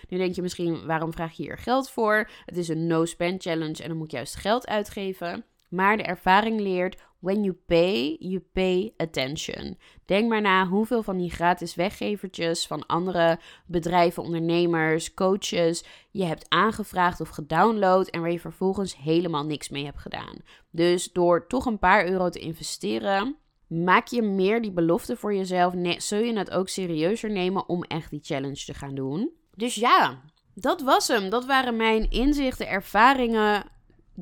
Nu 0.09 0.17
denk 0.17 0.35
je 0.35 0.41
misschien, 0.41 0.85
waarom 0.85 1.13
vraag 1.13 1.31
je 1.31 1.43
hier 1.43 1.57
geld 1.57 1.89
voor? 1.89 2.29
Het 2.45 2.57
is 2.57 2.67
een 2.67 2.87
no 2.87 3.05
spend 3.05 3.41
challenge 3.41 3.83
en 3.83 3.89
dan 3.89 3.97
moet 3.97 4.11
je 4.11 4.17
juist 4.17 4.35
geld 4.35 4.67
uitgeven. 4.67 5.45
Maar 5.71 5.97
de 5.97 6.03
ervaring 6.03 6.59
leert, 6.59 6.97
when 7.19 7.43
you 7.43 7.53
pay, 7.65 8.15
you 8.19 8.39
pay 8.53 8.93
attention. 8.97 9.77
Denk 10.05 10.29
maar 10.29 10.41
na 10.41 10.67
hoeveel 10.67 11.03
van 11.03 11.17
die 11.17 11.31
gratis 11.31 11.75
weggevertjes 11.75 12.67
van 12.67 12.85
andere 12.85 13.39
bedrijven, 13.65 14.23
ondernemers, 14.23 15.13
coaches 15.13 15.83
je 16.11 16.23
hebt 16.23 16.45
aangevraagd 16.49 17.21
of 17.21 17.29
gedownload 17.29 18.07
en 18.07 18.21
waar 18.21 18.31
je 18.31 18.39
vervolgens 18.39 18.97
helemaal 18.97 19.45
niks 19.45 19.69
mee 19.69 19.85
hebt 19.85 19.99
gedaan. 19.99 20.35
Dus 20.71 21.11
door 21.11 21.47
toch 21.47 21.65
een 21.65 21.79
paar 21.79 22.07
euro 22.07 22.29
te 22.29 22.39
investeren, 22.39 23.35
maak 23.67 24.07
je 24.07 24.21
meer 24.21 24.61
die 24.61 24.71
belofte 24.71 25.15
voor 25.15 25.33
jezelf. 25.33 25.73
Zul 25.97 26.19
je 26.19 26.37
het 26.37 26.51
ook 26.51 26.69
serieuzer 26.69 27.29
nemen 27.29 27.69
om 27.69 27.83
echt 27.83 28.09
die 28.09 28.23
challenge 28.23 28.65
te 28.65 28.73
gaan 28.73 28.95
doen? 28.95 29.31
Dus 29.55 29.75
ja, 29.75 30.21
dat 30.55 30.81
was 30.81 31.07
hem. 31.07 31.29
Dat 31.29 31.45
waren 31.45 31.75
mijn 31.75 32.09
inzichten, 32.09 32.67
ervaringen 32.67 33.63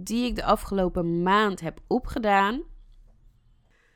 die 0.04 0.26
ik 0.26 0.36
de 0.36 0.44
afgelopen 0.44 1.24
maand 1.24 1.60
heb 1.60 1.80
opgedaan. 1.88 2.62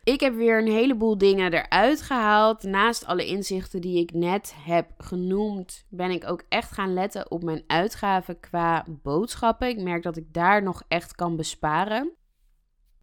Ik 0.04 0.20
heb 0.20 0.36
weer 0.36 0.60
een 0.60 0.72
heleboel 0.72 1.18
dingen 1.18 1.54
eruit 1.54 2.02
gehaald. 2.02 2.64
Naast 2.64 3.06
alle 3.06 3.26
inzichten 3.26 3.82
die 3.82 4.00
ik 4.00 4.14
net 4.14 4.56
heb 4.58 4.92
genoemd, 4.98 5.86
ben 5.90 6.12
ik 6.12 6.30
ook 6.30 6.44
echt 6.50 6.72
gaan 6.72 6.94
letten 6.94 7.32
op 7.32 7.44
mijn 7.44 7.64
uitgaven 7.68 8.40
qua 8.40 8.86
boodschappen. 8.88 9.68
Ik 9.68 9.82
merk 9.82 10.04
dat 10.04 10.18
ik 10.18 10.34
daar 10.34 10.64
nog 10.64 10.84
echt 10.88 11.16
kan 11.16 11.36
besparen. 11.36 12.12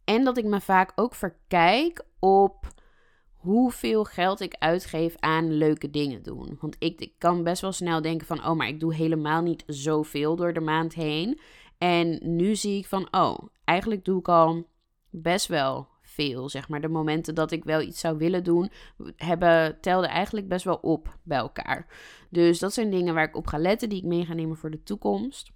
En 0.04 0.24
dat 0.24 0.36
ik 0.36 0.44
me 0.44 0.60
vaak 0.60 0.92
ook 0.94 1.14
verkijk 1.14 2.04
op 2.18 2.66
hoeveel 3.40 4.04
geld 4.04 4.40
ik 4.40 4.54
uitgeef 4.58 5.14
aan 5.18 5.52
leuke 5.52 5.90
dingen 5.90 6.22
doen. 6.22 6.56
Want 6.60 6.76
ik, 6.78 7.00
ik 7.00 7.12
kan 7.18 7.42
best 7.42 7.60
wel 7.60 7.72
snel 7.72 8.02
denken 8.02 8.26
van, 8.26 8.46
oh, 8.46 8.56
maar 8.56 8.68
ik 8.68 8.80
doe 8.80 8.94
helemaal 8.94 9.42
niet 9.42 9.62
zoveel 9.66 10.36
door 10.36 10.52
de 10.52 10.60
maand 10.60 10.94
heen. 10.94 11.40
En 11.82 12.18
nu 12.22 12.56
zie 12.56 12.78
ik 12.78 12.86
van, 12.86 13.08
oh, 13.10 13.38
eigenlijk 13.64 14.04
doe 14.04 14.18
ik 14.18 14.28
al 14.28 14.66
best 15.10 15.46
wel 15.46 15.88
veel, 16.02 16.48
zeg 16.48 16.68
maar. 16.68 16.80
De 16.80 16.88
momenten 16.88 17.34
dat 17.34 17.50
ik 17.50 17.64
wel 17.64 17.80
iets 17.80 18.00
zou 18.00 18.18
willen 18.18 18.44
doen, 18.44 18.70
hebben, 19.16 19.80
telden 19.80 20.10
eigenlijk 20.10 20.48
best 20.48 20.64
wel 20.64 20.76
op 20.76 21.18
bij 21.22 21.38
elkaar. 21.38 21.86
Dus 22.30 22.58
dat 22.58 22.72
zijn 22.72 22.90
dingen 22.90 23.14
waar 23.14 23.28
ik 23.28 23.36
op 23.36 23.46
ga 23.46 23.58
letten, 23.58 23.88
die 23.88 23.98
ik 23.98 24.04
mee 24.04 24.24
ga 24.24 24.34
nemen 24.34 24.56
voor 24.56 24.70
de 24.70 24.82
toekomst. 24.82 25.50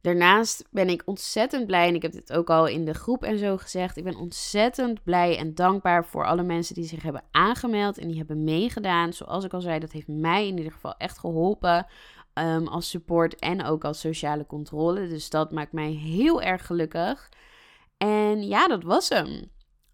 Daarnaast 0.00 0.68
ben 0.70 0.88
ik 0.88 1.02
ontzettend 1.04 1.66
blij, 1.66 1.88
en 1.88 1.94
ik 1.94 2.02
heb 2.02 2.12
dit 2.12 2.32
ook 2.32 2.50
al 2.50 2.66
in 2.66 2.84
de 2.84 2.94
groep 2.94 3.24
en 3.24 3.38
zo 3.38 3.56
gezegd. 3.56 3.96
Ik 3.96 4.04
ben 4.04 4.16
ontzettend 4.16 5.02
blij 5.02 5.38
en 5.38 5.54
dankbaar 5.54 6.06
voor 6.06 6.26
alle 6.26 6.42
mensen 6.42 6.74
die 6.74 6.84
zich 6.84 7.02
hebben 7.02 7.24
aangemeld 7.30 7.98
en 7.98 8.08
die 8.08 8.16
hebben 8.16 8.44
meegedaan. 8.44 9.12
Zoals 9.12 9.44
ik 9.44 9.54
al 9.54 9.60
zei, 9.60 9.78
dat 9.78 9.92
heeft 9.92 10.08
mij 10.08 10.46
in 10.46 10.56
ieder 10.56 10.72
geval 10.72 10.94
echt 10.96 11.18
geholpen 11.18 11.86
um, 12.34 12.66
als 12.66 12.90
support 12.90 13.38
en 13.38 13.64
ook 13.64 13.84
als 13.84 14.00
sociale 14.00 14.46
controle. 14.46 15.08
Dus 15.08 15.30
dat 15.30 15.52
maakt 15.52 15.72
mij 15.72 15.90
heel 15.90 16.42
erg 16.42 16.66
gelukkig. 16.66 17.28
En 17.96 18.48
ja, 18.48 18.68
dat 18.68 18.82
was 18.82 19.08
hem. 19.08 19.50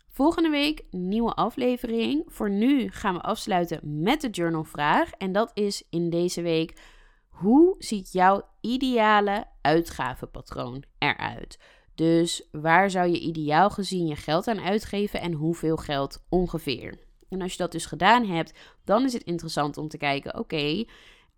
Volgende 0.08 0.50
week 0.50 0.84
nieuwe 0.90 1.34
aflevering. 1.34 2.24
Voor 2.26 2.50
nu 2.50 2.90
gaan 2.90 3.14
we 3.14 3.20
afsluiten 3.20 4.02
met 4.02 4.20
de 4.20 4.30
journalvraag. 4.30 5.10
En 5.10 5.32
dat 5.32 5.50
is 5.54 5.84
in 5.90 6.10
deze 6.10 6.42
week: 6.42 6.80
hoe 7.28 7.74
ziet 7.78 8.12
jouw 8.12 8.42
ideale 8.60 9.44
uitgavenpatroon 9.60 10.84
eruit? 10.98 11.58
Dus 11.94 12.48
waar 12.52 12.90
zou 12.90 13.08
je 13.08 13.20
ideaal 13.20 13.70
gezien 13.70 14.06
je 14.06 14.16
geld 14.16 14.48
aan 14.48 14.60
uitgeven 14.60 15.20
en 15.20 15.32
hoeveel 15.32 15.76
geld 15.76 16.24
ongeveer? 16.28 16.98
En 17.28 17.42
als 17.42 17.52
je 17.52 17.58
dat 17.58 17.72
dus 17.72 17.86
gedaan 17.86 18.24
hebt, 18.24 18.58
dan 18.84 19.04
is 19.04 19.12
het 19.12 19.22
interessant 19.22 19.76
om 19.76 19.88
te 19.88 19.98
kijken: 19.98 20.38
oké, 20.38 20.84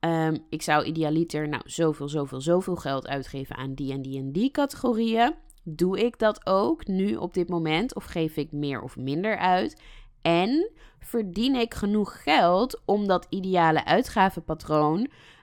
Ehm, 0.01 0.37
ik 0.49 0.63
zou 0.63 0.85
idealiter 0.85 1.49
nou 1.49 1.63
zoveel, 1.65 2.09
zoveel, 2.09 2.41
zoveel 2.41 2.77
geld 2.77 3.07
uitgeven 3.07 3.57
aan 3.57 3.75
die 3.75 3.93
en 3.93 4.03
die 4.03 4.19
en 4.19 4.33
die 4.33 4.51
categorieën. 4.51 5.35
Doe 5.65 6.05
ik 6.05 6.19
dat 6.19 6.47
ook 6.47 6.87
nu 6.87 7.17
op 7.17 7.35
dit 7.35 7.49
moment 7.49 7.95
of 7.95 8.05
geef 8.05 8.37
ik 8.37 8.53
meer 8.53 8.81
of 8.83 8.97
minder 8.97 9.39
uit? 9.39 9.83
En 10.23 10.71
verdien 11.01 11.55
ik 11.55 11.75
genoeg 11.75 12.23
geld 12.23 12.81
om 12.85 13.07
dat 13.07 13.27
ideale 13.29 13.85
uitgavenpatroon 13.85 14.99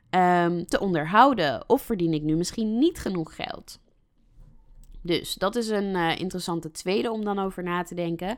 um, 0.10 0.66
te 0.66 0.80
onderhouden? 0.80 1.70
Of 1.70 1.82
verdien 1.82 2.14
ik 2.14 2.22
nu 2.22 2.36
misschien 2.36 2.78
niet 2.78 3.00
genoeg 3.00 3.36
geld? 3.36 3.80
Dus 5.02 5.34
dat 5.34 5.56
is 5.56 5.70
een 5.70 5.96
uh, 5.96 6.20
interessante 6.20 6.72
tweede 6.72 7.12
om 7.12 7.24
dan 7.26 7.40
over 7.40 7.64
na 7.64 7.84
te 7.84 7.96
denken. 7.96 8.38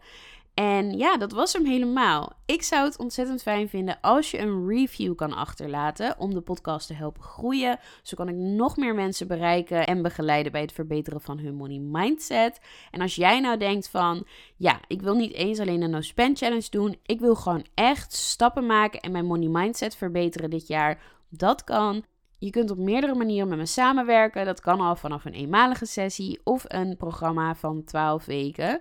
En 0.60 0.98
ja, 0.98 1.18
dat 1.18 1.32
was 1.32 1.54
hem 1.54 1.66
helemaal. 1.66 2.34
Ik 2.46 2.62
zou 2.62 2.86
het 2.86 2.98
ontzettend 2.98 3.42
fijn 3.42 3.70
vinden 3.70 3.98
als 4.02 4.32
je 4.32 4.40
een 4.40 4.68
review 4.68 5.16
kan 5.16 5.34
achterlaten 5.34 6.20
om 6.20 6.34
de 6.34 6.42
podcast 6.42 6.88
te 6.88 6.94
helpen 6.94 7.24
groeien. 7.24 7.80
Zo 8.02 8.16
kan 8.16 8.30
ik 8.30 8.36
nog 8.36 8.78
meer 8.78 8.96
mensen 8.96 9.28
bereiken 9.28 9.88
en 9.88 10.02
begeleiden 10.02 10.52
bij 10.52 10.62
het 10.62 10.72
verbeteren 10.72 11.22
van 11.22 11.40
hun 11.40 11.56
money 11.56 11.80
mindset. 11.80 12.60
En 12.92 13.02
als 13.02 13.16
jij 13.16 13.40
nou 13.40 13.58
denkt 13.58 13.90
van, 13.90 14.26
ja, 14.56 14.80
ik 14.88 15.02
wil 15.02 15.16
niet 15.16 15.34
eens 15.34 15.60
alleen 15.60 15.82
een 15.82 15.90
no 15.90 16.02
spend 16.02 16.38
challenge 16.38 16.70
doen, 16.70 17.00
ik 17.06 17.20
wil 17.20 17.36
gewoon 17.36 17.66
echt 17.74 18.14
stappen 18.14 18.66
maken 18.66 19.00
en 19.00 19.12
mijn 19.12 19.26
money 19.26 19.48
mindset 19.48 19.96
verbeteren 19.96 20.50
dit 20.50 20.68
jaar. 20.68 21.02
Dat 21.30 21.64
kan. 21.64 22.04
Je 22.40 22.50
kunt 22.50 22.72
op 22.72 22.78
meerdere 22.78 23.16
manieren 23.16 23.48
met 23.48 23.58
me 23.58 23.66
samenwerken. 23.66 24.46
Dat 24.46 24.60
kan 24.60 24.80
al 24.80 24.96
vanaf 24.96 25.26
een 25.26 25.34
eenmalige 25.34 25.86
sessie 25.86 26.40
of 26.44 26.64
een 26.68 26.98
programma 26.98 27.56
van 27.56 27.84
12 27.84 28.26
weken. 28.26 28.80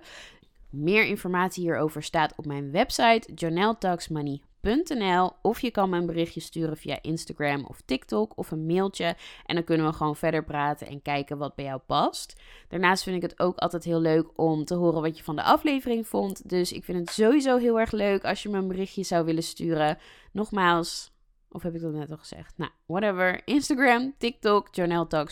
Meer 0.69 1.05
informatie 1.05 1.63
hierover 1.63 2.03
staat 2.03 2.33
op 2.35 2.45
mijn 2.45 2.71
website 2.71 3.31
janeltalksmoney.nl 3.35 5.31
of 5.41 5.59
je 5.59 5.71
kan 5.71 5.89
me 5.89 5.97
een 5.97 6.05
berichtje 6.05 6.39
sturen 6.39 6.77
via 6.77 7.01
Instagram 7.01 7.65
of 7.65 7.81
TikTok 7.85 8.37
of 8.37 8.51
een 8.51 8.65
mailtje 8.65 9.15
en 9.45 9.55
dan 9.55 9.63
kunnen 9.63 9.85
we 9.85 9.93
gewoon 9.93 10.15
verder 10.15 10.43
praten 10.43 10.87
en 10.87 11.01
kijken 11.01 11.37
wat 11.37 11.55
bij 11.55 11.65
jou 11.65 11.81
past. 11.85 12.41
Daarnaast 12.67 13.03
vind 13.03 13.15
ik 13.15 13.21
het 13.21 13.39
ook 13.39 13.57
altijd 13.57 13.83
heel 13.83 13.99
leuk 14.01 14.27
om 14.35 14.65
te 14.65 14.75
horen 14.75 15.01
wat 15.01 15.17
je 15.17 15.23
van 15.23 15.35
de 15.35 15.43
aflevering 15.43 16.07
vond. 16.07 16.49
Dus 16.49 16.71
ik 16.71 16.83
vind 16.83 16.97
het 16.97 17.09
sowieso 17.09 17.57
heel 17.57 17.79
erg 17.79 17.91
leuk 17.91 18.23
als 18.25 18.43
je 18.43 18.49
me 18.49 18.57
een 18.57 18.67
berichtje 18.67 19.03
zou 19.03 19.25
willen 19.25 19.43
sturen. 19.43 19.97
Nogmaals, 20.31 21.11
of 21.49 21.63
heb 21.63 21.75
ik 21.75 21.81
dat 21.81 21.93
net 21.93 22.11
al 22.11 22.17
gezegd? 22.17 22.57
Nou, 22.57 22.71
whatever. 22.85 23.41
Instagram, 23.45 24.13
TikTok, 24.17 24.75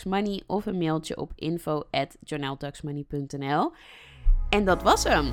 Money 0.04 0.42
of 0.46 0.66
een 0.66 0.78
mailtje 0.78 1.16
op 1.16 1.32
info 1.34 1.82
en 4.48 4.64
dat 4.64 4.82
was 4.82 5.04
hem. 5.04 5.32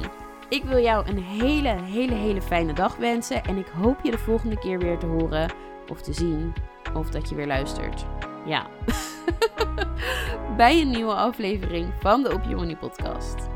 Ik 0.49 0.63
wil 0.63 0.79
jou 0.79 1.07
een 1.07 1.23
hele, 1.23 1.81
hele, 1.81 2.13
hele 2.13 2.41
fijne 2.41 2.73
dag 2.73 2.95
wensen. 2.95 3.43
En 3.43 3.57
ik 3.57 3.67
hoop 3.67 3.99
je 4.03 4.11
de 4.11 4.17
volgende 4.17 4.59
keer 4.59 4.79
weer 4.79 4.97
te 4.97 5.05
horen 5.05 5.53
of 5.87 6.01
te 6.01 6.13
zien. 6.13 6.53
Of 6.93 7.09
dat 7.09 7.29
je 7.29 7.35
weer 7.35 7.47
luistert. 7.47 8.05
Ja. 8.45 8.67
Bij 10.57 10.81
een 10.81 10.89
nieuwe 10.89 11.13
aflevering 11.13 11.93
van 11.99 12.23
de 12.23 12.33
Op 12.33 12.43
Je 12.43 12.55
Money 12.55 12.75
podcast. 12.75 13.52